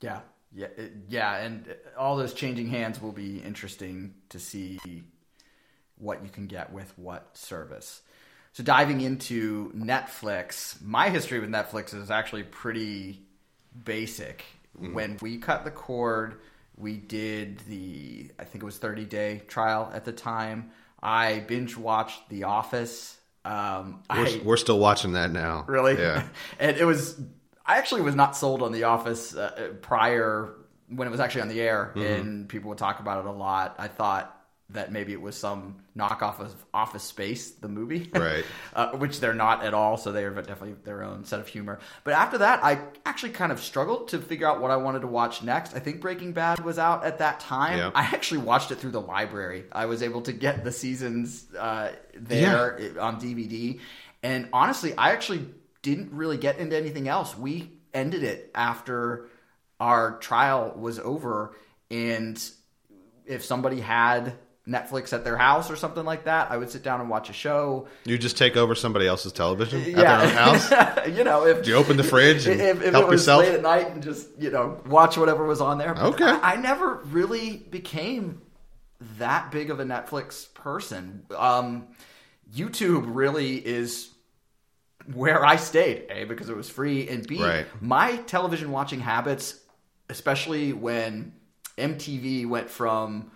Yeah, 0.00 0.20
yeah, 0.52 0.68
it- 0.76 0.92
yeah, 1.08 1.36
and 1.36 1.74
all 1.98 2.16
those 2.16 2.32
changing 2.34 2.68
hands 2.68 3.00
will 3.02 3.12
be 3.12 3.38
interesting 3.38 4.14
to 4.30 4.38
see 4.38 4.78
what 5.96 6.22
you 6.22 6.30
can 6.30 6.46
get 6.46 6.72
with 6.72 6.96
what 6.98 7.36
service. 7.36 8.02
So 8.52 8.62
diving 8.62 9.00
into 9.00 9.72
Netflix, 9.72 10.80
my 10.80 11.08
history 11.10 11.40
with 11.40 11.50
Netflix 11.50 11.92
is 11.92 12.10
actually 12.10 12.44
pretty 12.44 13.20
basic. 13.84 14.44
Mm-hmm. 14.80 14.94
When 14.94 15.18
we 15.20 15.38
cut 15.38 15.64
the 15.64 15.70
cord, 15.70 16.40
we 16.76 16.96
did 16.96 17.58
the 17.68 18.30
I 18.38 18.44
think 18.44 18.62
it 18.62 18.66
was 18.66 18.78
30 18.78 19.04
day 19.04 19.42
trial 19.48 19.90
at 19.94 20.04
the 20.04 20.12
time. 20.12 20.70
I 21.02 21.40
binge 21.40 21.76
watched 21.76 22.28
The 22.30 22.44
Office. 22.44 23.18
Um, 23.44 24.02
We're, 24.08 24.26
I, 24.26 24.40
we're 24.42 24.56
still 24.56 24.78
watching 24.78 25.12
that 25.12 25.30
now. 25.30 25.64
Really? 25.68 25.98
Yeah. 25.98 26.26
and 26.58 26.76
it 26.76 26.84
was. 26.84 27.20
I 27.66 27.76
actually 27.78 28.00
was 28.02 28.14
not 28.14 28.36
sold 28.36 28.62
on 28.62 28.72
The 28.72 28.84
Office 28.84 29.34
uh, 29.36 29.72
prior 29.82 30.54
when 30.88 31.06
it 31.08 31.10
was 31.10 31.20
actually 31.20 31.42
on 31.42 31.48
the 31.48 31.60
air, 31.60 31.92
Mm-hmm. 31.94 32.00
and 32.12 32.48
people 32.48 32.68
would 32.70 32.78
talk 32.78 33.00
about 33.00 33.24
it 33.24 33.28
a 33.28 33.32
lot. 33.32 33.74
I 33.78 33.88
thought 33.88 34.34
that 34.70 34.90
maybe 34.90 35.12
it 35.12 35.20
was 35.20 35.36
some 35.36 35.76
knockoff 35.96 36.40
of 36.40 36.54
Office 36.72 37.02
Space, 37.02 37.50
the 37.50 37.68
movie, 37.68 38.10
Right. 38.14 38.44
uh, 38.74 38.92
which 38.92 39.20
they're 39.20 39.34
not 39.34 39.62
at 39.62 39.74
all. 39.74 39.96
So 39.98 40.10
they 40.10 40.24
are 40.24 40.30
definitely 40.30 40.74
their 40.84 41.02
own 41.04 41.24
set 41.26 41.38
of 41.38 41.46
humor. 41.46 41.78
But 42.02 42.14
after 42.14 42.38
that, 42.38 42.64
I 42.64 42.80
actually 43.04 43.32
kind 43.32 43.52
of 43.52 43.60
struggled 43.60 44.08
to 44.08 44.18
figure 44.18 44.46
out 44.48 44.60
what 44.62 44.70
I 44.70 44.76
wanted 44.76 45.00
to 45.00 45.06
watch 45.06 45.42
next. 45.42 45.76
I 45.76 45.80
think 45.80 46.00
Breaking 46.00 46.32
Bad 46.32 46.64
was 46.64 46.78
out 46.78 47.04
at 47.04 47.18
that 47.18 47.40
time. 47.40 47.76
Yeah. 47.78 47.90
I 47.94 48.02
actually 48.04 48.38
watched 48.40 48.70
it 48.70 48.76
through 48.78 48.92
the 48.92 49.00
library. 49.02 49.64
I 49.70 49.84
was 49.86 50.02
able 50.02 50.22
to 50.22 50.32
get 50.32 50.64
the 50.64 50.72
seasons 50.72 51.44
uh, 51.58 51.92
there 52.16 52.98
on 52.98 53.20
DVD. 53.20 53.80
And 54.22 54.48
honestly, 54.52 54.94
I 54.96 55.12
actually 55.12 55.46
didn't 55.82 56.10
really 56.12 56.38
get 56.38 56.56
into 56.58 56.74
anything 56.76 57.06
else. 57.06 57.36
We 57.36 57.70
ended 57.92 58.22
it 58.24 58.50
after 58.54 59.28
our 59.78 60.18
trial 60.20 60.72
was 60.74 60.98
over. 60.98 61.54
And 61.90 62.42
if 63.26 63.44
somebody 63.44 63.80
had 63.80 64.34
Netflix 64.68 65.12
at 65.12 65.24
their 65.24 65.36
house 65.36 65.70
or 65.70 65.76
something 65.76 66.04
like 66.04 66.24
that, 66.24 66.50
I 66.50 66.56
would 66.56 66.70
sit 66.70 66.82
down 66.82 67.00
and 67.00 67.10
watch 67.10 67.28
a 67.28 67.34
show. 67.34 67.86
You 68.06 68.16
just 68.16 68.38
take 68.38 68.56
over 68.56 68.74
somebody 68.74 69.06
else's 69.06 69.32
television 69.32 69.82
at 69.82 69.94
their 69.94 70.20
own 70.22 70.28
house. 70.30 70.70
you 71.14 71.22
know, 71.22 71.46
if 71.46 71.66
you 71.66 71.74
open 71.74 71.96
the 71.98 72.04
fridge 72.04 72.46
and 72.46 72.60
if, 72.60 72.82
if 72.82 72.92
help 72.92 73.04
it 73.04 73.08
was 73.10 73.20
yourself? 73.20 73.42
late 73.42 73.54
at 73.54 73.62
night 73.62 73.90
and 73.90 74.02
just 74.02 74.28
you 74.38 74.50
know 74.50 74.80
watch 74.86 75.18
whatever 75.18 75.44
was 75.44 75.60
on 75.60 75.76
there. 75.78 75.92
But 75.94 76.14
Okay. 76.14 76.24
I, 76.24 76.54
I 76.54 76.56
never 76.56 76.94
really 77.04 77.58
became 77.58 78.40
that 79.18 79.50
big 79.50 79.70
of 79.70 79.80
a 79.80 79.84
Netflix 79.84 80.52
person. 80.54 81.26
Um, 81.36 81.88
YouTube 82.54 83.04
really 83.14 83.56
is 83.56 84.10
where 85.12 85.44
I 85.44 85.56
stayed. 85.56 86.06
A 86.08 86.24
because 86.24 86.48
it 86.48 86.56
was 86.56 86.70
free, 86.70 87.06
and 87.08 87.26
B 87.26 87.42
Right. 87.42 87.66
my 87.82 88.16
television 88.16 88.70
watching 88.70 89.00
habits, 89.00 89.60
especially 90.08 90.72
when 90.72 91.34
MTV 91.76 92.46
went 92.48 92.70
from 92.70 93.30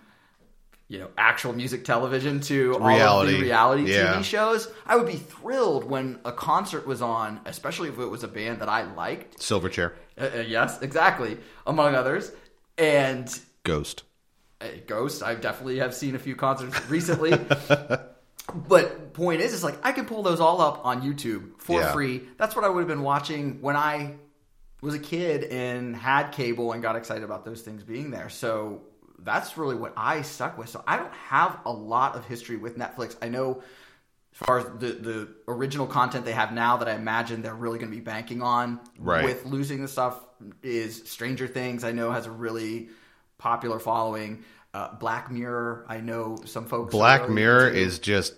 you 0.89 0.99
know 0.99 1.07
actual 1.17 1.53
music 1.53 1.85
television 1.85 2.39
to 2.41 2.73
all 2.73 2.81
of 2.81 2.85
Reality. 2.87 3.31
the 3.33 3.41
reality 3.41 3.83
Yeah. 3.93 4.15
TV 4.17 4.23
shows. 4.23 4.67
I 4.85 4.95
would 4.97 5.05
be 5.07 5.15
thrilled 5.15 5.83
when 5.85 6.19
a 6.25 6.31
concert 6.33 6.85
was 6.85 7.01
on, 7.01 7.39
especially 7.45 7.87
if 7.89 7.97
it 7.99 8.05
was 8.07 8.23
a 8.23 8.27
band 8.27 8.59
that 8.61 8.67
I 8.69 8.91
liked. 8.93 9.37
Silverchair, 9.39 9.93
Uh, 10.19 10.29
uh, 10.35 10.39
yes, 10.47 10.81
exactly, 10.81 11.37
among 11.65 11.95
others. 11.95 12.31
And 12.77 13.27
Ghost. 13.63 14.03
uh, 14.61 14.65
Ghost, 14.87 15.21
I 15.23 15.35
definitely 15.35 15.77
have 15.79 15.93
seen 15.93 16.15
a 16.15 16.19
few 16.19 16.35
concerts 16.35 16.75
recently. 16.89 17.31
but 18.67 19.13
point 19.13 19.41
is, 19.41 19.53
it's 19.53 19.63
like 19.63 19.77
I 19.83 19.91
can 19.91 20.05
pull 20.05 20.23
those 20.23 20.39
all 20.39 20.59
up 20.61 20.85
on 20.85 21.01
YouTube 21.01 21.51
for 21.59 21.81
Yeah. 21.81 21.91
free. 21.93 22.21
That's 22.37 22.55
what 22.55 22.65
I 22.65 22.69
would 22.69 22.79
have 22.79 22.87
been 22.87 23.03
watching 23.03 23.61
when 23.61 23.75
I 23.75 24.15
was 24.81 24.93
a 24.95 24.99
kid 24.99 25.43
and 25.43 25.95
had 25.95 26.31
cable 26.31 26.71
and 26.71 26.81
got 26.81 26.95
excited 26.95 27.23
about 27.23 27.45
those 27.45 27.61
things 27.61 27.83
being 27.83 28.11
there. 28.11 28.29
So 28.29 28.81
that's 29.23 29.57
really 29.57 29.75
what 29.75 29.93
I 29.97 30.21
stuck 30.21 30.57
with. 30.57 30.69
So 30.69 30.83
I 30.87 30.97
don't 30.97 31.13
have 31.13 31.59
a 31.65 31.71
lot 31.71 32.15
of 32.15 32.25
history 32.25 32.57
with 32.57 32.77
Netflix. 32.77 33.15
I 33.21 33.29
know 33.29 33.61
as 34.33 34.45
far 34.45 34.59
as 34.59 34.65
the, 34.79 34.93
the 34.93 35.29
original 35.47 35.87
content 35.87 36.25
they 36.25 36.31
have 36.33 36.53
now 36.53 36.77
that 36.77 36.87
I 36.87 36.93
imagine 36.93 37.41
they're 37.41 37.55
really 37.55 37.79
going 37.79 37.91
to 37.91 37.95
be 37.97 38.01
banking 38.03 38.41
on 38.41 38.79
Right. 38.97 39.23
with 39.25 39.45
losing 39.45 39.81
the 39.81 39.87
stuff 39.87 40.23
is 40.63 41.09
Stranger 41.09 41.47
Things. 41.47 41.83
I 41.83 41.91
know 41.91 42.11
has 42.11 42.25
a 42.25 42.31
really 42.31 42.89
popular 43.37 43.79
following. 43.79 44.43
Uh, 44.73 44.93
Black 44.95 45.31
Mirror. 45.31 45.85
I 45.89 45.99
know 45.99 46.37
some 46.45 46.65
folks. 46.67 46.91
Black 46.91 47.27
Mirror 47.27 47.69
is 47.69 47.97
just 47.97 48.35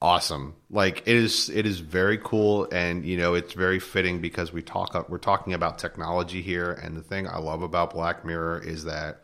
awesome. 0.00 0.54
Like 0.70 1.00
it 1.00 1.16
is, 1.16 1.50
it 1.50 1.66
is 1.66 1.80
very 1.80 2.16
cool, 2.18 2.68
and 2.70 3.04
you 3.04 3.16
know 3.16 3.34
it's 3.34 3.54
very 3.54 3.80
fitting 3.80 4.20
because 4.20 4.52
we 4.52 4.62
talk, 4.62 5.08
we're 5.08 5.18
talking 5.18 5.52
about 5.52 5.78
technology 5.78 6.42
here, 6.42 6.70
and 6.70 6.96
the 6.96 7.02
thing 7.02 7.26
I 7.26 7.38
love 7.38 7.62
about 7.62 7.92
Black 7.92 8.24
Mirror 8.24 8.62
is 8.64 8.84
that 8.84 9.23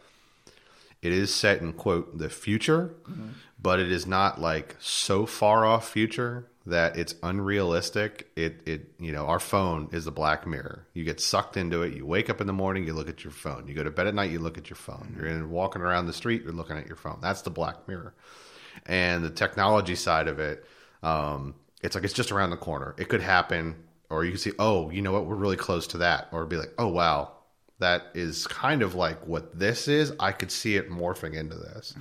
it 1.03 1.13
is 1.13 1.35
set 1.35 1.61
in 1.61 1.73
quote 1.73 2.19
the 2.19 2.29
future, 2.29 2.95
but 3.61 3.81
it 3.81 3.91
is 3.91 4.07
not 4.07 4.41
like 4.41 4.77
so 4.81 5.27
far 5.27 5.65
off 5.65 5.89
future 5.89 6.47
that 6.67 6.97
it's 6.97 7.15
unrealistic. 7.23 8.31
It 8.37 8.61
it 8.67 8.93
you 8.99 9.13
know 9.13 9.27
our 9.27 9.41
phone 9.41 9.89
is 9.93 10.07
a 10.07 10.11
black 10.11 10.47
mirror. 10.47 10.87
You 10.93 11.05
get 11.05 11.21
sucked 11.21 11.57
into 11.57 11.83
it. 11.83 11.95
You 11.95 12.07
wake 12.07 12.29
up 12.29 12.41
in 12.41 12.47
the 12.47 12.53
morning, 12.53 12.87
you 12.87 12.93
look 12.93 13.09
at 13.09 13.25
your 13.25 13.33
phone. 13.33 13.67
You 13.67 13.75
go 13.75 13.83
to 13.83 13.91
bed 13.91 14.07
at 14.07 14.15
night, 14.15 14.31
you 14.31 14.39
look 14.39 14.59
at 14.59 14.69
your 14.69 14.77
phone. 14.77 15.15
You're 15.17 15.27
in, 15.27 15.51
walking 15.51 15.83
around 15.83 16.07
the 16.07 16.13
street, 16.13 16.43
you're 16.43 16.53
looking 16.53 16.77
at 16.77 16.87
your 16.87 16.97
phone. 16.97 17.19
That's 17.21 17.43
the 17.43 17.51
black 17.51 17.89
mirror. 17.89 18.15
And 18.87 19.25
the 19.25 19.31
technology 19.31 19.95
side 19.95 20.29
of 20.29 20.39
it, 20.39 20.65
um, 21.03 21.55
it's 21.83 21.95
like 21.95 22.05
it's 22.05 22.15
just 22.15 22.31
around 22.33 22.51
the 22.51 22.57
corner. 22.57 22.95
It 22.99 23.09
could 23.09 23.23
happen, 23.23 23.77
or 24.11 24.25
you 24.25 24.33
can 24.33 24.41
see, 24.41 24.53
oh, 24.59 24.91
you 24.91 25.03
know 25.03 25.13
what, 25.13 25.27
we're 25.27 25.35
really 25.35 25.57
close 25.57 25.87
to 25.89 25.99
that, 25.99 26.29
or 26.33 26.45
be 26.47 26.57
like, 26.57 26.73
oh 26.79 26.89
wow, 26.89 27.33
that 27.81 28.07
is 28.15 28.47
kind 28.47 28.83
of 28.83 28.95
like 28.95 29.27
what 29.27 29.59
this 29.59 29.89
is. 29.89 30.13
I 30.21 30.33
could 30.33 30.51
see 30.51 30.77
it 30.77 30.91
morphing 30.91 31.35
into 31.35 31.57
this. 31.57 31.95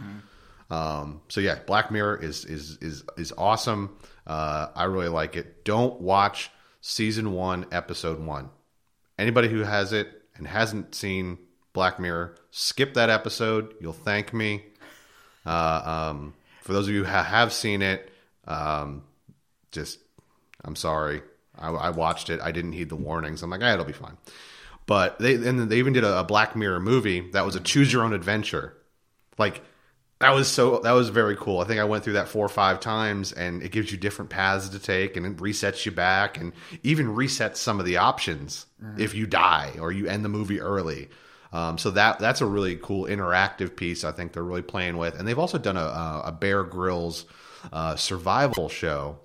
Um, 0.70 1.22
so 1.30 1.42
yeah, 1.42 1.60
Black 1.66 1.90
Mirror 1.92 2.22
is 2.22 2.46
is 2.46 2.78
is 2.82 3.04
is 3.18 3.34
awesome. 3.38 3.98
Uh, 4.28 4.68
I 4.76 4.84
really 4.84 5.08
like 5.08 5.36
it. 5.36 5.66
Don't 5.66 6.00
watch 6.00 6.52
season 6.82 7.34
one, 7.34 7.66
episode 7.72 8.20
one. 8.20 8.50
Anybody 9.18 9.50
who 9.50 9.64
has 9.64 9.92
it 9.94 10.22
and 10.36 10.48
hasn't 10.48 10.94
seen 10.94 11.38
Black 11.74 12.00
Mirror, 12.00 12.36
skip 12.52 12.94
that 12.94 13.10
episode. 13.10 13.74
You'll 13.82 13.94
thank 13.94 14.34
me. 14.34 14.64
Uh, 15.46 16.10
um, 16.12 16.34
for 16.62 16.74
those 16.74 16.88
of 16.88 16.94
you 16.94 17.04
who 17.04 17.10
have 17.10 17.52
seen 17.52 17.82
it, 17.82 18.12
um, 18.48 19.04
just 19.72 20.00
I'm 20.64 20.76
sorry. 20.76 21.22
I, 21.58 21.70
I 21.70 21.90
watched 21.90 22.30
it. 22.30 22.40
I 22.42 22.52
didn't 22.52 22.74
heed 22.74 22.90
the 22.90 22.96
warnings. 22.96 23.42
I'm 23.44 23.50
like, 23.50 23.62
ah, 23.64 23.74
it'll 23.74 23.86
be 23.86 23.94
fine. 23.94 24.18
But 24.90 25.20
they 25.20 25.36
and 25.36 25.70
they 25.70 25.78
even 25.78 25.94
did 25.94 26.04
a, 26.04 26.22
a 26.22 26.24
Black 26.24 26.56
Mirror 26.56 26.80
movie 26.80 27.30
that 27.34 27.46
was 27.46 27.56
a 27.56 27.60
choose 27.60 27.94
your 27.94 28.04
own 28.04 28.12
adventure. 28.12 28.76
Like 29.38 29.62
that 30.20 30.34
was 30.34 30.48
so 30.48 30.80
that 30.80 30.94
was 30.94 31.10
very 31.10 31.36
cool. 31.36 31.60
I 31.60 31.66
think 31.66 31.80
I 31.80 31.84
went 31.84 32.04
through 32.04 32.14
that 32.14 32.28
four 32.28 32.44
or 32.44 32.50
five 32.50 32.80
times, 32.80 33.32
and 33.32 33.62
it 33.62 33.72
gives 33.72 33.92
you 33.92 34.00
different 34.00 34.32
paths 34.32 34.68
to 34.70 34.80
take, 34.80 35.16
and 35.16 35.28
it 35.28 35.38
resets 35.38 35.86
you 35.86 35.92
back, 35.92 36.38
and 36.38 36.54
even 36.82 37.10
resets 37.10 37.58
some 37.58 37.80
of 37.80 37.86
the 37.86 37.98
options 37.98 38.66
if 38.98 39.14
you 39.14 39.28
die 39.28 39.76
or 39.80 39.92
you 39.92 40.08
end 40.08 40.26
the 40.26 40.30
movie 40.30 40.60
early. 40.60 41.10
Um, 41.54 41.78
so 41.78 41.92
that 41.92 42.18
that's 42.18 42.42
a 42.42 42.48
really 42.48 42.76
cool 42.76 43.06
interactive 43.06 43.76
piece. 43.76 44.04
I 44.04 44.12
think 44.12 44.34
they're 44.34 44.42
really 44.42 44.64
playing 44.64 44.98
with, 44.98 45.20
and 45.20 45.28
they've 45.28 45.38
also 45.38 45.60
done 45.60 45.78
a, 45.78 45.82
a, 45.82 46.24
a 46.26 46.32
Bear 46.32 46.64
Grylls 46.64 47.26
uh, 47.72 47.96
survival 47.96 48.70
show 48.70 49.20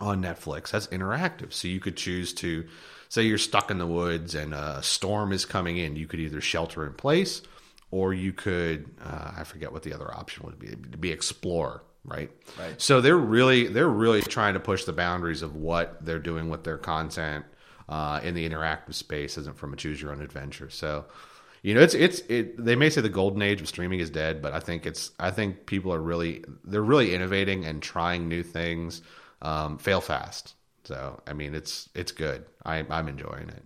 on 0.00 0.22
Netflix 0.22 0.70
that's 0.70 0.86
interactive. 0.86 1.52
So 1.52 1.68
you 1.68 1.78
could 1.78 1.98
choose 1.98 2.32
to 2.34 2.66
say 3.08 3.22
you're 3.22 3.38
stuck 3.38 3.70
in 3.70 3.78
the 3.78 3.86
woods 3.86 4.34
and 4.34 4.54
a 4.54 4.82
storm 4.82 5.32
is 5.32 5.44
coming 5.44 5.76
in. 5.78 5.96
You 5.96 6.06
could 6.06 6.20
either 6.20 6.40
shelter 6.40 6.86
in 6.86 6.92
place 6.92 7.42
or 7.90 8.12
you 8.12 8.32
could 8.32 8.90
uh, 9.02 9.32
I 9.36 9.44
forget 9.44 9.72
what 9.72 9.82
the 9.82 9.94
other 9.94 10.12
option 10.12 10.44
would 10.46 10.58
be 10.58 10.68
to 10.68 10.98
be 10.98 11.10
explore. 11.10 11.82
Right. 12.04 12.30
Right. 12.58 12.80
So 12.80 13.00
they're 13.00 13.16
really 13.16 13.66
they're 13.66 13.88
really 13.88 14.22
trying 14.22 14.54
to 14.54 14.60
push 14.60 14.84
the 14.84 14.92
boundaries 14.92 15.42
of 15.42 15.54
what 15.54 16.04
they're 16.04 16.18
doing 16.18 16.48
with 16.48 16.64
their 16.64 16.78
content 16.78 17.44
uh, 17.88 18.20
in 18.22 18.34
the 18.34 18.48
interactive 18.48 18.94
space, 18.94 19.36
isn't 19.36 19.58
from 19.58 19.72
a 19.72 19.76
choose 19.76 20.00
your 20.00 20.12
own 20.12 20.22
adventure. 20.22 20.70
So 20.70 21.06
you 21.62 21.74
know, 21.74 21.80
it's 21.80 21.94
it's 21.94 22.20
it. 22.28 22.62
They 22.62 22.76
may 22.76 22.88
say 22.90 23.00
the 23.00 23.08
golden 23.08 23.42
age 23.42 23.60
of 23.60 23.68
streaming 23.68 24.00
is 24.00 24.10
dead, 24.10 24.40
but 24.40 24.52
I 24.52 24.60
think 24.60 24.86
it's. 24.86 25.10
I 25.18 25.30
think 25.30 25.66
people 25.66 25.92
are 25.92 26.00
really 26.00 26.44
they're 26.64 26.82
really 26.82 27.14
innovating 27.14 27.64
and 27.64 27.82
trying 27.82 28.28
new 28.28 28.42
things. 28.42 29.02
Um, 29.42 29.78
fail 29.78 30.00
fast. 30.00 30.54
So 30.88 31.20
I 31.26 31.34
mean, 31.34 31.54
it's 31.54 31.90
it's 31.94 32.12
good. 32.12 32.46
I, 32.64 32.84
I'm 32.88 33.08
enjoying 33.08 33.50
it. 33.50 33.62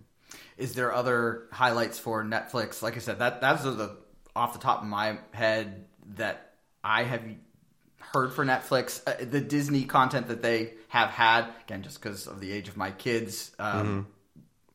Is 0.57 0.75
there 0.75 0.93
other 0.93 1.47
highlights 1.53 1.97
for 1.97 2.21
Netflix? 2.21 2.81
Like 2.81 2.97
I 2.97 2.99
said, 2.99 3.19
that 3.19 3.39
that's 3.39 3.63
the 3.63 3.95
off 4.35 4.51
the 4.51 4.59
top 4.59 4.81
of 4.81 4.87
my 4.89 5.19
head 5.31 5.85
that 6.15 6.51
I 6.83 7.03
have 7.03 7.23
heard 7.99 8.33
for 8.33 8.45
Netflix. 8.45 9.01
Uh, 9.07 9.23
the 9.23 9.39
Disney 9.39 9.85
content 9.85 10.27
that 10.27 10.41
they 10.41 10.73
have 10.89 11.11
had, 11.11 11.45
again, 11.63 11.81
just 11.81 12.01
because 12.01 12.27
of 12.27 12.41
the 12.41 12.51
age 12.51 12.67
of 12.67 12.75
my 12.75 12.91
kids, 12.91 13.51
um, 13.57 14.07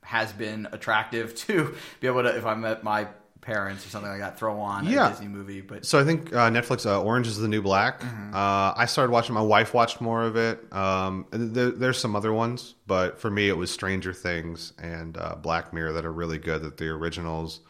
has 0.03 0.33
been 0.33 0.67
attractive 0.73 1.35
to 1.47 1.75
be 2.01 2.07
able 2.07 2.23
to, 2.23 2.35
if 2.35 2.47
I'm 2.47 2.65
at 2.65 2.83
my 2.83 3.09
parents 3.49 3.85
or 3.87 3.89
something 3.89 4.11
like 4.11 4.21
that, 4.21 4.39
throw 4.39 4.61
on 4.61 4.87
Yeah. 4.87 5.07
a 5.07 5.11
Disney 5.11 5.29
movie. 5.29 5.61
But 5.61 5.85
So 5.87 5.99
I 5.99 6.05
think 6.05 6.33
uh, 6.35 6.51
Netflix 6.51 6.85
uh, 6.87 7.01
Orange 7.03 7.27
is 7.27 7.39
the 7.39 7.49
New 7.49 7.63
Black. 7.63 8.03
Uh, 8.05 8.73
I 8.77 8.85
started 8.87 9.11
watching. 9.11 9.35
My 9.35 9.41
wife 9.41 9.75
watched 9.75 10.01
more 10.01 10.23
of 10.23 10.37
it. 10.37 10.71
Um, 10.73 11.27
there, 11.31 11.71
there's 11.71 11.99
some 11.99 12.15
other 12.15 12.33
ones, 12.33 12.75
but 12.87 13.19
for 13.19 13.31
me, 13.31 13.49
it 13.49 13.57
was 13.57 13.71
Stranger 13.71 14.13
Things 14.13 14.73
and 14.79 15.17
uh, 15.17 15.35
Black 15.37 15.73
Mirror 15.73 15.93
that 15.95 16.05
are 16.05 16.13
really 16.13 16.39
good. 16.39 16.63
That 16.63 16.77
the 16.77 16.89
originals. 16.89 17.61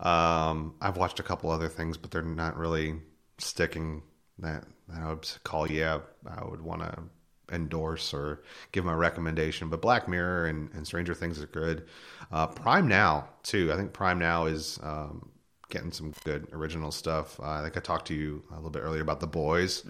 Um, 0.00 0.74
I've 0.80 0.96
watched 0.96 1.20
a 1.20 1.22
couple 1.22 1.50
other 1.50 1.68
things, 1.68 1.96
but 1.96 2.10
they're 2.10 2.22
not 2.22 2.56
really 2.56 2.96
sticking. 3.38 4.02
That, 4.40 4.64
that 4.88 5.00
I 5.02 5.08
would 5.10 5.28
call 5.44 5.70
yeah, 5.70 6.00
I 6.26 6.44
would 6.44 6.60
want 6.60 6.82
to 6.82 7.02
endorse 7.54 8.12
or 8.12 8.42
give 8.72 8.84
my 8.84 8.92
recommendation. 8.92 9.68
But 9.70 9.80
Black 9.80 10.08
Mirror 10.08 10.46
and, 10.46 10.70
and 10.74 10.86
Stranger 10.86 11.14
Things 11.14 11.40
are 11.42 11.46
good. 11.46 11.84
Uh, 12.32 12.46
Prime 12.48 12.88
Now 12.88 13.28
too. 13.42 13.72
I 13.72 13.76
think 13.76 13.92
Prime 13.92 14.18
Now 14.18 14.46
is 14.46 14.78
um, 14.82 15.30
getting 15.70 15.92
some 15.92 16.12
good 16.24 16.48
original 16.52 16.90
stuff. 16.90 17.38
Uh, 17.40 17.44
I 17.50 17.62
think 17.62 17.76
I 17.76 17.80
talked 17.80 18.06
to 18.08 18.14
you 18.14 18.42
a 18.52 18.56
little 18.56 18.70
bit 18.70 18.80
earlier 18.80 19.02
about 19.02 19.20
The 19.20 19.26
Boys 19.26 19.84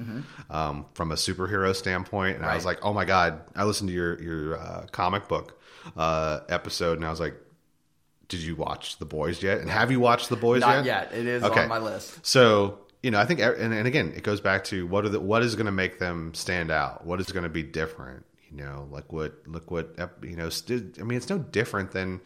um, 0.51 0.87
from 0.95 1.13
a 1.13 1.17
superhero 1.17 1.75
standpoint, 1.75 2.37
and 2.37 2.45
I 2.47 2.55
was 2.55 2.65
like, 2.65 2.79
oh 2.83 2.93
my 2.93 3.05
god! 3.05 3.41
I 3.57 3.65
listened 3.65 3.89
to 3.89 3.95
your 3.95 4.21
your 4.23 4.59
uh, 4.59 4.87
comic 4.93 5.29
book 5.29 5.61
uh, 5.97 6.41
episode, 6.49 6.99
and 6.99 7.07
I 7.07 7.11
was 7.11 7.21
like. 7.21 7.35
Did 8.27 8.41
you 8.41 8.57
watch 8.57 8.97
The 8.97 9.05
Boys 9.05 9.43
yet? 9.43 9.59
And 9.59 9.69
have 9.69 9.91
you 9.93 10.01
watched 10.01 10.31
The 10.31 10.37
Boys 10.37 10.63
not 10.63 10.77
yet? 10.87 11.11
yet. 11.13 11.21
It 11.21 11.27
is 11.27 11.43
Okay. 11.45 11.65
on 11.65 11.69
my 11.69 11.77
list. 11.79 12.25
So 12.27 12.79
you 13.05 13.11
know, 13.11 13.21
I 13.21 13.27
think, 13.27 13.41
and, 13.41 13.75
and 13.75 13.87
again, 13.87 14.15
it 14.17 14.23
goes 14.23 14.41
back 14.41 14.65
to 14.65 14.87
what 14.87 15.05
are 15.05 15.11
the, 15.11 15.21
what 15.21 15.43
is 15.43 15.57
going 15.57 15.67
to 15.67 15.73
make 15.73 15.99
them 15.99 16.33
stand 16.33 16.71
out? 16.71 17.05
What 17.05 17.21
is 17.21 17.31
going 17.31 17.43
to 17.43 17.51
be 17.51 17.63
different? 17.63 18.25
You 18.51 18.57
know, 18.65 18.89
like 18.91 19.13
what 19.13 19.47
look 19.47 19.71
what 19.71 19.95
you 20.23 20.37
know. 20.37 20.49
St- 20.49 20.99
I 20.99 21.03
mean, 21.03 21.19
it's 21.19 21.29
no 21.29 21.39
different 21.39 21.91
than 21.91 22.23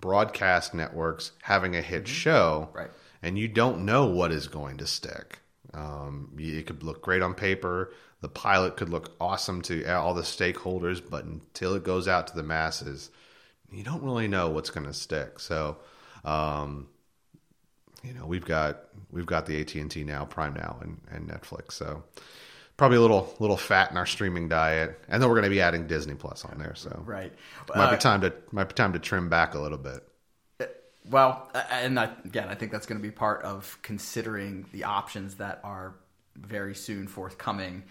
broadcast 0.00 0.74
networks 0.74 1.30
having 1.42 1.76
a 1.76 1.80
hit 1.80 2.08
show, 2.08 2.70
Right. 2.72 2.90
And 3.22 3.38
you 3.38 3.46
don't 3.46 3.84
know 3.84 4.06
what 4.06 4.32
is 4.32 4.48
going 4.48 4.78
to 4.78 4.86
stick. 4.86 5.38
Um, 5.72 6.32
it 6.38 6.66
could 6.66 6.82
look 6.82 7.02
great 7.02 7.22
on 7.22 7.34
paper. 7.34 7.92
The 8.20 8.28
pilot 8.28 8.76
could 8.76 8.88
look 8.88 9.14
awesome 9.20 9.62
to 9.62 9.84
all 9.94 10.14
the 10.14 10.22
stakeholders, 10.22 11.02
but 11.08 11.24
until 11.24 11.74
it 11.74 11.84
goes 11.84 12.08
out 12.08 12.26
to 12.28 12.36
the 12.36 12.42
masses, 12.42 13.10
you 13.70 13.84
don't 13.84 14.02
really 14.02 14.28
know 14.28 14.48
what's 14.48 14.70
going 14.70 14.86
to 14.86 14.94
stick. 14.94 15.38
So, 15.38 15.78
um, 16.24 16.88
you 18.02 18.12
know 18.12 18.26
we've 18.26 18.44
got 18.44 18.84
we've 19.10 19.26
got 19.26 19.46
the 19.46 19.60
AT 19.60 19.74
and 19.74 19.90
T 19.90 20.04
now, 20.04 20.24
Prime 20.24 20.54
Now, 20.54 20.78
and, 20.82 21.00
and 21.10 21.28
Netflix. 21.28 21.72
So 21.72 22.02
probably 22.76 22.98
a 22.98 23.00
little 23.00 23.34
little 23.38 23.56
fat 23.56 23.90
in 23.90 23.96
our 23.96 24.06
streaming 24.06 24.48
diet, 24.48 25.00
and 25.08 25.22
then 25.22 25.28
we're 25.28 25.36
going 25.36 25.44
to 25.44 25.50
be 25.50 25.60
adding 25.60 25.86
Disney 25.86 26.14
Plus 26.14 26.44
on 26.44 26.58
there. 26.58 26.74
So 26.74 27.02
Right. 27.04 27.32
might 27.74 27.86
Uh, 27.86 27.90
be 27.92 27.98
time 27.98 28.20
to 28.22 28.32
might 28.52 28.68
be 28.68 28.74
time 28.74 28.92
to 28.92 28.98
trim 28.98 29.28
back 29.28 29.54
a 29.54 29.58
little 29.58 29.78
bit. 29.78 30.02
Well, 31.08 31.48
uh, 31.54 31.62
and 31.70 32.00
I, 32.00 32.10
again, 32.24 32.48
I 32.48 32.56
think 32.56 32.72
that's 32.72 32.84
going 32.86 33.00
to 33.00 33.02
be 33.02 33.12
part 33.12 33.42
of 33.42 33.78
considering 33.82 34.66
the 34.72 34.82
options 34.84 35.36
that 35.36 35.60
are 35.62 35.94
very 36.34 36.74
soon 36.74 37.06
forthcoming. 37.06 37.84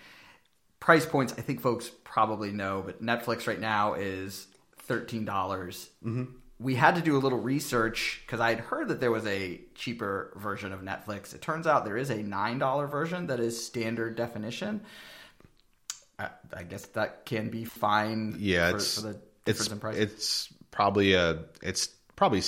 Price 0.82 1.06
points, 1.06 1.34
I 1.38 1.42
think 1.42 1.62
folks 1.62 1.90
probably 2.04 2.52
know, 2.52 2.84
but 2.86 3.02
Netflix 3.02 3.48
right 3.48 3.60
now 3.60 3.94
is 3.94 4.48
thirteen 4.80 5.24
dollars. 5.24 5.90
Mm-hmm. 6.06 6.26
We 6.60 6.76
had 6.76 6.96
to 6.96 7.02
do 7.02 7.18
a 7.18 7.20
little 7.20 7.40
research 7.40 8.22
because 8.26 8.40
I 8.40 8.50
had 8.50 8.60
heard 8.60 8.88
that 8.88 9.02
there 9.02 9.12
was 9.12 9.26
a 9.26 9.60
cheaper 9.76 10.32
version 10.38 10.72
of 10.72 10.82
Netflix. 10.82 11.36
It 11.36 11.42
turns 11.42 11.68
out 11.68 11.84
there 11.84 11.98
is 11.98 12.10
a 12.10 12.24
nine 12.24 12.60
dollar 12.60 12.88
version 12.88 13.28
that 13.28 13.40
is 13.40 13.64
standard 13.64 14.16
definition. 14.16 14.82
I, 16.18 16.30
I 16.56 16.64
guess 16.64 16.86
that 16.88 17.26
can 17.26 17.50
be 17.50 17.66
fine. 17.66 18.36
Yeah, 18.40 18.72
for, 18.72 18.78
it's 18.78 18.96
for 18.96 19.02
the 19.02 19.20
it's 19.46 19.70
it's 19.84 20.54
probably 20.72 21.14
a 21.14 21.44
it's 21.62 21.90
probably 22.16 22.42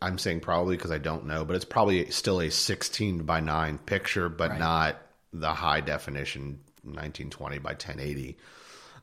I'm 0.00 0.18
saying 0.18 0.40
probably 0.40 0.76
because 0.76 0.90
I 0.92 0.98
don't 0.98 1.26
know, 1.26 1.44
but 1.44 1.56
it's 1.56 1.64
probably 1.64 2.10
still 2.10 2.40
a 2.40 2.50
16 2.50 3.24
by 3.24 3.40
9 3.40 3.78
picture, 3.78 4.28
but 4.28 4.50
Right. 4.50 4.60
not 4.60 4.96
the 5.32 5.52
high 5.52 5.80
definition 5.80 6.60
1920 6.82 7.58
by 7.58 7.70
1080 7.70 8.38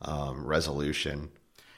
um, 0.01 0.45
resolution. 0.45 1.29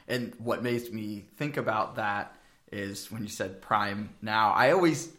And 0.08 0.34
what 0.40 0.64
makes 0.64 0.90
me 0.92 1.26
think 1.38 1.58
about 1.58 1.96
that 1.98 2.36
is 2.72 3.12
when 3.12 3.24
you 3.24 3.30
said 3.30 3.62
Prime 3.62 4.10
Now, 4.22 4.52
I 4.52 4.72
always 4.72 5.10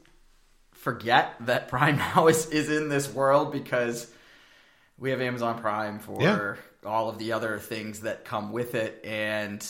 forget 0.73 1.35
that 1.41 1.69
Prime 1.69 1.97
Now 2.15 2.29
is, 2.29 2.47
is 2.51 2.71
in 2.71 2.89
this 2.89 3.13
world 3.13 3.53
because 3.53 4.11
we 4.99 5.11
have 5.11 5.21
Amazon 5.21 5.59
Prime 5.61 5.99
for 5.99 6.21
Yeah. 6.23 6.55
all 6.85 7.09
of 7.09 7.19
the 7.19 7.33
other 7.33 7.59
things 7.59 8.01
that 8.01 8.25
come 8.25 8.53
with 8.53 8.75
it. 8.75 9.05
And 9.05 9.63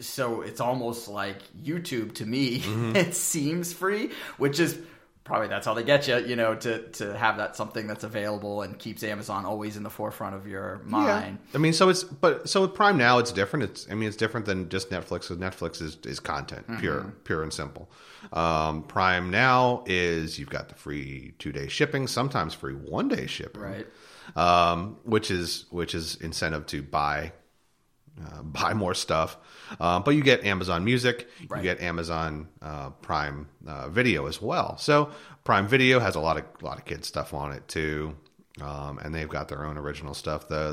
so 0.00 0.42
it's 0.42 0.60
almost 0.60 1.08
like 1.08 1.38
YouTube 1.56 2.14
to 2.16 2.26
me. 2.26 2.60
Mm-hmm. 2.60 2.96
it 2.96 3.14
seems 3.14 3.72
free, 3.72 4.10
which 4.38 4.58
is 4.60 4.78
probably 5.24 5.48
that's 5.48 5.64
how 5.66 5.72
they 5.74 5.82
get 5.82 6.06
you, 6.06 6.18
you 6.18 6.36
know, 6.36 6.54
to, 6.54 6.80
to 6.92 7.16
have 7.16 7.38
that 7.38 7.56
something 7.56 7.86
that's 7.86 8.04
available 8.04 8.62
and 8.62 8.78
keeps 8.78 9.02
Amazon 9.02 9.44
always 9.46 9.76
in 9.76 9.82
the 9.82 9.90
forefront 9.90 10.34
of 10.36 10.46
your 10.46 10.80
mind. 10.84 11.38
I 11.54 11.58
mean, 11.58 11.72
so 11.72 11.88
it's 11.88 12.04
but 12.04 12.48
so 12.48 12.60
with 12.62 12.74
Prime 12.74 12.96
now, 12.98 13.18
it's 13.18 13.32
different. 13.32 13.64
It's 13.64 13.90
I 13.90 13.94
mean, 13.94 14.06
it's 14.08 14.16
different 14.18 14.46
than 14.46 14.68
just 14.68 14.90
Netflix. 14.90 15.28
'cause 15.28 15.38
Netflix 15.38 15.80
is 15.82 15.96
is 16.04 16.20
content, 16.20 16.66
pure, 16.78 17.14
pure 17.24 17.42
and 17.42 17.52
simple. 17.52 17.90
Um, 18.32 18.82
Prime 18.82 19.30
now 19.30 19.82
is 19.86 20.38
you've 20.38 20.50
got 20.50 20.68
the 20.68 20.74
free 20.74 21.34
two 21.38 21.52
day 21.52 21.68
shipping, 21.68 22.06
sometimes 22.06 22.54
free 22.54 22.74
one 22.74 23.08
day 23.08 23.26
shipping, 23.26 23.62
Right. 23.62 23.86
Um, 24.36 24.96
which 25.04 25.30
is 25.30 25.66
which 25.70 25.94
is 25.94 26.16
incentive 26.16 26.66
to 26.66 26.82
buy 26.82 27.32
uh, 28.22 28.42
buy 28.42 28.74
more 28.74 28.94
stuff. 28.94 29.36
Um, 29.80 30.02
but 30.04 30.12
you 30.12 30.22
get 30.22 30.44
Amazon 30.44 30.84
Music, 30.84 31.28
Right. 31.48 31.58
you 31.58 31.62
get 31.64 31.80
Amazon 31.80 32.48
uh, 32.62 32.90
Prime 32.90 33.48
uh, 33.66 33.88
Video 33.88 34.26
as 34.26 34.40
well. 34.42 34.76
So 34.78 35.10
Prime 35.44 35.66
Video 35.68 35.98
has 36.00 36.14
a 36.14 36.20
lot 36.20 36.36
of 36.36 36.44
a 36.60 36.64
lot 36.64 36.78
of 36.78 36.84
kids 36.84 37.08
stuff 37.08 37.34
on 37.34 37.52
it 37.52 37.66
too, 37.68 38.14
um, 38.60 38.98
and 38.98 39.14
they've 39.14 39.28
got 39.28 39.48
their 39.48 39.64
own 39.66 39.76
original 39.78 40.14
stuff. 40.14 40.48
The 40.48 40.72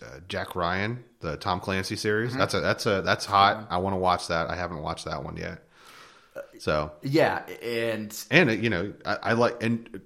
the 0.00 0.04
uh, 0.04 0.20
Jack 0.28 0.54
Ryan, 0.56 1.04
the 1.20 1.36
Tom 1.36 1.60
Clancy 1.60 1.96
series, 1.96 2.34
that's 2.36 2.54
a 2.54 2.60
that's 2.60 2.86
a 2.86 3.02
that's 3.02 3.24
hot. 3.24 3.66
I 3.70 3.78
want 3.78 3.94
to 3.94 3.98
watch 3.98 4.28
that. 4.28 4.48
I 4.50 4.56
haven't 4.56 4.82
watched 4.82 5.04
that 5.06 5.22
one 5.24 5.36
yet. 5.36 5.62
So 6.58 6.92
Yeah. 7.02 7.42
And 7.62 8.14
and 8.30 8.50
uh, 8.50 8.52
you 8.52 8.70
know 8.70 8.92
I, 9.04 9.16
I 9.22 9.32
like 9.34 9.62
and 9.62 10.00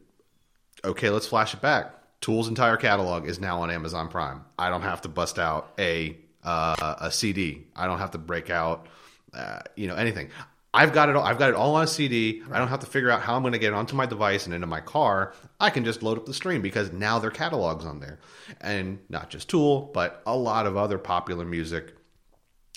okay, 0.85 1.11
let's 1.11 1.27
flash 1.27 1.55
it 1.55 1.61
back. 1.61 1.93
Tool's 2.21 2.47
entire 2.49 2.77
catalog 2.77 3.27
is 3.27 3.41
now 3.41 3.63
on 3.63 3.71
Amazon 3.71 4.09
Prime. 4.09 4.45
I 4.59 4.71
don't 4.71 4.83
have 4.83 5.03
to 5.03 5.09
bust 5.09 5.39
out 5.39 5.73
a 5.79 6.17
uh, 6.45 6.97
a 7.01 7.11
CD. 7.11 7.67
I 7.77 7.87
don't 7.87 7.99
have 7.99 8.13
to 8.13 8.19
break 8.19 8.51
out 8.51 8.89
uh, 9.35 9.61
you 9.77 9.87
know 9.87 9.95
anything. 9.95 10.29
I've 10.75 10.93
got 10.95 11.11
it 11.11 11.17
all. 11.17 11.23
I've 11.23 11.39
got 11.39 11.51
it 11.51 11.55
all 11.55 11.75
on 11.75 11.85
a 11.85 11.87
CD. 11.87 12.43
I 12.51 12.59
don't 12.59 12.69
have 12.69 12.81
to 12.81 12.87
figure 12.87 13.11
out 13.11 13.21
how 13.21 13.37
I'm 13.37 13.43
going 13.43 13.53
to 13.53 13.59
get 13.59 13.69
it 13.69 13.75
onto 13.75 13.95
my 13.95 14.07
device 14.07 14.47
and 14.47 14.55
into 14.55 14.67
my 14.67 14.81
car. 14.81 15.35
I 15.61 15.69
can 15.69 15.85
just 15.85 16.03
load 16.03 16.17
up 16.17 16.25
the 16.25 16.33
stream 16.33 16.63
because 16.63 16.93
now 16.93 17.19
their 17.19 17.31
catalog's 17.31 17.85
on 17.85 18.01
there, 18.01 18.21
and 18.61 18.99
not 19.09 19.29
just 19.29 19.51
Tool, 19.51 19.91
but 19.93 20.23
a 20.27 20.37
lot 20.37 20.67
of 20.67 20.77
other 20.77 20.99
popular 20.99 21.45
music 21.45 21.95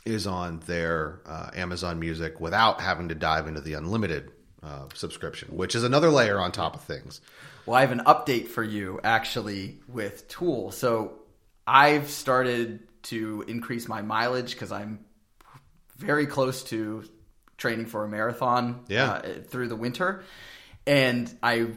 is 0.05 0.27
on 0.27 0.59
their 0.67 1.21
uh, 1.25 1.49
Amazon 1.55 1.99
Music 1.99 2.39
without 2.39 2.81
having 2.81 3.09
to 3.09 3.15
dive 3.15 3.47
into 3.47 3.61
the 3.61 3.73
unlimited 3.73 4.29
uh, 4.61 4.85
subscription, 4.93 5.55
which 5.55 5.73
is 5.73 5.83
another 5.83 6.09
layer 6.09 6.39
on 6.39 6.51
top 6.51 6.75
of 6.75 6.81
things. 6.81 7.21
Well, 7.65 7.75
I 7.77 7.81
have 7.81 7.91
an 7.91 8.03
update 8.05 8.47
for 8.47 8.63
you 8.63 8.99
actually 9.03 9.79
with 9.87 10.27
Tool. 10.27 10.71
So 10.71 11.13
I've 11.65 12.09
started 12.09 12.84
to 13.05 13.43
increase 13.47 13.87
my 13.87 14.01
mileage 14.01 14.51
because 14.53 14.71
I'm 14.71 15.05
very 15.97 16.25
close 16.27 16.63
to 16.65 17.03
training 17.57 17.85
for 17.85 18.03
a 18.03 18.07
marathon 18.07 18.83
Yeah. 18.87 19.11
uh, 19.13 19.21
through 19.47 19.69
the 19.69 19.75
winter. 19.75 20.23
And 20.85 21.33
I 21.41 21.67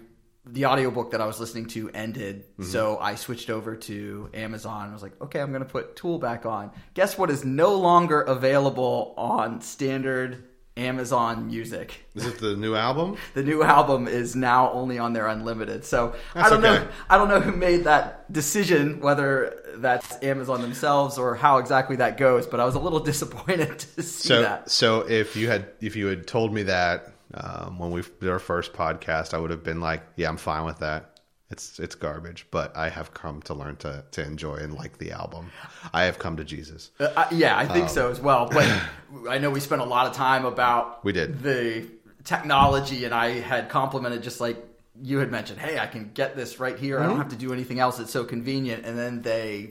the 0.51 0.65
audiobook 0.65 1.11
that 1.11 1.21
I 1.21 1.27
was 1.27 1.39
listening 1.39 1.67
to 1.67 1.91
ended, 1.91 2.45
so 2.63 2.99
I 2.99 3.17
switched 3.17 3.51
over 3.51 3.77
to 3.77 4.31
Amazon. 4.33 4.89
I 4.89 4.93
was 4.95 5.03
like, 5.03 5.21
okay, 5.21 5.41
I'm 5.43 5.51
going 5.51 5.63
to 5.63 5.69
put 5.69 5.95
Tool 5.95 6.19
back 6.19 6.47
on. 6.47 6.71
Guess 6.95 7.19
what 7.19 7.29
is 7.29 7.45
no 7.45 7.75
longer 7.75 8.23
available 8.23 9.13
on 9.19 9.61
standard 9.61 10.48
Amazon 10.79 11.47
Music? 11.49 12.05
Is 12.15 12.25
it 12.27 12.39
the 12.39 12.57
new 12.57 12.75
album? 12.75 13.17
the 13.35 13.43
new 13.43 13.63
album 13.63 14.09
is 14.09 14.35
now 14.37 14.71
only 14.73 14.99
on 14.99 15.13
their 15.13 15.27
unlimited. 15.27 15.85
So 15.85 16.15
I 16.35 16.49
don't 16.49 16.65
okay. 16.65 16.85
know. 16.85 16.89
I 17.11 17.19
don't 17.19 17.29
know 17.29 17.41
who 17.41 17.53
made 17.53 17.85
that 17.85 18.33
decision, 18.33 19.01
whether 19.01 19.61
that's 19.77 20.23
Amazon 20.23 20.63
themselves 20.63 21.19
or 21.19 21.35
how 21.35 21.59
exactly 21.59 21.97
that 21.97 22.17
goes. 22.17 22.47
But 22.47 22.61
I 22.61 22.65
was 22.65 22.75
a 22.77 22.81
little 22.81 23.01
disappointed 23.13 23.79
to 23.81 24.03
see 24.03 24.29
So, 24.29 24.43
that. 24.43 24.71
so 24.71 25.01
if 25.09 25.37
you 25.37 25.49
had 25.49 25.69
if 25.81 25.97
you 25.97 26.07
had 26.07 26.27
told 26.27 26.55
me 26.55 26.63
that 26.65 27.13
um, 27.35 27.79
when 27.79 27.91
we 27.91 28.03
did 28.21 28.31
our 28.31 28.39
first 28.39 28.73
podcast, 28.73 29.35
I 29.35 29.39
would 29.39 29.51
have 29.51 29.63
been 29.63 29.81
like, 29.81 30.03
"Yeah, 30.17 30.29
I'm 30.29 30.39
fine 30.39 30.65
with 30.65 30.79
that." 30.79 31.08
It's 31.51 31.79
it's 31.81 31.95
garbage, 31.95 32.47
but 32.51 32.77
I 32.77 32.91
have 32.91 33.15
come 33.15 33.41
to 33.43 33.55
learn 33.55 33.77
to 33.77 34.05
to 34.11 34.23
enjoy 34.23 34.57
and 34.57 34.75
like 34.75 34.99
the 34.99 35.13
album. 35.13 35.51
I 35.95 36.03
have 36.05 36.19
come 36.19 36.37
to 36.37 36.45
Jesus. 36.45 36.91
Uh, 37.01 37.09
I- 37.17 37.29
yeah, 37.35 37.57
I 37.57 37.67
think 37.67 37.89
so 37.89 38.11
as 38.11 38.21
well. 38.21 38.49
But 38.53 38.67
I 39.31 39.39
know 39.39 39.49
we 39.51 39.61
spent 39.61 39.81
a 39.81 39.85
lot 39.87 40.07
of 40.07 40.13
time 40.13 40.45
about 40.45 41.03
We 41.05 41.13
did. 41.13 41.43
the 41.43 41.87
technology, 42.25 43.05
and 43.07 43.15
I 43.15 43.41
had 43.41 43.71
complimented 43.71 44.23
just 44.23 44.41
like 44.43 44.59
you 45.03 45.19
had 45.19 45.31
mentioned. 45.31 45.59
Hey, 45.59 45.79
I 45.79 45.87
can 45.87 46.11
get 46.13 46.37
this 46.37 46.61
right 46.61 46.79
here. 46.79 46.99
I 46.99 47.03
Mm-hmm. 47.03 47.09
don't 47.11 47.19
have 47.19 47.29
to 47.31 47.37
do 47.37 47.53
anything 47.55 47.79
else. 47.81 47.99
It's 47.99 48.11
so 48.11 48.25
convenient. 48.25 48.85
And 48.85 48.99
then 48.99 49.23
they 49.23 49.71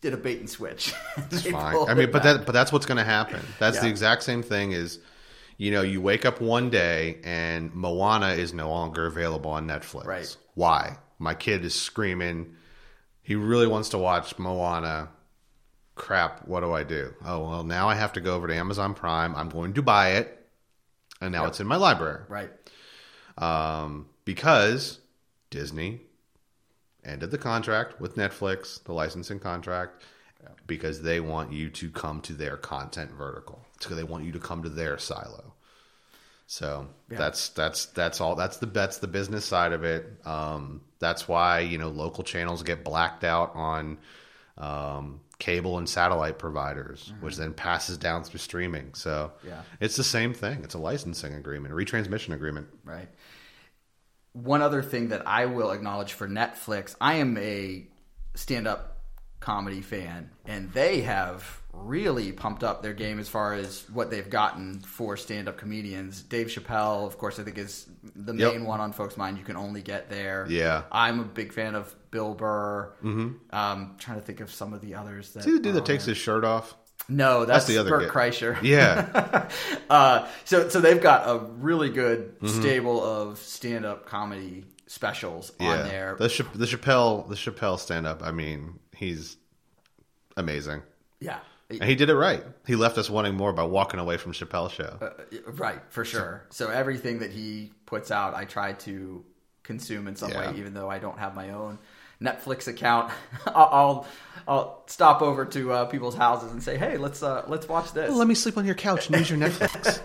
did 0.00 0.12
a 0.14 0.16
bait 0.16 0.38
and 0.38 0.48
switch. 0.48 0.92
It's 1.16 1.42
fine. 1.50 1.88
I 1.88 1.94
mean, 1.94 2.12
but 2.12 2.22
back. 2.22 2.36
that 2.38 2.46
but 2.46 2.52
that's 2.52 2.70
what's 2.70 2.86
going 2.86 2.98
to 2.98 3.04
happen. 3.04 3.40
That's 3.58 3.80
the 3.80 3.88
exact 3.88 4.22
same 4.22 4.44
thing. 4.44 4.70
Is 4.70 5.00
you 5.56 5.72
know 5.72 5.82
you 5.82 6.00
wake 6.00 6.24
up 6.24 6.40
one 6.40 6.70
day 6.70 7.18
and 7.24 7.74
Moana 7.74 8.28
is 8.28 8.54
no 8.54 8.70
longer 8.70 9.06
available 9.06 9.50
on 9.50 9.66
Netflix. 9.66 10.04
Right. 10.06 10.36
Why? 10.54 10.98
My 11.18 11.34
kid 11.34 11.64
is 11.64 11.74
screaming. 11.74 12.54
He 13.22 13.34
really 13.34 13.66
wants 13.66 13.88
to 13.90 13.98
watch 13.98 14.38
Moana. 14.38 15.10
Crap. 15.94 16.46
What 16.46 16.60
do 16.60 16.72
I 16.72 16.84
do? 16.84 17.14
Oh 17.24 17.48
well, 17.48 17.64
now 17.64 17.88
I 17.88 17.94
have 17.96 18.12
to 18.12 18.20
go 18.20 18.36
over 18.36 18.46
to 18.46 18.54
Amazon 18.54 18.94
Prime. 18.94 19.34
I'm 19.34 19.48
going 19.48 19.74
to 19.74 19.82
buy 19.82 20.12
it, 20.12 20.46
and 21.20 21.32
now 21.32 21.46
it's 21.46 21.58
in 21.58 21.66
my 21.66 21.76
library 21.76 22.22
right. 22.28 22.50
um, 23.36 24.06
because 24.24 25.00
Disney 25.50 26.02
ended 27.04 27.32
the 27.32 27.38
contract 27.38 28.00
with 28.00 28.14
Netflix, 28.14 28.82
the 28.84 28.92
licensing 28.92 29.40
contract, 29.40 30.02
because 30.68 31.02
they 31.02 31.18
want 31.18 31.52
you 31.52 31.68
to 31.70 31.90
come 31.90 32.20
to 32.20 32.32
their 32.32 32.56
content 32.56 33.10
vertical. 33.10 33.66
So 33.80 33.94
they 33.94 34.04
want 34.04 34.24
you 34.24 34.32
to 34.32 34.38
come 34.38 34.62
to 34.62 34.68
their 34.68 34.98
silo. 34.98 35.54
So 36.50 36.88
that's 37.10 37.50
that's 37.50 37.84
that's 37.86 38.22
all. 38.22 38.34
That's 38.34 38.56
the 38.56 38.64
that's 38.66 38.98
the 38.98 39.06
business 39.06 39.44
side 39.44 39.72
of 39.72 39.84
it. 39.84 40.10
Um, 40.24 40.80
that's 40.98 41.28
why 41.28 41.60
you 41.60 41.76
know 41.76 41.88
local 41.90 42.24
channels 42.24 42.62
get 42.62 42.84
blacked 42.84 43.22
out 43.22 43.52
on 43.54 43.98
um, 44.56 45.20
cable 45.38 45.76
and 45.76 45.86
satellite 45.86 46.38
providers, 46.38 47.12
which 47.20 47.36
then 47.36 47.52
passes 47.52 47.98
down 47.98 48.24
through 48.24 48.38
streaming. 48.40 48.94
So 48.94 49.32
Yeah. 49.46 49.60
it's 49.78 49.96
the 49.96 50.02
same 50.04 50.32
thing. 50.32 50.64
It's 50.64 50.72
a 50.74 50.78
licensing 50.78 51.34
agreement, 51.34 51.74
a 51.74 51.76
retransmission 51.76 52.32
agreement. 52.34 52.68
Right. 52.82 53.08
One 54.32 54.62
other 54.62 54.82
thing 54.82 55.08
that 55.10 55.26
I 55.28 55.44
will 55.46 55.70
acknowledge 55.70 56.14
for 56.14 56.26
Netflix, 56.26 56.96
I 56.98 57.14
am 57.16 57.36
a 57.36 57.86
stand 58.34 58.66
up 58.66 59.02
comedy 59.40 59.82
fan, 59.82 60.30
and 60.46 60.72
they 60.72 61.02
have 61.02 61.60
really 61.72 62.32
pumped 62.32 62.64
up 62.64 62.82
their 62.82 62.94
game 62.94 63.18
as 63.18 63.28
far 63.28 63.54
as 63.54 63.84
what 63.92 64.10
they've 64.10 64.28
gotten 64.28 64.80
for 64.80 65.16
stand 65.16 65.48
up 65.48 65.58
comedians. 65.58 66.22
Dave 66.22 66.48
Chappelle, 66.48 67.06
of 67.06 67.18
course, 67.18 67.38
I 67.38 67.44
think 67.44 67.58
is 67.58 67.86
the 68.16 68.34
Yep. 68.34 68.52
main 68.54 68.64
one 68.64 68.80
on 68.80 68.92
folks' 68.92 69.16
mind. 69.16 69.38
You 69.38 69.44
can 69.44 69.56
only 69.56 69.82
get 69.82 70.10
there. 70.10 70.46
Yeah. 70.48 70.82
I'm 70.90 71.20
a 71.20 71.24
big 71.24 71.52
fan 71.52 71.74
of 71.74 71.94
Bill 72.10 72.34
Burr. 72.34 72.92
Mm-hmm. 73.02 73.54
Um, 73.54 73.96
trying 73.98 74.18
to 74.18 74.24
think 74.24 74.40
of 74.40 74.50
some 74.52 74.72
of 74.72 74.80
the 74.80 74.94
others 74.94 75.32
that. 75.34 75.44
See 75.44 75.52
the 75.52 75.60
dude 75.60 75.74
that 75.74 75.86
takes 75.86 76.04
there. 76.06 76.14
his 76.14 76.22
shirt 76.22 76.44
off? 76.44 76.74
No, 77.08 77.44
that's, 77.44 77.66
the 77.66 77.78
other 77.78 77.90
Bert. 77.90 78.12
Kreischer. 78.12 78.60
Yeah, 78.62 79.48
Uh, 79.90 80.28
so 80.44 80.68
so 80.68 80.80
they've 80.80 81.00
got 81.00 81.28
a 81.28 81.38
really 81.38 81.90
good 81.90 82.38
Mm-hmm. 82.40 82.60
stable 82.60 83.02
of 83.02 83.38
stand 83.38 83.86
up 83.86 84.04
comedy 84.06 84.64
specials 84.88 85.52
yeah. 85.60 85.68
on 85.82 85.88
there. 85.88 86.16
The 86.18 86.28
Cha- 86.28 86.44
the 86.54 86.66
Chappelle 86.66 87.28
the 87.28 87.34
Chappelle 87.36 87.78
stand 87.78 88.06
up. 88.06 88.22
I 88.22 88.32
mean, 88.32 88.78
he's 88.94 89.36
amazing, 90.36 90.82
yeah. 91.20 91.38
And 91.70 91.84
he 91.84 91.94
did 91.94 92.08
it 92.10 92.14
right. 92.16 92.42
He 92.66 92.76
left 92.76 92.96
us 92.98 93.10
wanting 93.10 93.34
more 93.34 93.52
by 93.52 93.64
walking 93.64 94.00
away 94.00 94.16
from 94.16 94.32
Chappelle's 94.32 94.72
show. 94.72 94.98
Uh, 95.00 95.10
Right, 95.52 95.80
for 95.90 96.04
sure. 96.04 96.42
So 96.50 96.70
everything 96.70 97.18
that 97.20 97.30
he 97.30 97.72
puts 97.86 98.10
out, 98.10 98.34
I 98.34 98.44
try 98.44 98.72
to 98.72 99.24
consume 99.62 100.08
in 100.08 100.16
some 100.16 100.30
Yeah. 100.30 100.52
way, 100.52 100.58
even 100.58 100.72
though 100.74 100.88
I 100.90 100.98
don't 100.98 101.18
have 101.18 101.34
my 101.34 101.50
own 101.50 101.78
Netflix 102.22 102.66
account. 102.68 103.12
I'll, 103.46 104.06
I'll 104.48 104.82
stop 104.86 105.20
over 105.22 105.44
to 105.44 105.72
uh, 105.72 105.84
people's 105.84 106.16
houses 106.16 106.50
and 106.52 106.60
say, 106.62 106.76
"Hey, 106.76 106.96
let's 106.96 107.22
uh, 107.22 107.44
let's 107.46 107.68
watch 107.68 107.92
this." 107.92 108.10
Let 108.12 108.26
me 108.26 108.34
sleep 108.34 108.56
on 108.56 108.64
your 108.64 108.74
couch 108.74 109.06
and 109.08 109.16
use 109.16 109.30
your 109.30 109.38
Netflix. 109.38 110.00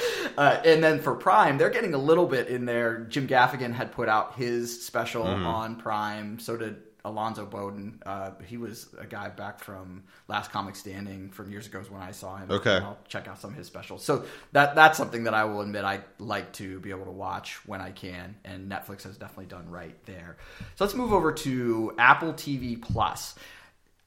Uh, 0.38 0.60
and 0.64 0.84
then 0.84 1.00
for 1.00 1.16
Prime, 1.16 1.58
they're 1.58 1.68
getting 1.68 1.94
a 1.94 1.98
little 1.98 2.24
bit 2.26 2.46
in 2.46 2.64
there. 2.64 3.00
Jim 3.08 3.26
Gaffigan 3.26 3.72
had 3.72 3.90
put 3.90 4.08
out 4.08 4.36
his 4.36 4.86
special 4.86 5.24
Mm-hmm. 5.24 5.44
on 5.46 5.74
Prime. 5.76 6.38
So 6.38 6.56
did 6.56 6.76
Alonzo 7.08 7.46
Bodden. 7.46 8.00
Uh, 8.04 8.30
he 8.46 8.56
was 8.56 8.94
a 8.98 9.06
guy 9.06 9.28
back 9.28 9.60
from 9.60 10.04
Last 10.28 10.50
Comic 10.50 10.76
Standing 10.76 11.30
from 11.30 11.50
years 11.50 11.66
ago 11.66 11.80
is 11.80 11.90
when 11.90 12.02
I 12.02 12.12
saw 12.12 12.36
him. 12.36 12.50
Okay. 12.50 12.76
I'll 12.76 12.98
check 13.08 13.28
out 13.28 13.40
some 13.40 13.50
of 13.50 13.56
his 13.56 13.66
specials. 13.66 14.04
So 14.04 14.24
that 14.52 14.74
that's 14.74 14.96
something 14.96 15.24
that 15.24 15.34
I 15.34 15.44
will 15.44 15.60
admit 15.60 15.84
I 15.84 16.00
like 16.18 16.52
to 16.54 16.80
be 16.80 16.90
able 16.90 17.06
to 17.06 17.10
watch 17.10 17.56
when 17.66 17.80
I 17.80 17.90
can. 17.90 18.36
And 18.44 18.70
Netflix 18.70 19.02
has 19.02 19.16
definitely 19.16 19.46
done 19.46 19.70
right 19.70 19.96
there. 20.06 20.36
So 20.76 20.84
let's 20.84 20.94
move 20.94 21.12
over 21.12 21.32
to 21.32 21.94
Apple 21.98 22.32
TV 22.32 22.80
Plus 22.80 23.34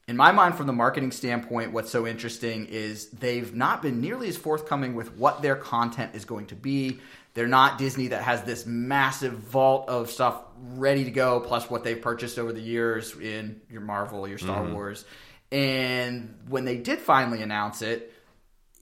in 0.08 0.16
my 0.16 0.32
mind, 0.32 0.56
from 0.56 0.66
the 0.66 0.72
marketing 0.72 1.12
standpoint, 1.12 1.72
what's 1.72 1.90
so 1.90 2.06
interesting 2.06 2.66
is 2.66 3.08
they've 3.10 3.54
not 3.54 3.82
been 3.82 4.00
nearly 4.00 4.28
as 4.28 4.36
forthcoming 4.36 4.94
with 4.94 5.16
what 5.16 5.42
their 5.42 5.54
content 5.54 6.14
is 6.14 6.24
going 6.24 6.46
to 6.46 6.56
be. 6.56 6.98
They're 7.34 7.46
not 7.46 7.78
Disney 7.78 8.08
that 8.08 8.22
has 8.22 8.42
this 8.42 8.66
massive 8.66 9.32
vault 9.32 9.88
of 9.88 10.10
stuff 10.10 10.42
ready 10.74 11.04
to 11.04 11.10
go, 11.10 11.40
plus 11.40 11.70
what 11.70 11.82
they've 11.82 12.00
purchased 12.00 12.38
over 12.38 12.52
the 12.52 12.60
years 12.60 13.16
in 13.18 13.60
your 13.70 13.80
Marvel, 13.80 14.28
your 14.28 14.38
Star 14.38 14.64
Wars. 14.64 15.04
And 15.50 16.38
when 16.48 16.64
they 16.64 16.76
did 16.76 16.98
finally 16.98 17.42
announce 17.42 17.82
it, 17.82 18.12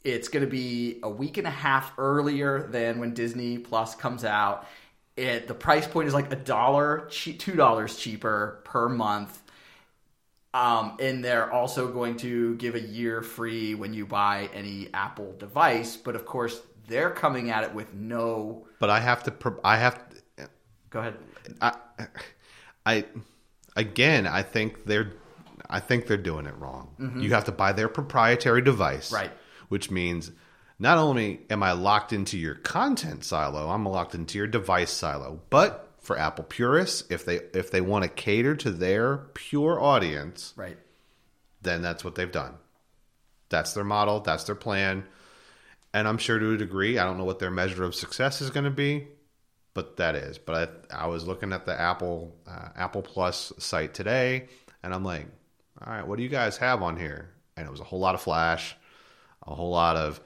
it's 0.05 0.29
going 0.29 0.45
to 0.45 0.51
be 0.51 0.99
a 1.03 1.11
week 1.11 1.37
and 1.37 1.47
a 1.47 1.51
half 1.51 1.93
earlier 1.99 2.63
than 2.63 3.01
when 3.01 3.15
Disney 3.15 3.59
Plus 3.59 3.95
comes 3.95 4.25
out. 4.25 4.67
It 5.17 5.47
the 5.47 5.55
price 5.55 5.87
point 5.87 6.09
is 6.09 6.15
like 6.15 6.33
a 6.33 6.37
dollar, 6.37 7.09
two 7.11 7.55
dollars 7.55 7.97
cheaper 7.97 8.61
per 8.65 8.89
month. 8.89 9.41
Um, 10.53 10.97
and 10.99 11.25
they're 11.25 11.53
also 11.53 11.93
going 11.93 12.17
to 12.19 12.57
give 12.57 12.75
a 12.75 12.81
year 12.81 13.23
free 13.23 13.77
when 13.77 13.95
you 13.95 14.05
buy 14.05 14.49
any 14.53 14.89
Apple 14.93 15.35
device. 15.39 15.97
But 15.97 16.17
of 16.17 16.27
course, 16.27 16.61
they're 16.91 17.11
coming 17.11 17.51
at 17.51 17.65
it 17.65 17.73
with 17.75 17.95
no. 17.95 18.67
but 18.79 18.91
I 18.91 19.01
have 19.01 19.23
to. 19.25 19.55
I 19.65 19.77
have. 19.79 19.95
To, 20.37 20.49
Go 20.91 21.01
ahead. 21.01 21.15
I, 21.63 21.73
I, 22.85 23.05
again, 23.77 24.27
I 24.27 24.43
think 24.43 24.85
they're. 24.85 25.13
I 25.69 25.79
think 25.81 26.07
they're 26.09 26.17
doing 26.17 26.47
it 26.47 26.55
wrong. 26.59 27.15
You 27.19 27.31
have 27.31 27.45
to 27.45 27.53
buy 27.53 27.73
their 27.73 27.89
proprietary 27.89 28.61
device, 28.61 29.07
Mm-hmm. 29.13 29.15
Right. 29.23 29.31
Which 29.69 29.89
means 29.91 30.33
not 30.81 30.99
only 30.99 31.43
am 31.49 31.63
I 31.63 31.73
locked 31.73 32.13
into 32.13 32.37
your 32.37 32.57
content 32.57 33.23
silo, 33.25 33.71
I'm 33.71 33.87
locked 33.87 34.17
into 34.17 34.37
your 34.37 34.49
device 34.49 34.91
silo. 34.91 35.41
But 35.49 35.89
for 36.01 36.19
Apple 36.19 36.43
purists, 36.45 37.05
if 37.09 37.25
they 37.25 37.37
if 37.55 37.71
they 37.71 37.81
want 37.81 38.03
to 38.03 38.09
cater 38.11 38.57
to 38.57 38.71
their 38.73 39.19
pure 39.35 39.81
audience, 39.81 40.53
Right. 40.57 40.77
then 41.63 41.83
that's 41.83 42.03
what 42.03 42.17
they've 42.17 42.33
done. 42.33 42.55
That's 43.49 43.73
their 43.75 43.85
model. 43.85 44.19
That's 44.21 44.45
their 44.45 44.55
plan. 44.57 45.05
And 45.93 46.07
I'm 46.07 46.19
sure 46.19 46.39
to 46.39 46.53
a 46.53 46.57
degree, 46.57 46.99
I 46.99 47.05
don't 47.05 47.19
know 47.19 47.25
what 47.25 47.41
their 47.41 47.51
measure 47.51 47.83
of 47.83 47.95
success 47.95 48.41
is 48.41 48.51
going 48.51 48.65
to 48.65 48.71
be, 48.71 49.09
but 49.75 49.97
that 49.97 50.15
is. 50.15 50.39
But 50.39 50.87
I, 50.93 51.05
I 51.05 51.07
was 51.09 51.27
looking 51.27 51.53
at 51.53 51.67
the 51.67 51.79
Apple 51.79 52.37
uh, 52.47 52.69
Apple 52.77 53.03
Plus 53.03 53.53
site 53.59 53.93
today, 53.93 54.49
and 54.83 54.95
I'm 54.95 55.05
like, 55.05 55.27
all 55.85 55.93
right, 55.93 56.07
what 56.07 56.17
do 56.17 56.23
you 56.23 56.29
guys 56.29 56.57
have 56.59 56.83
on 56.83 56.97
here? 56.97 57.31
And 57.57 57.67
it 57.67 57.71
was 57.71 57.81
a 57.81 57.85
whole 57.85 57.99
lot 57.99 58.15
of 58.15 58.21
Flash, 58.21 58.77
a 59.47 59.55
whole 59.55 59.71
lot 59.71 59.97
of 59.97 60.21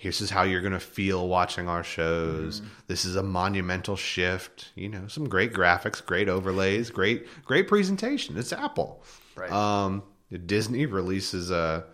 here's 0.00 0.22
is 0.22 0.30
how 0.30 0.44
you're 0.44 0.62
going 0.62 0.72
to 0.72 0.80
feel 0.80 1.28
watching 1.28 1.68
our 1.68 1.84
shows. 1.84 2.62
This 2.86 3.04
is 3.04 3.16
a 3.16 3.22
monumental 3.22 3.96
shift. 3.96 4.70
You 4.74 4.88
know, 4.88 5.06
some 5.08 5.28
great 5.28 5.52
graphics, 5.52 6.04
great 6.04 6.28
overlays, 6.28 6.90
great 6.90 7.26
great 7.44 7.68
presentation. 7.68 8.38
It's 8.38 8.52
Apple. 8.52 9.02
Right. 9.36 9.52
Um, 9.52 10.02
Disney 10.46 10.86
releases 10.86 11.50
a, 11.50 11.84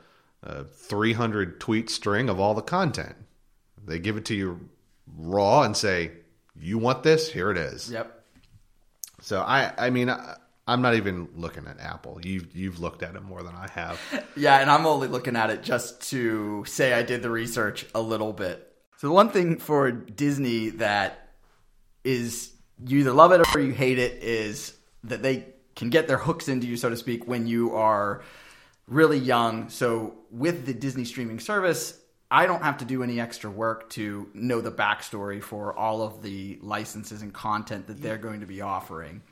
a 0.43 0.65
300 0.65 1.61
tweet 1.61 1.91
string 1.91 2.29
of 2.29 2.39
all 2.39 2.55
the 2.55 2.63
content. 2.63 3.17
They 3.85 3.99
give 3.99 4.17
it 4.17 4.25
to 4.27 4.35
you 4.35 4.69
raw 5.17 5.63
and 5.63 5.77
say, 5.77 6.13
"You 6.55 6.79
want 6.79 7.03
this? 7.03 7.33
Here 7.33 7.51
it 7.51 7.59
is." 7.59 7.91
Yep. 7.91 8.25
So 9.23 9.41
I, 9.41 9.73
I 9.79 9.91
mean, 9.91 10.11
I, 10.11 10.37
I'm 10.69 10.83
not 10.83 10.95
even 10.95 11.29
looking 11.37 11.67
at 11.67 11.79
Apple. 11.79 12.21
You've 12.23 12.55
you've 12.55 12.81
looked 12.81 13.03
at 13.03 13.15
it 13.15 13.23
more 13.23 13.43
than 13.43 13.55
I 13.55 13.69
have. 13.73 14.01
Yeah, 14.39 14.59
and 14.61 14.71
I'm 14.71 14.85
only 14.85 15.09
looking 15.09 15.35
at 15.35 15.49
it 15.49 15.63
just 15.63 16.11
to 16.11 16.63
say 16.67 16.93
I 16.93 17.03
did 17.03 17.23
the 17.23 17.31
research 17.31 17.87
a 17.95 18.03
little 18.03 18.35
bit. 18.35 18.71
So 18.99 19.07
the 19.07 19.15
one 19.15 19.31
thing 19.31 19.59
for 19.59 19.91
Disney 19.91 20.69
that 20.71 21.31
is 22.05 22.53
you 22.85 22.99
either 22.99 23.13
love 23.13 23.33
it 23.33 23.41
or 23.55 23.61
you 23.61 23.73
hate 23.73 23.99
it 23.99 24.23
is 24.23 24.77
that 25.05 25.23
they 25.23 25.47
can 25.75 25.89
get 25.89 26.07
their 26.07 26.19
hooks 26.19 26.49
into 26.49 26.67
you, 26.67 26.77
so 26.77 26.91
to 26.91 26.97
speak, 26.97 27.27
when 27.27 27.47
you 27.47 27.75
are 27.75 28.23
really 28.89 29.19
young. 29.19 29.69
So 29.69 30.15
with 30.31 30.67
the 30.67 30.75
Disney 30.75 31.05
streaming 31.05 31.41
service, 31.41 31.99
I 32.31 32.47
don't 32.47 32.63
have 32.63 32.79
to 32.79 32.85
do 32.85 33.03
any 33.03 33.21
extra 33.21 33.51
work 33.51 33.89
to 33.91 34.29
know 34.35 34.61
the 34.61 34.71
backstory 34.73 35.43
for 35.43 35.77
all 35.77 36.03
of 36.03 36.23
the 36.23 36.59
licenses 36.61 37.23
and 37.23 37.33
content 37.33 37.87
that 37.87 38.01
they're 38.03 38.19
going 38.19 38.41
to 38.41 38.47
be 38.47 38.61
offering. 38.61 39.23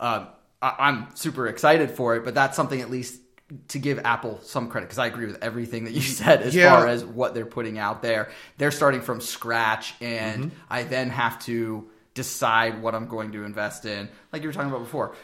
Uh, 0.00 0.26
I- 0.60 0.74
I'm 0.78 1.14
super 1.14 1.46
excited 1.46 1.90
for 1.90 2.16
it, 2.16 2.24
but 2.24 2.34
that's 2.34 2.56
something 2.56 2.80
at 2.80 2.90
least 2.90 3.20
to 3.68 3.78
give 3.78 4.00
Apple 4.00 4.40
some 4.42 4.68
credit 4.68 4.86
because 4.86 4.98
I 4.98 5.06
agree 5.06 5.26
with 5.26 5.42
everything 5.42 5.84
that 5.84 5.92
you 5.92 6.00
said 6.02 6.42
as 6.42 6.54
Yeah. 6.54 6.70
far 6.76 6.86
as 6.86 7.04
what 7.04 7.34
they're 7.34 7.46
putting 7.46 7.78
out 7.78 8.02
there. 8.02 8.30
They're 8.58 8.70
starting 8.72 9.00
from 9.00 9.20
scratch, 9.20 9.94
and 10.00 10.50
I 10.68 10.82
then 10.82 11.10
have 11.10 11.38
to 11.44 11.88
decide 12.14 12.82
what 12.82 12.94
I'm 12.96 13.06
going 13.06 13.32
to 13.32 13.44
invest 13.44 13.84
in. 13.86 14.08
Like 14.32 14.42
you 14.42 14.48
were 14.48 14.52
talking 14.52 14.68
about 14.70 14.80
before, 14.82 15.14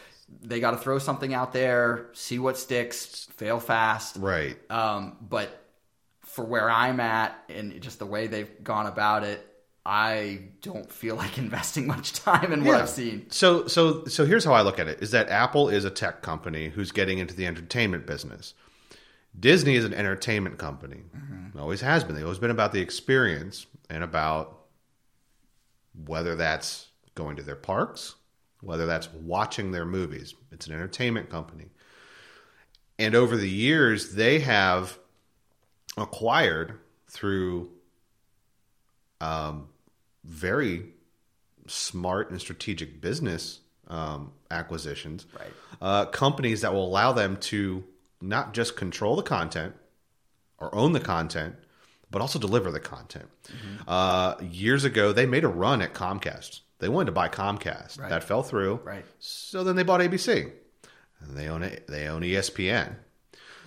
they 0.43 0.61
got 0.61 0.73
to 0.73 0.77
throw 0.79 0.99
something 0.99 1.35
out 1.35 1.53
there, 1.53 2.07
see 2.13 2.39
what 2.39 2.57
sticks, 2.59 3.27
fail 3.37 3.61
fast. 3.61 4.17
Right. 4.19 4.57
Um, 4.71 5.17
but 5.21 5.61
for 6.23 6.45
where 6.45 6.69
I'm 6.71 7.01
at 7.01 7.37
and 7.49 7.81
just 7.81 7.99
the 7.99 8.07
way 8.07 8.27
they've 8.27 8.51
gone 8.65 8.87
about 8.87 9.25
it, 9.25 9.47
I 9.87 10.41
don't 10.63 10.91
feel 10.91 11.15
like 11.17 11.37
investing 11.47 11.87
much 11.87 12.13
time 12.15 12.53
in 12.53 12.65
what 12.65 12.73
Yeah. 12.73 12.79
I've 12.83 12.89
seen. 12.89 13.27
So 13.31 13.67
so 13.67 14.05
so 14.07 14.25
here's 14.25 14.45
how 14.45 14.55
I 14.55 14.63
look 14.63 14.79
at 14.79 14.89
it: 14.89 15.03
is 15.03 15.11
that 15.11 15.29
Apple 15.29 15.69
is 15.69 15.85
a 15.85 15.91
tech 15.91 16.23
company 16.23 16.71
who's 16.71 16.91
getting 16.91 17.19
into 17.19 17.35
the 17.35 17.47
entertainment 17.47 18.07
business. 18.07 18.55
Disney 19.39 19.75
is 19.75 19.85
an 19.85 19.93
entertainment 19.93 20.59
company. 20.59 21.03
Always 21.59 21.81
has 21.81 22.05
been. 22.05 22.15
They've 22.15 22.25
always 22.25 22.39
been 22.39 22.51
about 22.53 22.73
the 22.73 22.81
experience 22.81 23.67
and 23.91 24.03
about 24.05 24.61
whether 26.07 26.35
that's 26.37 26.89
going 27.15 27.37
to 27.37 27.43
their 27.43 27.57
parks, 27.57 28.15
whether 28.65 28.87
that's 28.87 29.13
watching 29.13 29.71
their 29.73 29.85
movies. 29.85 30.35
It's 30.51 30.67
an 30.67 30.73
entertainment 30.73 31.31
company. 31.31 31.67
And 32.99 33.15
over 33.15 33.37
the 33.37 33.49
years, 33.49 34.15
they 34.15 34.41
have 34.41 34.99
acquired 35.97 36.79
through 37.09 37.71
um, 39.21 39.69
very 40.25 40.87
smart 41.67 42.31
and 42.31 42.41
strategic 42.41 43.01
business 43.01 43.61
um, 43.89 44.33
acquisitions, 44.51 45.27
Right. 45.39 45.53
uh, 45.81 46.07
companies 46.07 46.63
that 46.63 46.73
will 46.73 46.87
allow 46.87 47.13
them 47.13 47.37
to 47.39 47.85
not 48.21 48.55
just 48.55 48.77
control 48.77 49.17
the 49.17 49.23
content 49.23 49.75
or 50.59 50.75
own 50.75 50.93
the 50.93 51.01
content, 51.01 51.57
but 52.11 52.23
also 52.23 52.39
deliver 52.39 52.71
the 52.71 52.81
content. 52.81 53.29
Uh, 53.87 54.37
years 54.41 54.85
ago, 54.85 55.13
they 55.13 55.27
made 55.27 55.45
a 55.45 55.49
run 55.49 55.83
at 55.83 55.93
Comcast. 55.95 56.61
They 56.85 56.91
wanted 56.91 57.07
to 57.07 57.13
buy 57.13 57.31
Comcast. 57.31 57.99
Right. 57.99 58.11
That 58.11 58.25
fell 58.25 58.43
through. 58.43 58.79
Right. 58.85 59.07
So 59.19 59.65
then 59.65 59.75
they 59.75 59.85
bought 59.85 60.03
ABC, 60.03 60.53
and 61.21 61.35
they 61.35 61.49
own 61.49 61.63
it. 61.63 61.87
They 61.87 62.09
own 62.09 62.21
ESPN. 62.21 62.97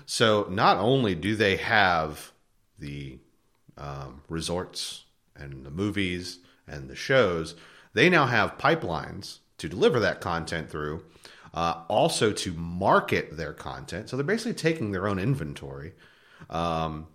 So 0.05 0.45
not 0.51 0.77
only 0.77 1.15
do 1.15 1.35
they 1.35 1.55
have 1.55 2.31
the 2.77 3.17
um, 3.75 4.21
resorts 4.29 5.05
and 5.35 5.65
the 5.65 5.71
movies 5.71 6.37
and 6.67 6.87
the 6.87 6.95
shows, 6.95 7.55
they 7.93 8.07
now 8.07 8.27
have 8.27 8.59
pipelines 8.59 9.39
to 9.57 9.67
deliver 9.67 9.99
that 9.99 10.21
content 10.21 10.69
through. 10.69 11.03
Uh, 11.55 11.81
also 11.87 12.31
to 12.31 12.53
market 12.53 13.35
their 13.35 13.53
content, 13.53 14.09
so 14.09 14.15
they're 14.15 14.23
basically 14.23 14.53
taking 14.53 14.91
their 14.91 15.07
own 15.07 15.17
inventory, 15.17 15.93
um, 16.51 17.07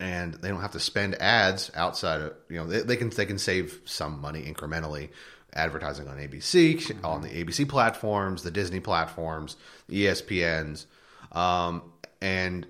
and 0.00 0.34
they 0.34 0.48
don't 0.48 0.60
have 0.60 0.72
to 0.72 0.80
spend 0.80 1.20
ads 1.20 1.70
outside 1.74 2.20
of 2.20 2.34
you 2.48 2.56
know 2.56 2.66
they, 2.66 2.80
they 2.80 2.96
can 2.96 3.10
they 3.10 3.26
can 3.26 3.38
save 3.38 3.80
some 3.84 4.20
money 4.20 4.42
incrementally 4.42 5.10
advertising 5.54 6.08
on 6.08 6.18
ABC 6.18 7.04
on 7.04 7.22
the 7.22 7.28
ABC 7.28 7.68
platforms, 7.68 8.42
the 8.42 8.50
Disney 8.50 8.80
platforms, 8.80 9.56
the 9.88 10.06
ESPNs, 10.06 10.86
um, 11.32 11.82
and 12.20 12.66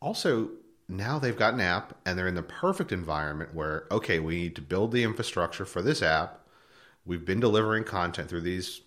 also 0.00 0.50
now 0.88 1.18
they've 1.18 1.38
got 1.38 1.54
an 1.54 1.60
app 1.60 1.96
and 2.04 2.18
they're 2.18 2.26
in 2.26 2.34
the 2.34 2.42
perfect 2.42 2.92
environment 2.92 3.54
where 3.54 3.86
okay 3.90 4.18
we 4.18 4.36
need 4.36 4.56
to 4.56 4.62
build 4.62 4.92
the 4.92 5.04
infrastructure 5.04 5.64
for 5.64 5.82
this 5.82 6.02
app. 6.02 6.40
We've 7.06 7.24
been 7.24 7.40
delivering 7.40 7.84
content 7.84 8.28
through 8.28 8.42
these 8.42 8.82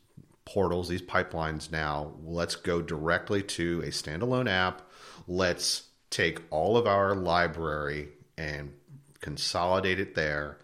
portals 0.45 0.89
these 0.89 1.01
pipelines 1.01 1.71
now. 1.71 2.13
Let's 2.23 2.55
go 2.55 2.81
directly 2.81 3.41
to 3.43 3.81
a 3.81 3.87
standalone 3.87 4.49
app. 4.49 4.81
Let's 5.27 5.83
take 6.13 6.41
all 6.51 6.77
of 6.77 6.85
our 6.87 7.15
library 7.15 8.09
and 8.37 8.71
consolidate 9.19 9.99
it 9.99 10.15
there 10.15 10.57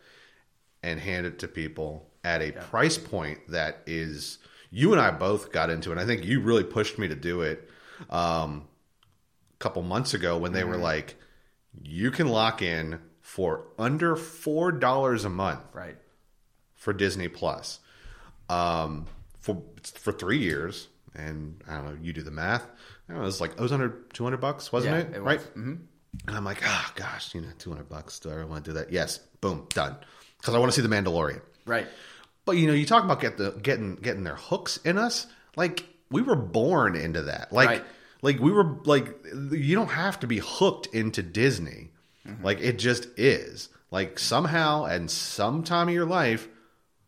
and 0.83 0.99
hand 0.99 1.25
it 1.25 1.39
to 1.39 1.47
people 1.47 2.07
at 2.23 2.41
a 2.41 2.51
price 2.51 2.97
point 2.97 3.39
that 3.49 3.79
is 3.85 4.37
you 4.71 4.91
and 4.91 5.01
I 5.01 5.11
both 5.11 5.51
got 5.51 5.69
into 5.69 5.89
it. 5.89 5.93
And 5.93 6.01
I 6.01 6.05
think 6.05 6.23
you 6.25 6.41
really 6.41 6.63
pushed 6.63 6.99
me 6.99 7.07
to 7.07 7.15
do 7.15 7.41
it 7.41 7.69
um, 8.09 8.67
a 9.53 9.57
couple 9.57 9.81
months 9.81 10.13
ago 10.13 10.37
when 10.37 10.51
they 10.53 10.63
were 10.63 10.77
like, 10.77 11.15
you 11.81 12.11
can 12.11 12.27
lock 12.27 12.61
in 12.61 12.99
for 13.21 13.65
under 13.77 14.15
four 14.15 14.71
dollars 14.71 15.25
a 15.25 15.29
month 15.29 15.61
Right. 15.73 15.97
for 16.75 16.93
Disney 16.93 17.27
Plus 17.27 17.79
um, 18.49 19.07
for 19.39 19.61
for 19.83 20.11
three 20.11 20.39
years. 20.39 20.87
And 21.15 21.61
I 21.67 21.75
don't 21.75 21.85
know, 21.85 21.97
you 22.01 22.13
do 22.13 22.21
the 22.21 22.31
math. 22.31 22.65
I 23.09 23.13
don't 23.13 23.17
know, 23.17 23.23
it 23.23 23.25
was 23.25 23.41
like 23.41 23.51
it 23.53 23.59
was 23.59 23.71
under 23.71 23.89
two 24.13 24.23
hundred 24.23 24.41
bucks, 24.41 24.71
wasn't 24.71 24.93
Yeah, 24.95 25.01
it? 25.01 25.15
it 25.17 25.23
was. 25.23 25.37
right. 25.37 25.55
And 25.55 25.87
I'm 26.27 26.45
like, 26.45 26.61
oh 26.65 26.91
gosh, 26.95 27.33
you 27.35 27.41
know, 27.41 27.47
two 27.57 27.69
hundred 27.71 27.89
bucks. 27.89 28.19
Do 28.19 28.29
I 28.31 28.43
want 28.45 28.65
to 28.65 28.71
do 28.71 28.73
that? 28.75 28.91
Yes. 28.91 29.17
Boom, 29.41 29.67
done. 29.73 29.95
Because 30.37 30.53
I 30.55 30.59
want 30.59 30.71
to 30.71 30.75
see 30.81 30.85
the 30.87 30.93
Mandalorian. 30.93 31.41
Right. 31.65 31.87
But 32.45 32.53
you 32.57 32.67
know, 32.67 32.73
you 32.73 32.85
talk 32.85 33.03
about 33.03 33.19
get 33.21 33.37
the 33.37 33.51
getting 33.51 33.95
getting 33.95 34.23
their 34.23 34.35
hooks 34.35 34.77
in 34.77 34.97
us. 34.97 35.27
Like 35.55 35.85
we 36.11 36.21
were 36.21 36.35
born 36.35 36.95
into 36.95 37.23
that. 37.23 37.51
Like 37.51 37.69
Right. 37.69 37.83
like 38.21 38.39
we 38.39 38.51
were 38.51 38.77
like 38.85 39.07
you 39.51 39.75
don't 39.75 39.89
have 39.89 40.19
to 40.21 40.27
be 40.27 40.39
hooked 40.39 40.87
into 40.93 41.21
Disney. 41.23 41.89
Mm-hmm. 42.27 42.43
Like 42.43 42.59
it 42.61 42.79
just 42.79 43.07
is. 43.17 43.69
Like 43.91 44.19
somehow 44.19 44.85
and 44.85 45.09
some 45.09 45.63
time 45.63 45.87
of 45.87 45.93
your 45.93 46.05
life, 46.05 46.47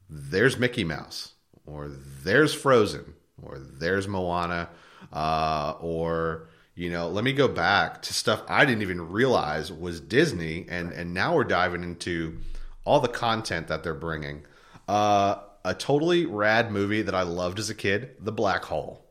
there's 0.10 0.58
Mickey 0.58 0.84
Mouse 0.84 1.34
or 1.66 1.90
there's 2.24 2.54
Frozen 2.54 3.14
or 3.42 3.58
there's 3.60 4.08
Moana 4.08 4.70
uh, 5.14 5.74
or 5.80 6.48
you 6.76 6.90
know 6.90 7.10
let 7.10 7.24
me 7.24 7.34
go 7.34 7.48
back 7.48 8.02
to 8.04 8.14
stuff 8.14 8.42
I 8.48 8.66
didn't 8.66 8.82
even 8.82 9.10
realize 9.10 9.72
was 9.72 10.00
Disney 10.00 10.66
and 10.70 10.92
and 10.92 11.14
now 11.14 11.36
we're 11.36 11.44
diving 11.44 11.84
into 11.84 12.38
all 12.86 13.00
the 13.00 13.08
content 13.08 13.68
that 13.68 13.84
they're 13.84 13.94
bringing. 13.94 14.44
Uh, 14.88 15.36
a 15.64 15.74
totally 15.76 16.26
rad 16.26 16.72
movie 16.72 17.04
that 17.04 17.14
I 17.14 17.22
loved 17.22 17.60
as 17.60 17.70
a 17.70 17.76
kid, 17.76 18.16
The 18.20 18.32
Black 18.32 18.66
Hole. 18.66 19.06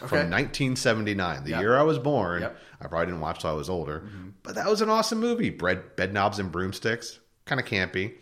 Okay. 0.00 0.08
From 0.08 0.30
1979, 0.30 1.42
the 1.44 1.50
Yep. 1.50 1.60
year 1.60 1.76
I 1.76 1.82
was 1.82 1.98
born. 1.98 2.42
Yep. 2.42 2.56
I 2.80 2.86
probably 2.86 3.06
didn't 3.06 3.20
watch 3.20 3.40
till 3.40 3.50
I 3.50 3.54
was 3.54 3.68
older, 3.68 4.08
but 4.44 4.54
that 4.54 4.66
was 4.68 4.80
an 4.80 4.88
awesome 4.88 5.18
movie. 5.20 5.50
Bread, 5.50 5.96
bed 5.96 6.12
knobs 6.14 6.38
and 6.38 6.50
broomsticks, 6.52 7.18
kind 7.44 7.60
of 7.60 7.66
campy. 7.66 8.14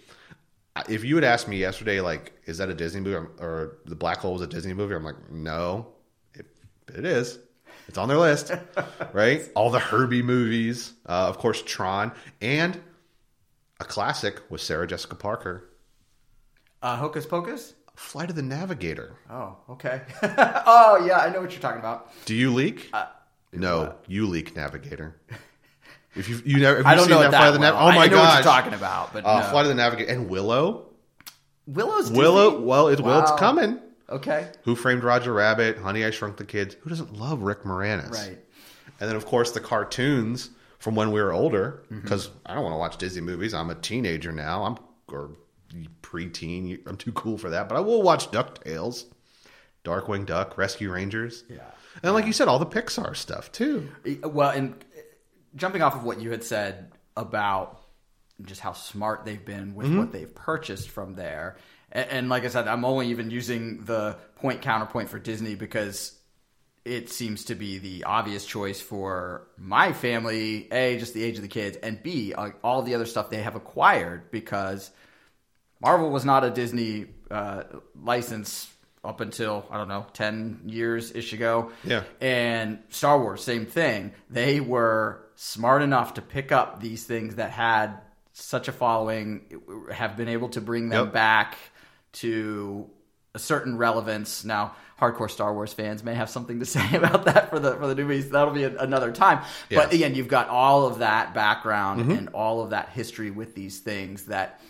If 0.89 1.05
you 1.05 1.15
had 1.17 1.25
asked 1.25 1.47
me 1.47 1.57
yesterday, 1.59 2.01
like, 2.01 2.33
is 2.47 2.59
that 2.59 2.69
a 2.71 2.75
Disney 2.75 3.01
movie 3.03 3.27
or 3.39 3.79
The 3.85 3.95
Black 3.95 4.19
Hole 4.19 4.33
was 4.33 4.43
a 4.43 4.47
Disney 4.47 4.73
movie? 4.73 4.95
I'm 4.95 5.05
like, 5.05 5.31
no, 5.31 5.89
it, 6.89 6.97
it 6.99 7.05
is. 7.05 7.39
It's 7.89 7.97
on 7.99 8.09
their 8.09 8.19
list, 8.19 8.53
right? 9.13 9.49
All 9.55 9.71
the 9.71 9.79
Herbie 9.79 10.23
movies, 10.23 10.93
uh, 11.09 11.27
of 11.29 11.39
course, 11.39 11.63
Tron, 11.63 12.13
and 12.43 12.79
a 13.81 13.85
classic 13.85 14.41
with 14.51 14.61
Sarah 14.61 14.87
Jessica 14.87 15.15
Parker, 15.15 15.69
Uh, 16.83 16.97
Hocus 16.97 17.25
Pocus. 17.27 17.75
Flight 17.97 18.31
of 18.31 18.37
the 18.37 18.43
Navigator. 18.43 19.17
Oh, 19.31 19.57
okay. 19.71 20.03
oh, 20.23 21.03
yeah, 21.05 21.19
I 21.19 21.31
know 21.31 21.41
what 21.41 21.51
you're 21.51 21.61
talking 21.61 21.81
about. 21.81 22.13
Do 22.27 22.35
you 22.35 22.53
leak? 22.55 22.93
no, 23.53 23.95
you 24.07 24.27
leak 24.27 24.55
Navigator. 24.55 25.17
If 26.15 26.29
you 26.29 26.41
you 26.45 26.59
never, 26.59 26.87
I 26.87 26.93
you 26.93 26.97
don't 26.97 27.07
seen 27.07 27.11
know 27.15 27.21
that 27.21 27.27
it 27.29 27.31
Flight 27.31 27.41
that 27.41 27.49
of 27.49 27.55
the. 27.55 27.59
Navigator? 27.61 27.83
Oh 27.85 27.93
my 27.95 28.05
I 28.05 28.07
know 28.07 28.15
god, 28.17 28.27
what 28.29 28.35
you're 28.35 28.43
talking 28.53 28.75
about, 28.75 29.13
but 29.13 29.25
Uh, 29.25 29.41
no. 29.41 29.47
Flight 29.49 29.65
of 29.65 29.69
the 29.71 29.75
Navigator 29.75 30.13
and 30.13 30.29
Willow. 30.29 30.87
Willow's 31.67 32.11
Willow. 32.11 32.51
Disney? 32.53 32.65
Well, 32.67 32.89
it, 32.89 33.01
well, 33.01 33.21
it's 33.23 33.31
Wow. 33.33 33.37
coming. 33.37 33.79
Okay. 34.11 34.49
Who 34.65 34.75
Framed 34.75 35.05
Roger 35.05 35.33
Rabbit? 35.33 35.79
Honey, 35.79 36.05
I 36.05 36.11
Shrunk 36.11 36.37
the 36.39 36.45
Kids. 36.45 36.77
Who 36.81 36.91
doesn't 36.91 37.15
love 37.15 37.43
Rick 37.43 37.63
Moranis? 37.63 38.13
Right. 38.13 38.39
And 39.01 39.09
then 39.09 39.17
of 39.17 39.27
course 39.27 39.53
the 39.53 39.61
cartoons 39.61 40.51
from 40.79 40.95
when 40.95 41.13
we 41.13 41.21
were 41.21 41.33
older. 41.33 41.83
Mm-hmm. 41.87 42.01
Because 42.01 42.31
I 42.47 42.55
don't 42.55 42.63
want 42.63 42.73
to 42.75 42.79
watch 42.79 42.97
Disney 42.97 43.21
movies. 43.23 43.53
I'm 43.55 43.71
a 43.71 43.75
teenager 43.75 44.33
now. 44.33 44.65
I'm 44.65 44.79
or 45.15 45.31
preteen. 46.03 46.81
I'm 46.87 46.97
too 46.97 47.13
cool 47.13 47.39
for 47.39 47.51
that. 47.51 47.69
But 47.69 47.77
I 47.77 47.81
will 47.81 48.03
watch 48.03 48.31
Ducktales, 48.31 49.05
Darkwing 49.85 50.27
Duck, 50.27 50.57
Rescue 50.59 50.91
Rangers. 50.93 51.45
Yeah. 51.49 51.59
And 52.03 52.15
like 52.15 52.27
you 52.27 52.33
said, 52.33 52.49
all 52.49 52.59
the 52.59 52.67
Pixar 52.67 53.17
stuff 53.17 53.51
too. 53.53 53.89
Well, 54.23 54.51
and 54.51 54.75
jumping 55.57 55.83
off 55.83 55.95
of 55.97 56.05
what 56.05 56.21
you 56.21 56.31
had 56.31 56.45
said 56.45 56.93
about 57.17 57.81
just 58.43 58.61
how 58.61 58.73
smart 58.73 59.25
they've 59.25 59.45
been 59.45 59.75
with 59.75 59.89
Mm-hmm. 59.89 59.99
what 59.99 60.13
they've 60.13 60.33
purchased 60.33 60.89
from 60.91 61.15
there, 61.15 61.57
and, 61.93 62.11
and 62.11 62.29
like 62.29 62.45
I 62.45 62.49
said, 62.49 62.69
I'm 62.69 62.85
only 62.85 63.09
even 63.09 63.31
using 63.31 63.85
the 63.85 64.17
point 64.37 64.63
counterpoint 64.63 65.09
for 65.09 65.19
Disney 65.19 65.55
because 65.55 66.15
it 66.85 67.11
seems 67.11 67.45
to 67.47 67.55
be 67.55 67.79
the 67.79 68.05
obvious 68.05 68.47
choice 68.47 68.81
for 68.81 69.47
my 69.59 69.93
family. 69.93 70.69
A, 70.73 70.99
just 70.99 71.13
the 71.15 71.23
age 71.23 71.37
of 71.37 71.43
the 71.43 71.49
kids, 71.49 71.77
and 71.83 72.03
B, 72.03 72.33
uh, 72.33 72.51
all 72.65 72.83
the 72.83 72.95
other 72.95 73.05
stuff 73.07 73.31
they 73.31 73.43
have 73.43 73.57
acquired 73.57 74.31
because 74.31 74.91
Marvel 75.81 76.11
was 76.11 76.25
not 76.25 76.45
a 76.45 76.51
Disney 76.51 77.07
uh, 77.31 77.65
license 78.01 78.73
up 79.05 79.21
until 79.21 79.67
I 79.71 79.77
don't 79.77 79.89
know 79.89 80.07
ten 80.13 80.61
years 80.67 81.15
ish 81.15 81.33
ago. 81.33 81.71
Yeah. 81.85 82.05
And 82.21 82.79
Star 82.89 83.21
Wars, 83.21 83.43
same 83.45 83.67
thing. 83.67 84.13
They 84.31 84.61
were 84.61 85.25
smart 85.37 85.83
enough 85.83 86.15
to 86.15 86.23
pick 86.23 86.51
up 86.53 86.81
these 86.81 87.05
things 87.05 87.37
that 87.37 87.51
had 87.51 87.99
such 88.33 88.69
a 88.69 88.73
following, 88.73 89.61
have 89.93 90.17
been 90.17 90.29
able 90.29 90.49
to 90.51 90.61
bring 90.61 90.89
them 90.89 91.07
Yep. 91.07 91.13
back 91.13 91.59
to 92.21 92.89
a 93.35 93.39
certain 93.39 93.77
relevance. 93.77 94.45
Now, 94.45 94.75
hardcore 95.01 95.31
Star 95.31 95.53
Wars 95.55 95.73
fans 95.73 96.03
may 96.03 96.15
have 96.15 96.29
something 96.31 96.59
to 96.61 96.67
say 96.77 96.97
about 96.97 97.25
that 97.27 97.51
for 97.51 97.59
the 97.59 97.77
for 97.77 97.87
the 97.87 97.95
movies. 97.95 98.31
That'll 98.31 98.55
be 98.55 98.65
a, 98.65 98.77
another 98.79 99.13
time. 99.13 99.45
But 99.71 99.93
again, 99.93 100.15
you've 100.15 100.29
got 100.29 100.49
all 100.49 100.87
of 100.87 100.99
that 100.99 101.35
background 101.35 102.01
and 102.19 102.29
all 102.31 102.63
of 102.63 102.71
that 102.71 102.91
history 102.91 103.31
with 103.31 103.55
these 103.55 103.79
things 103.79 104.25
that 104.25 104.61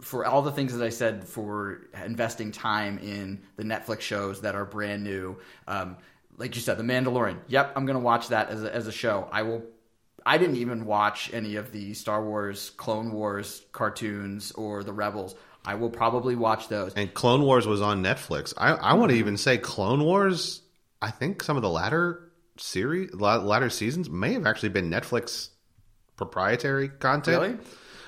for 0.00 0.24
all 0.24 0.42
the 0.42 0.52
things 0.52 0.76
that 0.76 0.84
I 0.84 0.90
said 0.90 1.24
for 1.24 1.88
investing 2.04 2.52
time 2.52 2.98
in 2.98 3.42
the 3.56 3.64
Netflix 3.64 4.00
shows 4.00 4.42
that 4.42 4.54
are 4.54 4.64
brand 4.64 5.02
new, 5.02 5.38
um, 5.66 5.96
like 6.36 6.54
you 6.54 6.60
said, 6.60 6.78
The 6.78 6.84
Mandalorian. 6.84 7.38
Yep, 7.48 7.72
I'm 7.74 7.84
going 7.84 7.98
to 7.98 8.04
watch 8.04 8.28
that 8.28 8.48
as 8.48 8.62
a, 8.62 8.72
as 8.72 8.86
a 8.86 8.92
show. 8.92 9.28
I 9.32 9.42
will. 9.42 9.64
I 10.24 10.36
didn't 10.36 10.56
even 10.56 10.84
watch 10.84 11.32
any 11.32 11.56
of 11.56 11.72
the 11.72 11.94
Star 11.94 12.22
Wars, 12.22 12.70
Clone 12.70 13.12
Wars 13.12 13.62
cartoons 13.72 14.52
or 14.52 14.84
the 14.84 14.92
Rebels. 14.92 15.34
I 15.68 15.74
will 15.74 15.90
probably 15.90 16.34
watch 16.34 16.68
those. 16.68 16.94
And 16.94 17.12
Clone 17.12 17.42
Wars 17.42 17.66
was 17.66 17.82
on 17.82 18.02
Netflix. 18.02 18.54
I, 18.56 18.70
I 18.70 18.94
want 18.94 19.10
to 19.12 19.18
even 19.18 19.36
say 19.36 19.58
Clone 19.58 20.02
Wars. 20.02 20.62
I 21.02 21.10
think 21.10 21.42
some 21.42 21.56
of 21.56 21.62
the 21.62 21.68
latter 21.68 22.32
series, 22.56 23.12
la- 23.12 23.36
latter 23.36 23.68
seasons, 23.68 24.08
may 24.08 24.32
have 24.32 24.46
actually 24.46 24.70
been 24.70 24.90
Netflix 24.90 25.50
proprietary 26.16 26.88
content. 26.88 27.42
Really? 27.42 27.58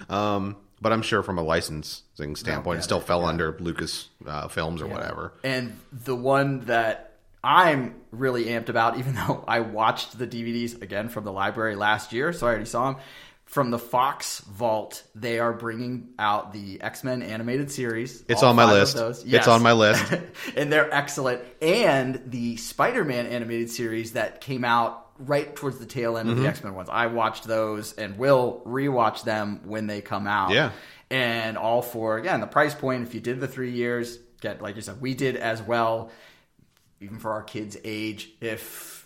Um, 0.08 0.56
but 0.80 0.94
I'm 0.94 1.02
sure 1.02 1.22
from 1.22 1.36
a 1.36 1.42
licensing 1.42 2.34
standpoint, 2.34 2.76
yeah, 2.76 2.80
it 2.80 2.82
still 2.84 3.00
fell 3.00 3.26
under 3.26 3.54
Lucas 3.60 4.08
uh, 4.26 4.48
Films 4.48 4.80
or 4.80 4.86
whatever. 4.86 5.34
And 5.44 5.78
the 5.92 6.16
one 6.16 6.60
that 6.60 7.18
I'm 7.44 7.94
really 8.10 8.46
amped 8.46 8.70
about, 8.70 8.98
even 8.98 9.14
though 9.16 9.44
I 9.46 9.60
watched 9.60 10.18
the 10.18 10.26
DVDs 10.26 10.80
again 10.80 11.10
from 11.10 11.24
the 11.24 11.32
library 11.32 11.76
last 11.76 12.14
year, 12.14 12.32
so 12.32 12.46
I 12.46 12.50
already 12.50 12.64
saw 12.64 12.92
them. 12.92 13.02
From 13.50 13.72
the 13.72 13.78
Fox 13.80 14.38
Vault, 14.42 15.02
they 15.16 15.40
are 15.40 15.52
bringing 15.52 16.10
out 16.20 16.52
the 16.52 16.80
X 16.80 17.02
Men 17.02 17.20
animated 17.22 17.70
series. 17.70 18.24
It's 18.28 18.44
on 18.44 18.54
my 18.54 18.70
list. 18.70 18.94
those. 18.94 19.24
It's 19.24 19.48
on 19.48 19.60
my 19.60 19.72
list. 19.72 20.04
and 20.56 20.72
they're 20.72 20.92
excellent. 20.94 21.42
And 21.60 22.22
the 22.26 22.56
Spider 22.58 23.04
Man 23.04 23.26
animated 23.26 23.68
series 23.70 24.12
that 24.12 24.40
came 24.40 24.64
out 24.64 25.04
right 25.18 25.54
towards 25.56 25.78
the 25.78 25.84
tail 25.86 26.16
end 26.16 26.28
of 26.28 26.36
Mm-hmm. 26.36 26.44
the 26.44 26.48
X 26.48 26.62
Men 26.62 26.74
ones. 26.76 26.88
I 26.92 27.08
watched 27.08 27.42
those 27.42 27.92
and 27.94 28.16
will 28.18 28.62
rewatch 28.64 29.24
them 29.24 29.62
when 29.64 29.88
they 29.88 30.00
come 30.00 30.28
out. 30.28 30.52
Yeah. 30.52 30.70
And 31.10 31.58
all 31.58 31.82
for, 31.82 32.18
again, 32.18 32.40
the 32.40 32.46
price 32.46 32.76
point. 32.76 33.02
If 33.02 33.14
you 33.14 33.20
did 33.20 33.40
the 33.40 33.48
three 33.48 33.72
years, 33.72 34.16
get, 34.40 34.62
like 34.62 34.76
you 34.76 34.82
said, 34.82 35.00
we 35.00 35.14
did 35.14 35.34
as 35.34 35.60
well, 35.60 36.12
even 37.00 37.18
for 37.18 37.32
our 37.32 37.42
kids' 37.42 37.76
age. 37.82 38.30
If 38.40 38.99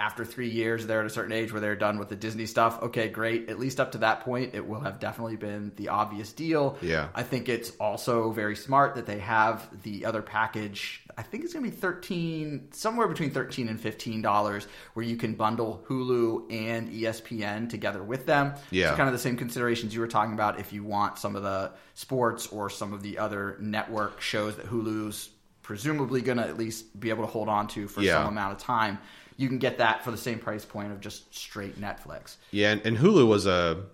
after 0.00 0.24
three 0.24 0.48
years 0.48 0.86
they're 0.86 1.00
at 1.00 1.06
a 1.06 1.10
certain 1.10 1.32
age 1.32 1.52
where 1.52 1.60
they're 1.60 1.76
done 1.76 1.98
with 1.98 2.08
the 2.08 2.16
Disney 2.16 2.46
stuff, 2.46 2.82
okay, 2.82 3.08
great. 3.08 3.48
At 3.50 3.58
least 3.60 3.78
up 3.78 3.92
to 3.92 3.98
that 3.98 4.20
point, 4.22 4.54
it 4.54 4.66
will 4.66 4.80
have 4.80 4.98
definitely 4.98 5.36
been 5.36 5.72
the 5.76 5.90
obvious 5.90 6.32
deal. 6.32 6.78
Yeah. 6.80 7.08
I 7.14 7.22
think 7.22 7.48
it's 7.48 7.70
also 7.78 8.32
very 8.32 8.56
smart 8.56 8.94
that 8.96 9.06
they 9.06 9.18
have 9.18 9.68
the 9.82 10.06
other 10.06 10.22
package. 10.22 11.02
I 11.18 11.22
think 11.22 11.44
it's 11.44 11.52
going 11.52 11.64
to 11.66 11.70
be 11.70 11.76
13 11.76 12.68
somewhere 12.72 13.06
between 13.06 13.30
13 13.30 13.68
and 13.68 13.78
15 13.78 14.22
dollars 14.22 14.66
where 14.94 15.04
you 15.04 15.16
can 15.16 15.34
bundle 15.34 15.84
Hulu 15.88 16.50
and 16.50 16.88
ESPN 16.90 17.68
together 17.68 18.02
with 18.02 18.26
them. 18.26 18.54
Yeah. 18.70 18.90
So 18.90 18.96
kind 18.96 19.08
of 19.08 19.12
the 19.12 19.18
same 19.18 19.36
considerations 19.36 19.94
you 19.94 20.00
were 20.00 20.08
talking 20.08 20.32
about 20.32 20.58
if 20.58 20.72
you 20.72 20.82
want 20.82 21.18
some 21.18 21.36
of 21.36 21.42
the 21.42 21.72
sports 21.94 22.46
or 22.46 22.70
some 22.70 22.92
of 22.94 23.02
the 23.02 23.18
other 23.18 23.56
network 23.60 24.20
shows 24.20 24.56
that 24.56 24.66
Hulu's 24.66 25.28
presumably 25.62 26.20
going 26.20 26.38
to 26.38 26.44
at 26.44 26.58
least 26.58 26.98
be 26.98 27.10
able 27.10 27.22
to 27.22 27.30
hold 27.30 27.48
on 27.48 27.68
to 27.68 27.86
for 27.86 28.00
Yeah. 28.00 28.14
some 28.14 28.28
amount 28.28 28.52
of 28.54 28.58
time. 28.58 28.98
You 29.40 29.48
can 29.48 29.56
get 29.56 29.78
that 29.78 30.04
for 30.04 30.10
the 30.10 30.18
same 30.18 30.38
price 30.38 30.66
point 30.66 30.92
of 30.92 31.00
just 31.00 31.34
straight 31.34 31.80
Netflix. 31.80 32.36
Yeah, 32.50 32.72
and, 32.72 32.82
and 32.84 32.98
Hulu 32.98 33.26
was 33.26 33.46
a 33.46 33.84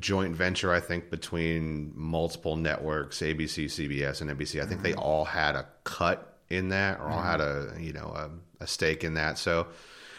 joint 0.00 0.34
venture, 0.34 0.72
I 0.72 0.80
think, 0.80 1.10
between 1.10 1.92
multiple 1.94 2.56
networks, 2.56 3.20
ABC, 3.20 3.66
CBS, 3.66 4.20
and 4.20 4.28
NBC. 4.28 4.60
I 4.60 4.66
think 4.66 4.82
they 4.82 4.90
mm-hmm. 4.90 4.98
all 4.98 5.24
had 5.24 5.54
a 5.54 5.66
cut 5.84 6.38
in 6.48 6.70
that, 6.70 6.98
or 6.98 7.04
all 7.04 7.20
mm-hmm. 7.20 7.30
had 7.30 7.40
a 7.40 7.72
you 7.78 7.92
know 7.92 8.12
a, 8.16 8.30
a 8.64 8.66
stake 8.66 9.04
in 9.04 9.14
that. 9.14 9.38
So 9.38 9.68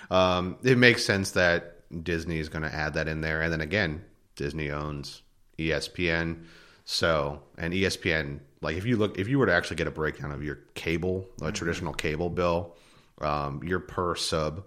um, 0.10 0.56
it 0.64 0.78
makes 0.78 1.04
sense 1.04 1.32
that 1.32 1.84
Disney 2.02 2.40
is 2.40 2.48
going 2.48 2.64
to 2.64 2.74
add 2.74 2.94
that 2.94 3.10
in 3.10 3.20
there. 3.20 3.42
And 3.42 3.52
then 3.52 3.60
again, 3.60 4.06
Disney 4.38 4.72
owns 4.72 5.22
ESPN, 5.60 6.46
so 6.86 7.42
and 7.58 7.74
ESPN. 7.74 8.40
Like 8.62 8.78
if 8.78 8.86
you 8.86 8.96
look, 8.96 9.20
if 9.20 9.28
you 9.28 9.38
were 9.38 9.48
to 9.48 9.54
actually 9.54 9.76
get 9.76 9.88
a 9.88 9.92
breakdown 9.92 10.32
of 10.32 10.46
your 10.46 10.60
cable, 10.76 11.26
a 11.40 11.44
mm-hmm. 11.44 11.52
traditional 11.52 11.92
cable 11.92 12.30
bill, 12.30 12.78
um, 13.24 13.64
your 13.64 13.80
per 13.80 14.16
sub 14.16 14.64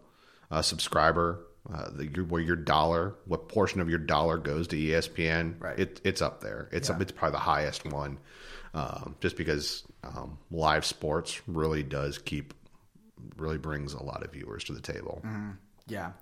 uh, 0.50 0.62
subscriber, 0.62 1.40
uh, 1.72 1.90
the, 1.90 2.06
your, 2.08 2.24
where 2.26 2.42
your 2.42 2.56
dollar, 2.56 3.14
what 3.26 3.48
portion 3.48 3.80
of 3.80 3.88
your 3.88 3.98
dollar 3.98 4.36
goes 4.38 4.68
to 4.68 4.76
ESPN, 4.76 5.60
Right. 5.60 5.78
it, 5.78 6.00
it's 6.04 6.20
up 6.22 6.40
there. 6.40 6.68
It's 6.72 6.88
Yeah. 6.88 6.98
it's 7.00 7.12
probably 7.12 7.32
the 7.32 7.38
highest 7.40 7.84
one, 7.86 8.18
um, 8.74 9.16
just 9.20 9.36
because 9.36 9.82
um, 10.04 10.38
live 10.50 10.84
sports 10.84 11.40
really 11.48 11.82
does 11.82 12.18
keep, 12.18 12.52
really 13.36 13.58
brings 13.58 13.94
a 13.94 14.02
lot 14.02 14.22
of 14.22 14.32
viewers 14.32 14.64
to 14.64 14.72
the 14.72 14.80
table. 14.82 15.22
Yeah. 15.86 16.12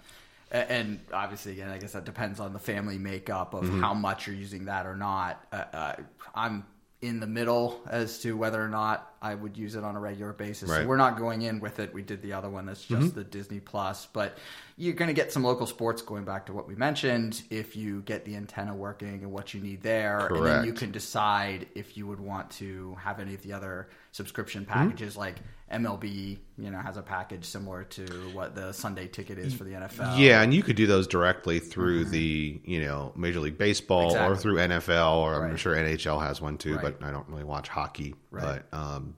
And 0.51 1.01
obviously, 1.15 1.53
again, 1.53 1.71
I 1.71 1.79
guess 1.79 1.93
that 1.93 2.05
depends 2.05 2.39
on 2.39 2.53
the 2.53 2.59
family 2.59 2.99
makeup 2.99 3.53
Mm-hmm. 3.55 3.75
of 3.77 3.81
how 3.81 3.95
much 3.95 4.27
you're 4.27 4.37
using 4.37 4.67
that 4.67 4.87
or 4.87 4.95
not. 4.95 5.43
Uh, 5.51 5.57
uh, 5.73 5.97
I'm 6.35 6.65
in 7.03 7.19
the 7.19 7.27
middle 7.27 7.81
as 7.91 8.21
to 8.21 8.37
whether 8.37 8.63
or 8.65 8.69
not 8.69 9.13
I 9.21 9.35
would 9.35 9.57
use 9.57 9.75
it 9.75 9.83
on 9.83 9.97
a 9.97 10.01
regular 10.01 10.33
basis. 10.33 10.71
So 10.71 10.87
we're 10.87 10.97
not 10.97 11.19
going 11.19 11.43
in 11.43 11.59
with 11.61 11.81
it. 11.81 11.93
We 11.93 12.03
did 12.03 12.23
the 12.23 12.33
other 12.33 12.49
one 12.49 12.65
that's 12.67 12.85
just 12.85 13.09
Mm-hmm. 13.09 13.19
the 13.19 13.25
Disney 13.25 13.59
Plus, 13.61 14.07
but 14.13 14.39
you're 14.77 14.95
going 14.95 15.09
to 15.09 15.15
get 15.15 15.33
some 15.33 15.43
local 15.45 15.67
sports 15.67 16.01
going 16.01 16.25
back 16.25 16.47
to 16.47 16.53
what 16.53 16.67
we 16.69 16.75
mentioned 16.77 17.43
if 17.51 17.75
you 17.77 18.03
get 18.03 18.25
the 18.25 18.37
antenna 18.37 18.75
working 18.75 19.23
and 19.23 19.33
what 19.33 19.53
you 19.53 19.61
need 19.61 19.83
there. 19.83 20.27
And 20.29 20.47
then 20.47 20.65
you 20.65 20.73
can 20.73 20.93
decide 20.93 21.67
if 21.75 21.97
you 21.97 22.07
would 22.07 22.21
want 22.21 22.51
to 22.53 22.97
have 23.01 23.19
any 23.21 23.35
of 23.35 23.43
the 23.43 23.53
other 23.53 23.89
subscription 24.13 24.63
Mm-hmm. 24.65 24.73
packages 24.73 25.17
like 25.17 25.37
MLB, 25.73 26.39
you 26.59 26.71
know, 26.71 26.79
has 26.79 26.97
a 26.97 27.03
package 27.03 27.45
similar 27.45 27.85
to 27.85 28.05
what 28.35 28.55
the 28.55 28.73
Sunday 28.73 29.07
ticket 29.07 29.39
is 29.39 29.55
for 29.55 29.65
the 29.65 29.73
NFL. 29.73 30.19
Yeah, 30.19 30.43
and 30.43 30.53
you 30.53 30.63
could 30.63 30.77
do 30.77 30.87
those 30.87 31.07
directly 31.07 31.59
through 31.59 32.05
the 32.07 32.61
you 32.65 32.81
know 32.83 33.13
Major 33.17 33.41
League 33.41 33.59
Baseball 33.59 34.15
or 34.15 34.33
Mm-hmm. 34.33 34.41
Through 34.41 34.57
NFL, 34.57 35.17
or 35.17 35.47
I'm 35.47 35.57
sure 35.57 35.75
NHL 35.75 36.23
has 36.23 36.41
one 36.41 36.59
too. 36.59 36.75
Right. 36.77 36.99
But 36.99 37.07
I 37.07 37.11
don't 37.11 37.29
really 37.29 37.45
watch 37.45 37.69
hockey. 37.69 38.15
Right. 38.31 38.63
But 38.71 38.79
um, 38.79 39.17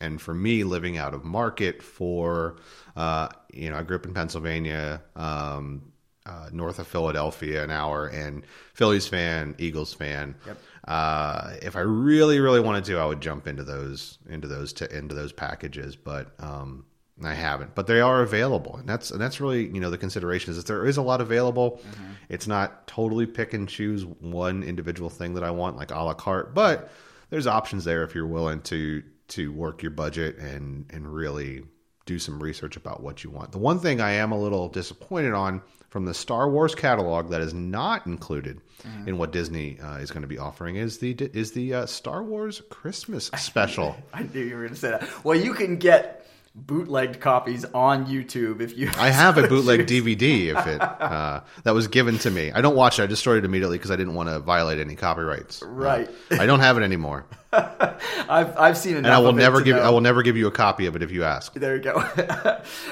and 0.00 0.20
for 0.20 0.34
me, 0.34 0.64
living 0.64 0.98
out 0.98 1.14
of 1.14 1.24
market 1.24 1.82
for 1.82 2.56
uh, 2.96 3.28
you 3.52 3.70
know, 3.70 3.76
I 3.76 3.82
grew 3.82 3.96
up 3.96 4.06
in 4.06 4.14
Pennsylvania, 4.14 5.02
um, 5.14 5.92
uh, 6.26 6.48
north 6.52 6.78
of 6.78 6.86
Philadelphia, 6.86 7.62
an 7.62 7.70
hour, 7.70 8.06
and 8.06 8.42
Phillies 8.74 9.06
fan, 9.06 9.54
Eagles 9.58 9.94
fan. 9.94 10.34
Yep. 10.46 10.58
Uh, 10.86 11.54
if 11.62 11.76
I 11.76 11.80
really, 11.80 12.40
really 12.40 12.60
wanted 12.60 12.84
to, 12.84 12.98
I 12.98 13.06
would 13.06 13.20
jump 13.20 13.46
into 13.46 13.64
those 13.64 14.18
into 14.28 14.48
those 14.48 14.72
t- 14.72 14.86
into 14.90 15.14
those 15.14 15.32
packages, 15.32 15.96
but 15.96 16.32
um, 16.38 16.84
I 17.24 17.34
haven't. 17.34 17.74
But 17.74 17.86
they 17.86 18.00
are 18.00 18.22
available, 18.22 18.76
and 18.76 18.88
that's 18.88 19.10
and 19.10 19.20
that's 19.20 19.40
really 19.40 19.66
you 19.66 19.80
know 19.80 19.90
the 19.90 19.98
consideration 19.98 20.50
is 20.50 20.56
that 20.56 20.66
there 20.66 20.86
is 20.86 20.96
a 20.96 21.02
lot 21.02 21.20
available. 21.20 21.80
It's 22.28 22.46
not 22.46 22.86
totally 22.86 23.26
pick 23.26 23.54
and 23.54 23.68
choose 23.68 24.04
one 24.04 24.62
individual 24.62 25.10
thing 25.10 25.34
that 25.34 25.44
I 25.44 25.50
want 25.50 25.76
like 25.76 25.90
a 25.90 25.94
la 25.94 26.14
carte, 26.14 26.54
but 26.54 26.90
there's 27.30 27.46
options 27.46 27.84
there 27.84 28.02
if 28.02 28.14
you're 28.14 28.26
willing 28.26 28.60
to 28.62 29.02
to 29.28 29.52
work 29.52 29.82
your 29.82 29.90
budget 29.90 30.38
and 30.38 30.86
and 30.90 31.12
really 31.12 31.64
do 32.04 32.18
some 32.18 32.40
research 32.40 32.76
about 32.76 33.02
what 33.02 33.24
you 33.24 33.30
want. 33.30 33.52
The 33.52 33.58
one 33.58 33.80
thing 33.80 34.00
I 34.00 34.12
am 34.12 34.30
a 34.30 34.38
little 34.38 34.68
disappointed 34.68 35.32
on 35.32 35.60
from 35.96 36.04
the 36.04 36.12
Star 36.12 36.50
Wars 36.50 36.74
catalog 36.74 37.30
that 37.30 37.40
is 37.40 37.54
not 37.54 38.04
included 38.04 38.60
in 39.06 39.16
what 39.16 39.32
Disney 39.32 39.80
uh, 39.80 39.96
is 39.96 40.10
going 40.10 40.20
to 40.20 40.28
be 40.28 40.36
offering 40.36 40.76
is 40.76 40.98
the 40.98 41.12
is 41.32 41.52
the 41.52 41.72
uh, 41.72 41.86
Star 41.86 42.22
Wars 42.22 42.60
Christmas 42.68 43.30
special. 43.38 43.96
I 44.12 44.24
knew 44.24 44.42
you 44.42 44.56
were 44.56 44.64
going 44.64 44.74
to 44.74 44.78
say 44.78 44.90
that. 44.90 45.24
Well, 45.24 45.38
you 45.38 45.54
can 45.54 45.78
get 45.78 46.25
bootlegged 46.58 47.20
copies 47.20 47.64
on 47.66 48.06
YouTube 48.06 48.60
if 48.60 48.76
you. 48.76 48.90
I 48.96 49.10
have 49.10 49.36
a 49.36 49.46
bootleg 49.48 49.86
DVD 49.86 50.56
if 50.56 50.66
it 50.66 50.80
uh, 50.82 51.42
that 51.64 51.74
was 51.74 51.86
given 51.86 52.18
to 52.20 52.30
me. 52.30 52.50
I 52.50 52.60
don't 52.62 52.74
watch 52.74 52.98
it. 52.98 53.02
I 53.02 53.06
destroyed 53.06 53.38
it 53.38 53.44
immediately 53.44 53.76
because 53.76 53.90
I 53.90 53.96
didn't 53.96 54.14
want 54.14 54.30
to 54.30 54.38
violate 54.40 54.78
any 54.78 54.96
copyrights. 54.96 55.62
Uh, 55.62 55.66
Right. 55.66 56.10
I 56.30 56.46
don't 56.46 56.60
have 56.60 56.78
it 56.78 56.82
anymore, 56.82 57.26
I've 57.52 58.56
I've 58.58 58.78
seen 58.78 58.96
enough. 58.96 59.04
and 59.06 59.14
I 59.14 59.18
will 59.18 59.28
of 59.28 59.36
never 59.36 59.60
give 59.60 59.76
know- 59.76 59.82
I 59.82 59.90
will 59.90 60.00
never 60.00 60.22
give 60.22 60.36
you 60.36 60.46
a 60.46 60.50
copy 60.50 60.86
of 60.86 60.96
it 60.96 61.02
if 61.02 61.10
you 61.12 61.24
ask. 61.24 61.52
There 61.54 61.76
you 61.76 61.82
go. 61.82 62.02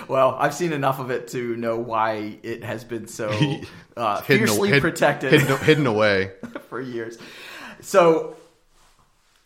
well, 0.09 0.37
I've 0.39 0.55
seen 0.55 0.73
enough 0.73 1.01
of 1.01 1.11
it 1.11 1.29
to 1.29 1.57
know 1.57 1.77
why 1.79 2.39
it 2.43 2.63
has 2.65 2.85
been 2.85 3.07
so 3.09 3.29
uh, 3.97 4.21
Hidden- 4.23 4.47
fiercely 4.47 4.81
protected 4.81 5.33
hidden, 5.33 5.57
hidden 5.59 5.87
away. 5.87 6.33
for 6.69 6.81
years. 6.81 7.19
So, 7.81 8.37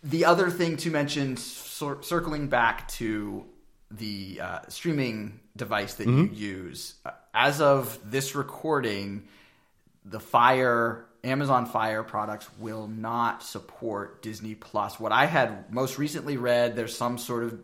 the 0.03 0.25
other 0.27 0.51
thing 0.51 0.77
to 0.79 0.91
mention, 0.91 1.37
cir- 1.37 2.03
circling 2.03 2.49
back 2.49 2.87
to 2.89 3.45
the 3.91 4.41
uh, 4.43 4.59
streaming 4.69 5.41
device 5.57 5.95
that 5.95 6.07
Mm-hmm. 6.07 6.35
you 6.35 6.49
use, 6.57 6.95
uh, 7.05 7.11
as 7.35 7.61
of 7.61 7.99
this 8.05 8.35
recording, 8.35 9.25
the 10.05 10.21
Fire 10.21 11.05
Amazon 11.25 11.67
Fire 11.67 12.03
products 12.03 12.49
will 12.59 12.87
not 12.87 13.43
support 13.43 14.23
Disney 14.23 14.55
Plus. 14.55 15.01
What 15.01 15.11
I 15.13 15.27
had 15.27 15.73
most 15.73 15.99
recently 15.99 16.37
read, 16.37 16.77
there's 16.77 16.97
some 16.97 17.19
sort 17.19 17.45
of 17.45 17.59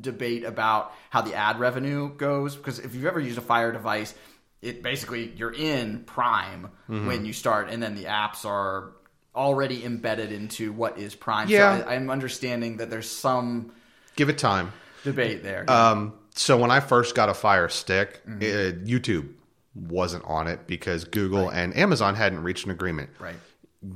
debate 0.00 0.44
about 0.44 0.92
how 1.10 1.20
the 1.20 1.34
ad 1.34 1.60
revenue 1.60 2.12
goes 2.16 2.56
because 2.56 2.78
if 2.78 2.94
you've 2.94 3.04
ever 3.06 3.20
used 3.20 3.38
a 3.38 3.42
Fire 3.42 3.70
device, 3.72 4.14
it 4.62 4.82
basically 4.82 5.32
you're 5.36 5.52
in 5.52 6.04
Prime 6.04 6.70
Mm-hmm. 6.88 7.06
when 7.06 7.24
you 7.24 7.32
start, 7.32 7.68
and 7.70 7.82
then 7.82 7.94
the 7.94 8.04
apps 8.04 8.44
are 8.44 8.92
already 9.34 9.84
embedded 9.84 10.30
into 10.32 10.72
what 10.72 10.98
is 10.98 11.14
Prime. 11.14 11.48
Yeah. 11.48 11.78
So 11.80 11.86
I, 11.88 11.94
I'm 11.94 12.10
understanding 12.10 12.76
that 12.78 12.90
there's 12.90 13.10
some 13.10 13.72
Give 14.16 14.28
it 14.28 14.38
time. 14.38 14.72
Debate 15.04 15.42
there. 15.42 15.70
Um, 15.70 16.14
so 16.34 16.56
when 16.58 16.70
I 16.72 16.80
first 16.80 17.14
got 17.14 17.28
a 17.28 17.34
Fire 17.34 17.68
Stick, 17.68 18.20
Mm-hmm. 18.26 18.42
uh, 18.42 18.88
YouTube 18.88 19.32
wasn't 19.74 20.24
on 20.24 20.46
it 20.48 20.66
because 20.66 21.04
Google 21.04 21.48
and 21.48 21.76
Amazon 21.76 22.14
hadn't 22.14 22.42
reached 22.42 22.64
an 22.64 22.70
agreement. 22.72 23.10
right. 23.18 23.36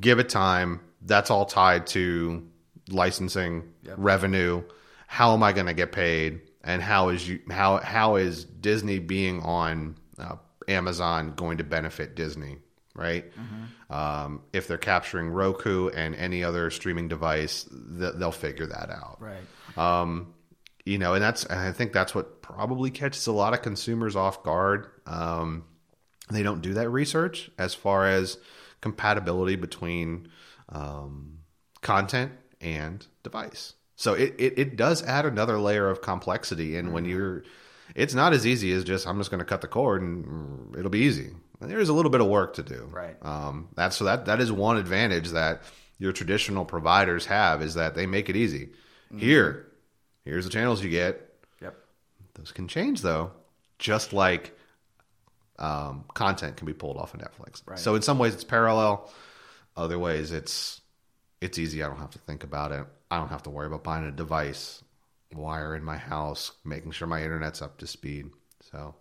Give 0.00 0.18
it 0.18 0.28
time. 0.28 0.80
That's 1.02 1.30
all 1.30 1.46
tied 1.46 1.86
to 1.88 2.46
licensing 2.90 3.64
Yep. 3.84 3.94
revenue. 3.98 4.62
How 5.06 5.32
am 5.34 5.42
I 5.42 5.52
going 5.52 5.66
to 5.66 5.74
get 5.74 5.92
paid? 5.92 6.40
And 6.62 6.82
how 6.82 7.08
is 7.08 7.26
you 7.28 7.40
how 7.50 7.78
how 7.78 8.16
is 8.16 8.44
Disney 8.44 8.98
being 8.98 9.40
on 9.42 9.96
uh, 10.18 10.36
Amazon 10.66 11.32
going 11.34 11.58
to 11.58 11.64
benefit 11.64 12.14
Disney? 12.14 12.58
Right. 12.94 13.24
Mm-hmm. 13.32 13.92
Um, 13.94 14.42
if 14.52 14.66
they're 14.66 14.76
capturing 14.76 15.30
Roku 15.30 15.88
and 15.88 16.14
any 16.16 16.42
other 16.44 16.68
streaming 16.70 17.08
device, 17.08 17.64
th- 17.98 18.14
they'll 18.16 18.32
figure 18.32 18.66
that 18.66 18.90
out 18.90 19.18
Right. 19.20 19.78
um, 19.78 20.34
you 20.88 20.96
know, 20.96 21.12
and 21.12 21.22
that's 21.22 21.44
and 21.44 21.60
I 21.60 21.72
think 21.72 21.92
that's 21.92 22.14
what 22.14 22.40
probably 22.40 22.90
catches 22.90 23.26
a 23.26 23.32
lot 23.32 23.52
of 23.52 23.60
consumers 23.60 24.16
off 24.16 24.42
guard. 24.42 24.86
Um, 25.06 25.64
they 26.30 26.42
don't 26.42 26.62
do 26.62 26.74
that 26.74 26.88
research 26.88 27.50
as 27.58 27.74
far 27.74 28.06
as 28.06 28.38
compatibility 28.80 29.56
between 29.56 30.28
um, 30.70 31.40
content 31.82 32.32
and 32.62 33.06
device. 33.22 33.74
So 33.96 34.14
it, 34.14 34.34
it, 34.38 34.58
it 34.58 34.76
does 34.76 35.02
add 35.02 35.26
another 35.26 35.58
layer 35.58 35.90
of 35.90 36.00
complexity. 36.00 36.76
And 36.76 36.92
when 36.92 37.04
you're, 37.04 37.44
it's 37.94 38.14
not 38.14 38.32
as 38.32 38.46
easy 38.46 38.72
as 38.72 38.84
just 38.84 39.06
I'm 39.06 39.18
just 39.18 39.30
going 39.30 39.40
to 39.40 39.44
cut 39.44 39.60
the 39.60 39.68
cord 39.68 40.00
and 40.00 40.74
it'll 40.76 40.90
be 40.90 41.00
easy. 41.00 41.32
There 41.60 41.80
is 41.80 41.88
a 41.88 41.92
little 41.92 42.10
bit 42.10 42.20
of 42.20 42.28
work 42.28 42.54
to 42.54 42.62
do. 42.62 42.88
Right. 42.90 43.16
Um, 43.20 43.68
that's 43.74 43.96
so 43.96 44.04
that 44.04 44.26
that 44.26 44.40
is 44.40 44.50
one 44.50 44.78
advantage 44.78 45.30
that 45.30 45.62
your 45.98 46.12
traditional 46.12 46.64
providers 46.64 47.26
have 47.26 47.60
is 47.60 47.74
that 47.74 47.94
they 47.94 48.06
make 48.06 48.30
it 48.30 48.36
easy. 48.36 48.70
Here, 49.16 49.67
here's 50.28 50.44
the 50.44 50.50
channels 50.50 50.82
you 50.84 50.90
get. 50.90 51.34
Yep. 51.62 51.76
Those 52.34 52.52
can 52.52 52.68
change 52.68 53.00
though, 53.00 53.32
just 53.78 54.12
like 54.12 54.56
um, 55.58 56.04
content 56.14 56.56
can 56.56 56.66
be 56.66 56.74
pulled 56.74 56.98
off 56.98 57.14
of 57.14 57.20
Netflix. 57.20 57.62
Right. 57.66 57.78
So 57.78 57.94
in 57.94 58.02
some 58.02 58.18
ways 58.18 58.34
it's 58.34 58.44
parallel. 58.44 59.10
Other 59.76 59.98
ways 59.98 60.32
it's 60.32 60.80
it's 61.40 61.58
easy. 61.58 61.82
I 61.82 61.88
don't 61.88 61.98
have 61.98 62.10
to 62.10 62.18
think 62.18 62.44
about 62.44 62.72
it. 62.72 62.84
I 63.10 63.18
don't 63.18 63.28
have 63.28 63.44
to 63.44 63.50
worry 63.50 63.66
about 63.66 63.84
buying 63.84 64.04
a 64.04 64.10
device, 64.10 64.82
wire 65.32 65.74
in 65.74 65.82
my 65.82 65.96
house, 65.96 66.52
making 66.64 66.90
sure 66.90 67.08
my 67.08 67.22
internet's 67.22 67.62
up 67.62 67.78
to 67.78 67.86
speed. 67.86 68.30
So 68.70 68.96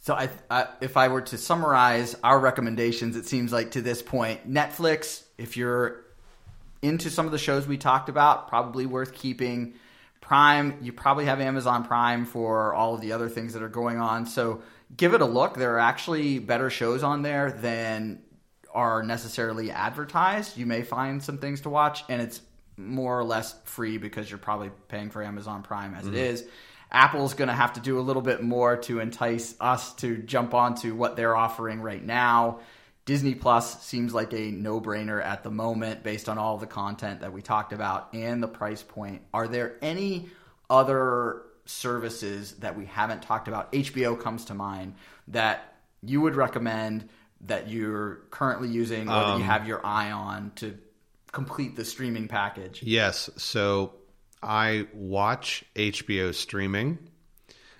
So 0.00 0.14
I, 0.14 0.28
I, 0.50 0.66
if 0.80 0.96
I 0.96 1.08
were 1.08 1.22
to 1.22 1.38
summarize 1.38 2.14
our 2.22 2.38
recommendations, 2.38 3.16
it 3.16 3.26
seems 3.26 3.52
like 3.52 3.72
to 3.72 3.82
this 3.82 4.02
point, 4.02 4.48
Netflix, 4.48 5.24
if 5.38 5.56
you're 5.56 6.04
into 6.82 7.08
some 7.08 7.26
of 7.26 7.32
the 7.32 7.38
shows 7.38 7.66
we 7.66 7.78
talked 7.78 8.08
about, 8.08 8.48
probably 8.48 8.86
worth 8.86 9.14
keeping. 9.14 9.74
Prime, 10.20 10.78
you 10.82 10.92
probably 10.92 11.24
have 11.24 11.40
Amazon 11.40 11.84
Prime 11.84 12.26
for 12.26 12.74
all 12.74 12.94
of 12.94 13.00
the 13.00 13.12
other 13.12 13.28
things 13.28 13.54
that 13.54 13.62
are 13.62 13.68
going 13.68 13.98
on. 13.98 14.26
So 14.26 14.62
give 14.96 15.14
it 15.14 15.20
a 15.20 15.26
look. 15.26 15.54
There 15.54 15.74
are 15.74 15.80
actually 15.80 16.38
better 16.38 16.70
shows 16.70 17.02
on 17.02 17.22
there 17.22 17.50
than 17.52 18.22
are 18.74 19.02
necessarily 19.02 19.70
advertised. 19.70 20.56
You 20.56 20.66
may 20.66 20.82
find 20.82 21.22
some 21.22 21.38
things 21.38 21.62
to 21.62 21.70
watch, 21.70 22.04
and 22.08 22.22
it's 22.22 22.40
more 22.76 23.18
or 23.18 23.24
less 23.24 23.54
free 23.64 23.98
because 23.98 24.30
you're 24.30 24.38
probably 24.38 24.70
paying 24.88 25.10
for 25.10 25.22
Amazon 25.22 25.62
Prime 25.62 25.94
as 25.94 26.06
it 26.06 26.10
mm-hmm. 26.10 26.18
is. 26.18 26.44
Apple's 26.90 27.34
going 27.34 27.48
to 27.48 27.54
have 27.54 27.72
to 27.74 27.80
do 27.80 27.98
a 27.98 28.02
little 28.02 28.22
bit 28.22 28.42
more 28.42 28.76
to 28.76 29.00
entice 29.00 29.54
us 29.60 29.94
to 29.94 30.18
jump 30.18 30.52
onto 30.52 30.94
what 30.94 31.16
they're 31.16 31.34
offering 31.34 31.80
right 31.80 32.04
now. 32.04 32.60
Disney 33.04 33.34
Plus 33.34 33.82
seems 33.84 34.14
like 34.14 34.32
a 34.32 34.50
no 34.50 34.80
brainer 34.80 35.22
at 35.22 35.42
the 35.42 35.50
moment 35.50 36.02
based 36.02 36.28
on 36.28 36.38
all 36.38 36.58
the 36.58 36.66
content 36.66 37.20
that 37.20 37.32
we 37.32 37.42
talked 37.42 37.72
about 37.72 38.14
and 38.14 38.42
the 38.42 38.48
price 38.48 38.82
point. 38.82 39.22
Are 39.34 39.48
there 39.48 39.76
any 39.82 40.28
other 40.70 41.42
services 41.66 42.52
that 42.56 42.76
we 42.76 42.86
haven't 42.86 43.22
talked 43.22 43.48
about? 43.48 43.72
HBO 43.72 44.18
comes 44.18 44.44
to 44.46 44.54
mind 44.54 44.94
that 45.28 45.74
you 46.02 46.20
would 46.20 46.36
recommend 46.36 47.08
that 47.42 47.68
you're 47.68 48.20
currently 48.30 48.68
using 48.68 49.08
or 49.08 49.14
that 49.14 49.38
you 49.38 49.44
have 49.44 49.66
your 49.66 49.84
eye 49.84 50.12
on 50.12 50.52
to 50.56 50.78
complete 51.32 51.74
the 51.74 51.84
streaming 51.84 52.28
package. 52.28 52.82
Yes. 52.84 53.28
So 53.36 53.94
I 54.42 54.86
watch 54.92 55.64
HBO 55.74 56.32
streaming. 56.34 56.98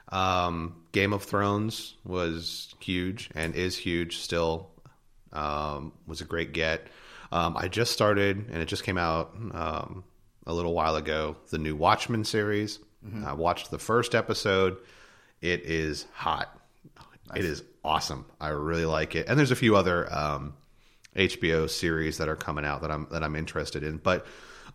Um, 0.09 0.83
Game 0.91 1.13
of 1.13 1.23
Thrones 1.23 1.95
was 2.05 2.75
huge 2.81 3.31
and 3.35 3.55
is 3.55 3.77
huge 3.77 4.19
still. 4.19 4.72
Um, 5.33 5.93
was 6.07 6.21
a 6.21 6.25
great 6.25 6.53
get. 6.53 6.87
Um, 7.31 7.57
I 7.57 7.69
just 7.69 7.93
started, 7.93 8.49
and 8.51 8.61
it 8.61 8.67
just 8.67 8.85
came 8.85 8.99
out 8.99 9.35
um, 9.53 10.05
a 10.47 10.53
little 10.53 10.75
while 10.75 10.97
ago. 10.97 11.37
The 11.51 11.59
new 11.59 11.75
Watchmen 11.75 12.25
series. 12.25 12.79
I 13.25 13.33
watched 13.33 13.71
the 13.71 13.79
first 13.79 14.15
episode. 14.15 14.77
It 15.41 15.63
is 15.63 16.07
hot. 16.13 16.57
It 17.35 17.45
is 17.45 17.65
awesome. 17.85 18.27
I 18.41 18.49
really 18.49 18.85
like 18.85 19.17
it. 19.17 19.27
And 19.29 19.39
there's 19.39 19.51
a 19.51 19.57
few 19.57 19.77
other 19.77 20.13
um, 20.13 20.55
HBO 21.17 21.69
series 21.69 22.19
that 22.19 22.29
are 22.29 22.37
coming 22.37 22.65
out 22.65 22.83
that 22.83 22.91
I'm 22.91 23.07
that 23.11 23.23
I'm 23.23 23.35
interested 23.35 23.83
in. 23.83 23.97
But 23.97 24.27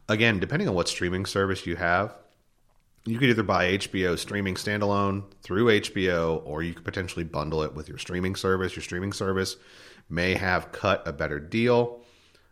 again, 0.09 0.39
depending 0.39 0.67
on 0.67 0.75
what 0.75 0.87
streaming 0.87 1.25
service 1.25 1.65
you 1.65 1.75
have, 1.75 2.13
you 3.05 3.17
could 3.17 3.29
either 3.29 3.43
buy 3.43 3.77
HBO 3.77 4.17
streaming 4.17 4.55
standalone 4.55 5.23
through 5.41 5.79
HBO, 5.79 6.41
or 6.45 6.63
you 6.63 6.73
could 6.73 6.85
potentially 6.85 7.23
bundle 7.23 7.63
it 7.63 7.73
with 7.73 7.87
your 7.87 7.97
streaming 7.97 8.35
service. 8.35 8.75
Your 8.75 8.83
streaming 8.83 9.13
service 9.13 9.55
may 10.09 10.35
have 10.35 10.71
cut 10.71 11.07
a 11.07 11.13
better 11.13 11.39
deal. 11.39 12.01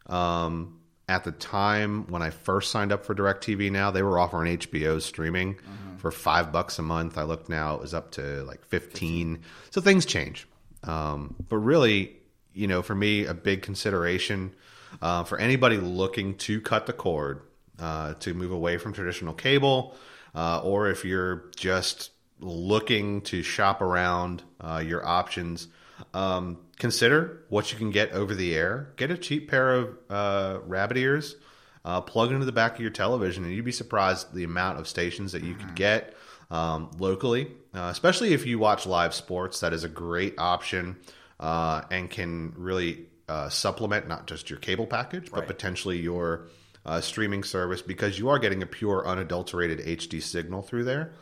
Um, 0.08 0.80
at 1.08 1.24
the 1.24 1.32
time 1.32 2.08
when 2.08 2.22
I 2.22 2.32
first 2.32 2.72
signed 2.72 2.92
up 2.92 3.06
for 3.06 3.14
DirecTV, 3.14 3.72
now 3.72 3.92
they 3.92 4.02
were 4.02 4.18
offering 4.18 4.58
HBO 4.58 5.02
streaming 5.02 5.58
for 5.98 6.12
five 6.12 6.52
bucks 6.52 6.80
a 6.80 6.82
month. 6.82 7.18
I 7.18 7.24
looked 7.24 7.50
now; 7.50 7.76
it 7.76 7.82
was 7.82 7.94
up 7.94 8.12
to 8.12 8.44
like 8.44 8.66
fifteen. 8.66 9.42
So 9.70 9.82
things 9.82 10.06
change. 10.06 10.48
Um, 10.84 11.36
but 11.50 11.58
really, 11.58 12.18
you 12.54 12.68
know, 12.68 12.82
for 12.82 12.96
me, 12.96 13.26
a 13.26 13.34
big 13.34 13.62
consideration 13.62 14.56
uh, 15.02 15.24
for 15.24 15.38
anybody 15.40 15.78
looking 15.78 16.36
to 16.38 16.62
cut 16.62 16.86
the 16.86 16.94
cord 16.94 17.42
uh, 17.80 18.14
to 18.16 18.34
move 18.34 18.52
away 18.52 18.78
from 18.78 18.94
traditional 18.94 19.34
cable, 19.34 19.96
uh, 20.34 20.62
or 20.64 20.90
if 20.90 21.06
you're 21.06 21.46
just 21.56 22.12
looking 22.40 23.22
to 23.22 23.44
shop 23.44 23.82
around 23.82 24.44
uh, 24.60 24.82
your 24.86 25.06
options, 25.06 25.68
um, 26.14 26.58
consider 26.78 27.44
what 27.50 27.72
you 27.72 27.78
can 27.78 27.92
get 27.92 28.12
over 28.12 28.36
the 28.36 28.56
air. 28.56 28.94
Get 28.98 29.12
a 29.12 29.18
cheap 29.18 29.50
pair 29.50 29.74
of 29.74 29.98
uh, 30.10 30.60
rabbit 30.66 30.98
ears, 30.98 31.36
uh, 31.84 32.02
plug 32.02 32.32
into 32.32 32.46
the 32.46 32.52
back 32.52 32.76
of 32.76 32.82
your 32.82 32.90
television, 32.90 33.44
and 33.44 33.54
you'd 33.54 33.66
be 33.66 33.72
surprised 33.72 34.34
the 34.34 34.44
amount 34.44 34.80
of 34.80 34.88
stations 34.88 35.32
that 35.32 35.44
you 35.44 35.56
could 35.56 35.76
get 35.76 36.16
um, 36.52 36.92
locally. 36.98 37.52
Uh, 37.74 37.90
especially 37.92 38.34
if 38.34 38.46
you 38.46 38.60
watch 38.60 38.86
live 38.86 39.14
sports, 39.14 39.60
that 39.60 39.74
is 39.74 39.84
a 39.84 39.90
great 39.90 40.36
option 40.38 40.96
uh, 41.40 41.82
and 41.92 42.10
can 42.10 42.54
really 42.56 43.06
uh, 43.28 43.50
supplement 43.50 44.08
not 44.08 44.28
just 44.28 44.50
your 44.50 44.60
cable 44.60 44.88
package, 44.88 45.32
but 45.32 45.48
potentially 45.48 46.00
your 46.00 46.48
uh, 46.86 47.02
streaming 47.02 47.44
service 47.44 47.82
because 47.82 48.20
you 48.20 48.30
are 48.30 48.40
getting 48.40 48.62
a 48.62 48.66
pure, 48.66 49.06
unadulterated 49.08 49.80
HD 49.80 50.22
signal 50.22 50.62
through 50.62 50.84
there. 50.84 51.14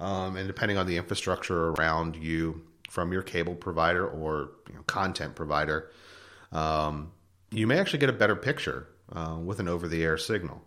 Um, 0.00 0.36
and 0.36 0.46
depending 0.46 0.78
on 0.78 0.86
the 0.86 0.96
infrastructure 0.96 1.68
around 1.70 2.16
you 2.16 2.62
from 2.90 3.12
your 3.12 3.22
cable 3.22 3.54
provider 3.54 4.04
or 4.04 4.50
you 4.68 4.74
know, 4.74 4.82
content 4.82 5.36
provider, 5.36 5.88
um, 6.50 7.12
you 7.52 7.64
may 7.64 7.78
actually 7.78 8.00
get 8.00 8.08
a 8.08 8.12
better 8.12 8.34
picture 8.34 8.88
uh, 9.12 9.38
with 9.40 9.60
an 9.60 9.68
over 9.68 9.86
the 9.86 10.02
air 10.02 10.18
signal. 10.18 10.60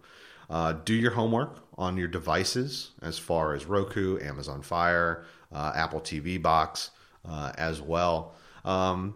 Uh, 0.49 0.71
do 0.71 0.93
your 0.93 1.11
homework 1.11 1.59
on 1.78 1.97
your 1.97 2.07
devices 2.07 2.91
as 3.01 3.19
far 3.19 3.53
as 3.53 3.65
Roku, 3.65 4.17
Amazon 4.21 4.61
Fire, 4.61 5.26
uh, 5.51 5.74
Apple 5.76 5.99
TV 5.99 6.41
box 6.41 6.91
uh, 7.28 7.51
as 7.57 7.82
well. 7.82 8.36
Um, 8.63 9.15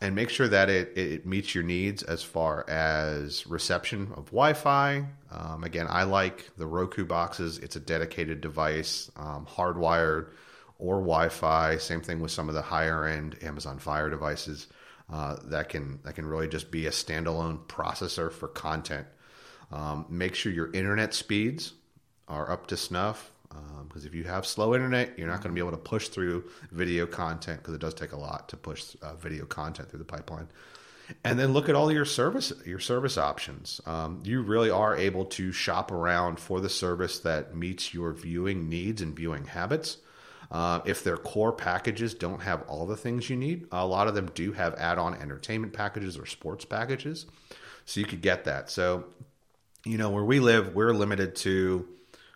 and 0.00 0.16
make 0.16 0.28
sure 0.28 0.48
that 0.48 0.68
it, 0.68 0.98
it 0.98 1.26
meets 1.26 1.54
your 1.54 1.62
needs 1.62 2.02
as 2.02 2.24
far 2.24 2.68
as 2.68 3.46
reception 3.46 4.10
of 4.16 4.26
Wi-Fi. 4.26 5.06
Um, 5.30 5.62
again, 5.62 5.86
I 5.88 6.02
like 6.02 6.50
the 6.56 6.66
Roku 6.66 7.04
boxes. 7.04 7.58
It's 7.58 7.76
a 7.76 7.80
dedicated 7.80 8.40
device, 8.40 9.08
um, 9.16 9.46
hardwired 9.46 10.30
or 10.84 10.96
Wi-Fi. 10.96 11.78
Same 11.78 12.00
thing 12.00 12.20
with 12.20 12.30
some 12.30 12.48
of 12.48 12.54
the 12.54 12.62
higher 12.62 13.06
end 13.06 13.36
Amazon 13.42 13.78
Fire 13.78 14.10
devices 14.10 14.66
uh, 15.12 15.36
that 15.44 15.68
can 15.68 16.00
that 16.04 16.14
can 16.14 16.26
really 16.26 16.48
just 16.48 16.70
be 16.70 16.86
a 16.86 16.90
standalone 16.90 17.58
processor 17.66 18.30
for 18.30 18.48
content. 18.48 19.06
Um, 19.72 20.06
make 20.08 20.34
sure 20.34 20.52
your 20.52 20.70
internet 20.72 21.14
speeds 21.14 21.72
are 22.28 22.50
up 22.50 22.66
to 22.68 22.76
snuff 22.76 23.30
because 23.86 24.04
if 24.04 24.14
you 24.14 24.24
have 24.24 24.46
slow 24.46 24.74
internet, 24.74 25.16
you're 25.18 25.28
not 25.28 25.40
going 25.40 25.50
to 25.50 25.54
be 25.54 25.60
able 25.60 25.76
to 25.76 25.76
push 25.76 26.08
through 26.08 26.44
video 26.72 27.06
content 27.06 27.60
because 27.60 27.74
it 27.74 27.80
does 27.80 27.94
take 27.94 28.12
a 28.12 28.16
lot 28.16 28.48
to 28.48 28.56
push 28.56 28.96
uh, 29.02 29.14
video 29.14 29.44
content 29.44 29.88
through 29.88 30.00
the 30.00 30.04
pipeline. 30.04 30.48
And 31.22 31.38
then 31.38 31.52
look 31.52 31.68
at 31.68 31.74
all 31.74 31.92
your 31.92 32.06
service 32.06 32.52
your 32.64 32.78
service 32.78 33.18
options. 33.18 33.80
Um, 33.86 34.22
you 34.24 34.42
really 34.42 34.70
are 34.70 34.96
able 34.96 35.26
to 35.26 35.52
shop 35.52 35.92
around 35.92 36.40
for 36.40 36.60
the 36.60 36.70
service 36.70 37.18
that 37.20 37.54
meets 37.54 37.92
your 37.92 38.12
viewing 38.12 38.68
needs 38.68 39.02
and 39.02 39.14
viewing 39.14 39.44
habits. 39.44 39.98
Uh, 40.54 40.80
if 40.84 41.02
their 41.02 41.16
core 41.16 41.52
packages 41.52 42.14
don't 42.14 42.40
have 42.40 42.62
all 42.68 42.86
the 42.86 42.96
things 42.96 43.28
you 43.28 43.34
need, 43.34 43.66
a 43.72 43.84
lot 43.84 44.06
of 44.06 44.14
them 44.14 44.30
do 44.36 44.52
have 44.52 44.72
add-on 44.74 45.12
entertainment 45.20 45.72
packages 45.72 46.16
or 46.16 46.26
sports 46.26 46.64
packages, 46.64 47.26
so 47.86 47.98
you 47.98 48.06
could 48.06 48.22
get 48.22 48.44
that. 48.44 48.70
So, 48.70 49.06
you 49.84 49.98
know, 49.98 50.10
where 50.10 50.22
we 50.22 50.38
live, 50.38 50.72
we're 50.72 50.92
limited 50.92 51.34
to 51.36 51.88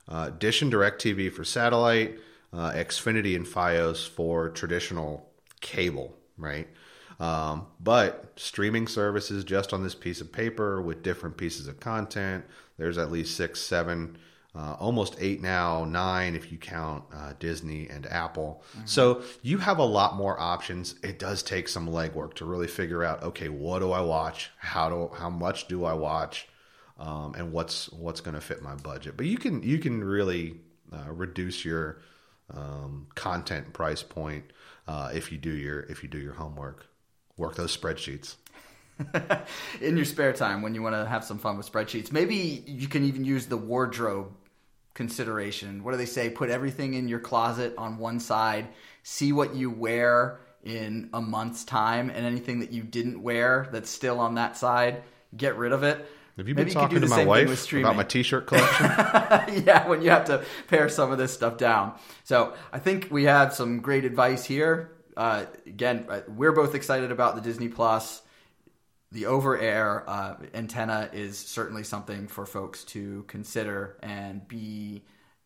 uh, 0.09 0.31
Dish 0.31 0.62
and 0.62 0.73
DirecTV 0.73 1.33
for 1.33 1.45
satellite, 1.45 2.19
uh, 2.53 2.73
Xfinity 2.73 3.37
and 3.37 3.47
FiOS 3.47 4.09
for 4.09 4.49
traditional 4.49 5.31
cable, 5.61 6.16
right? 6.37 6.66
Um, 7.21 7.66
but 7.79 8.33
streaming 8.35 8.89
services 8.89 9.45
just 9.45 9.73
on 9.73 9.85
this 9.85 9.95
piece 9.95 10.21
of 10.21 10.33
paper 10.33 10.83
with 10.83 11.05
different 11.05 11.37
pieces 11.37 11.69
of 11.69 11.79
content, 11.79 12.45
there's 12.79 12.99
at 12.99 13.12
least 13.12 13.37
six, 13.37 13.61
seven, 13.61 14.19
uh, 14.59 14.74
almost 14.80 15.16
eight 15.20 15.40
now, 15.40 15.84
nine 15.84 16.34
if 16.34 16.50
you 16.50 16.59
count 16.59 17.04
uh, 17.14 17.32
Disney 17.38 17.88
and 17.88 18.06
Apple. 18.06 18.62
So 18.84 19.22
you 19.42 19.59
have 19.59 19.78
a 19.78 19.84
lot 19.84 20.16
more 20.16 20.38
options. 20.40 20.96
It 21.04 21.18
does 21.18 21.42
take 21.42 21.68
some 21.68 21.88
legwork 21.88 22.34
to 22.34 22.44
really 22.44 22.66
figure 22.66 23.04
out, 23.04 23.22
okay, 23.22 23.48
what 23.48 23.78
do 23.78 23.92
I 23.92 24.00
watch? 24.00 24.50
How 24.59 24.88
do 24.88 25.11
how 25.16 25.30
much 25.30 25.68
do 25.68 25.84
I 25.84 25.94
watch? 25.94 26.48
um, 26.98 27.34
and 27.34 27.52
what's 27.52 27.90
what's 27.92 28.20
going 28.20 28.34
to 28.34 28.40
fit 28.40 28.62
my 28.62 28.74
budget. 28.74 29.16
But 29.16 29.26
you 29.26 29.38
can 29.38 29.62
you 29.62 29.78
can 29.78 30.02
really 30.02 30.56
uh, 30.92 31.11
reduce 31.11 31.64
your 31.64 32.00
um, 32.52 33.06
content 33.14 33.72
price 33.72 34.02
point 34.02 34.44
uh, 34.86 35.11
if 35.14 35.30
you 35.30 35.38
do 35.38 35.54
your 35.54 35.80
if 35.80 36.02
you 36.02 36.09
do 36.09 36.18
your 36.18 36.34
homework. 36.34 36.86
Work 37.36 37.54
those 37.54 37.76
spreadsheets. 37.76 38.34
in 39.80 39.96
your 39.96 40.04
spare 40.04 40.32
time 40.32 40.61
when 40.61 40.74
you 40.74 40.82
want 40.82 40.96
to 40.96 41.06
have 41.06 41.22
some 41.22 41.38
fun 41.38 41.56
with 41.56 41.70
spreadsheets. 41.70 42.11
Maybe 42.11 42.64
you 42.66 42.88
can 42.88 43.04
even 43.04 43.24
use 43.24 43.46
the 43.46 43.56
wardrobe 43.56 44.32
consideration. 44.99 45.84
What 45.84 45.92
do 45.92 45.96
they 45.96 46.07
say? 46.07 46.28
Put 46.28 46.51
everything 46.51 46.94
in 46.94 47.07
your 47.07 47.20
closet 47.20 47.72
on 47.78 47.99
one 47.99 48.18
side, 48.18 48.66
see 49.05 49.32
what 49.32 49.55
you 49.55 49.70
wear 49.70 50.40
in 50.64 51.09
a 51.12 51.20
month's 51.20 51.64
time, 51.64 52.11
and 52.11 52.26
anything 52.26 52.59
that 52.61 52.72
you 52.72 52.82
didn't 52.82 53.22
wear 53.22 53.68
that's 53.70 53.88
still 53.88 54.18
on 54.18 54.34
that 54.34 54.57
side, 54.57 55.05
get 55.36 55.57
rid 55.57 55.70
of 55.70 55.84
it. 55.84 56.05
Have 56.36 56.49
you 56.49 56.55
been 56.57 56.64
Maybe 56.64 56.74
talking 56.74 56.99
do 56.99 57.07
to 57.07 57.09
my 57.09 57.16
same 57.16 57.28
thing 57.28 57.49
with 57.49 57.72
wife 57.72 57.72
about 57.74 57.94
my 57.94 58.03
T-shirt 58.03 58.49
collection? 58.49 58.86
yeah, 59.64 59.86
when 59.86 60.03
you 60.03 60.11
have 60.11 60.24
to 60.24 60.44
pare 60.66 60.88
some 60.88 61.12
of 61.12 61.18
this 61.18 61.32
stuff 61.32 61.59
down. 61.59 61.94
So 62.24 62.55
I 62.72 62.80
think 62.80 63.07
we 63.09 63.22
have 63.24 63.55
some 63.55 63.78
great 63.78 64.05
advice 64.05 64.44
here. 64.44 64.90
Uh, 65.16 65.46
again, 65.64 66.07
uh, 66.09 66.22
we're 66.26 66.51
both 66.51 66.74
excited 66.74 67.12
about 67.12 67.36
the 67.36 67.40
Disney 67.40 67.68
Plus. 67.68 68.20
The 69.11 69.26
over-air 69.26 70.04
uh, 70.06 70.36
antenna 70.52 71.09
is 71.12 71.38
certainly 71.38 71.82
something 71.82 72.28
for 72.28 72.44
folks 72.44 72.84
to 72.84 73.24
consider 73.26 73.96
and 74.02 74.46
be 74.46 75.02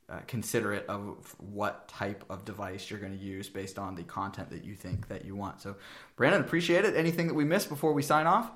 uh, 0.08 0.18
considerate 0.26 0.84
of 0.88 1.34
what 1.38 1.88
type 1.88 2.24
of 2.28 2.44
device 2.44 2.90
you're 2.90 2.98
going 2.98 3.16
to 3.16 3.24
use 3.24 3.48
based 3.48 3.78
on 3.78 3.94
the 3.94 4.02
content 4.02 4.50
that 4.50 4.64
you 4.64 4.74
think 4.74 5.08
that 5.08 5.24
you 5.24 5.36
want. 5.36 5.60
So, 5.60 5.76
Brandon, 6.16 6.40
appreciate 6.40 6.84
it. 6.84 6.96
Anything 6.96 7.28
that 7.28 7.34
we 7.34 7.44
missed 7.44 7.68
before 7.68 7.92
we 7.92 8.02
sign 8.02 8.26
off? 8.26 8.50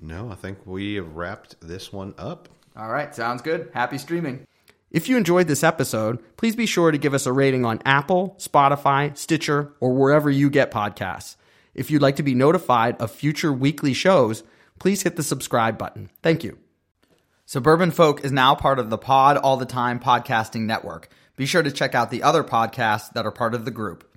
no, 0.00 0.30
I 0.30 0.34
think 0.34 0.66
we 0.66 0.94
have 0.94 1.16
wrapped 1.16 1.56
this 1.60 1.92
one 1.92 2.14
up. 2.18 2.48
All 2.76 2.90
right, 2.90 3.14
sounds 3.14 3.42
good. 3.42 3.70
Happy 3.72 3.96
streaming. 3.98 4.46
If 4.90 5.08
you 5.08 5.16
enjoyed 5.16 5.48
this 5.48 5.64
episode, 5.64 6.22
please 6.36 6.54
be 6.54 6.66
sure 6.66 6.90
to 6.90 6.98
give 6.98 7.14
us 7.14 7.26
a 7.26 7.32
rating 7.32 7.64
on 7.64 7.80
Apple, 7.84 8.36
Spotify, 8.38 9.16
Stitcher, 9.16 9.72
or 9.80 9.92
wherever 9.92 10.30
you 10.30 10.50
get 10.50 10.70
podcasts. 10.70 11.36
If 11.76 11.90
you'd 11.90 12.00
like 12.00 12.16
to 12.16 12.22
be 12.22 12.34
notified 12.34 12.96
of 13.02 13.10
future 13.10 13.52
weekly 13.52 13.92
shows, 13.92 14.42
please 14.78 15.02
hit 15.02 15.16
the 15.16 15.22
subscribe 15.22 15.76
button. 15.76 16.08
Thank 16.22 16.42
you. 16.42 16.58
Suburban 17.44 17.90
Folk 17.90 18.24
is 18.24 18.32
now 18.32 18.54
part 18.54 18.78
of 18.78 18.88
the 18.88 18.96
Pod 18.96 19.36
All 19.36 19.58
the 19.58 19.66
Time 19.66 20.00
podcasting 20.00 20.62
network. 20.62 21.10
Be 21.36 21.44
sure 21.44 21.62
to 21.62 21.70
check 21.70 21.94
out 21.94 22.10
the 22.10 22.22
other 22.22 22.42
podcasts 22.42 23.12
that 23.12 23.26
are 23.26 23.30
part 23.30 23.54
of 23.54 23.66
the 23.66 23.70
group. 23.70 24.15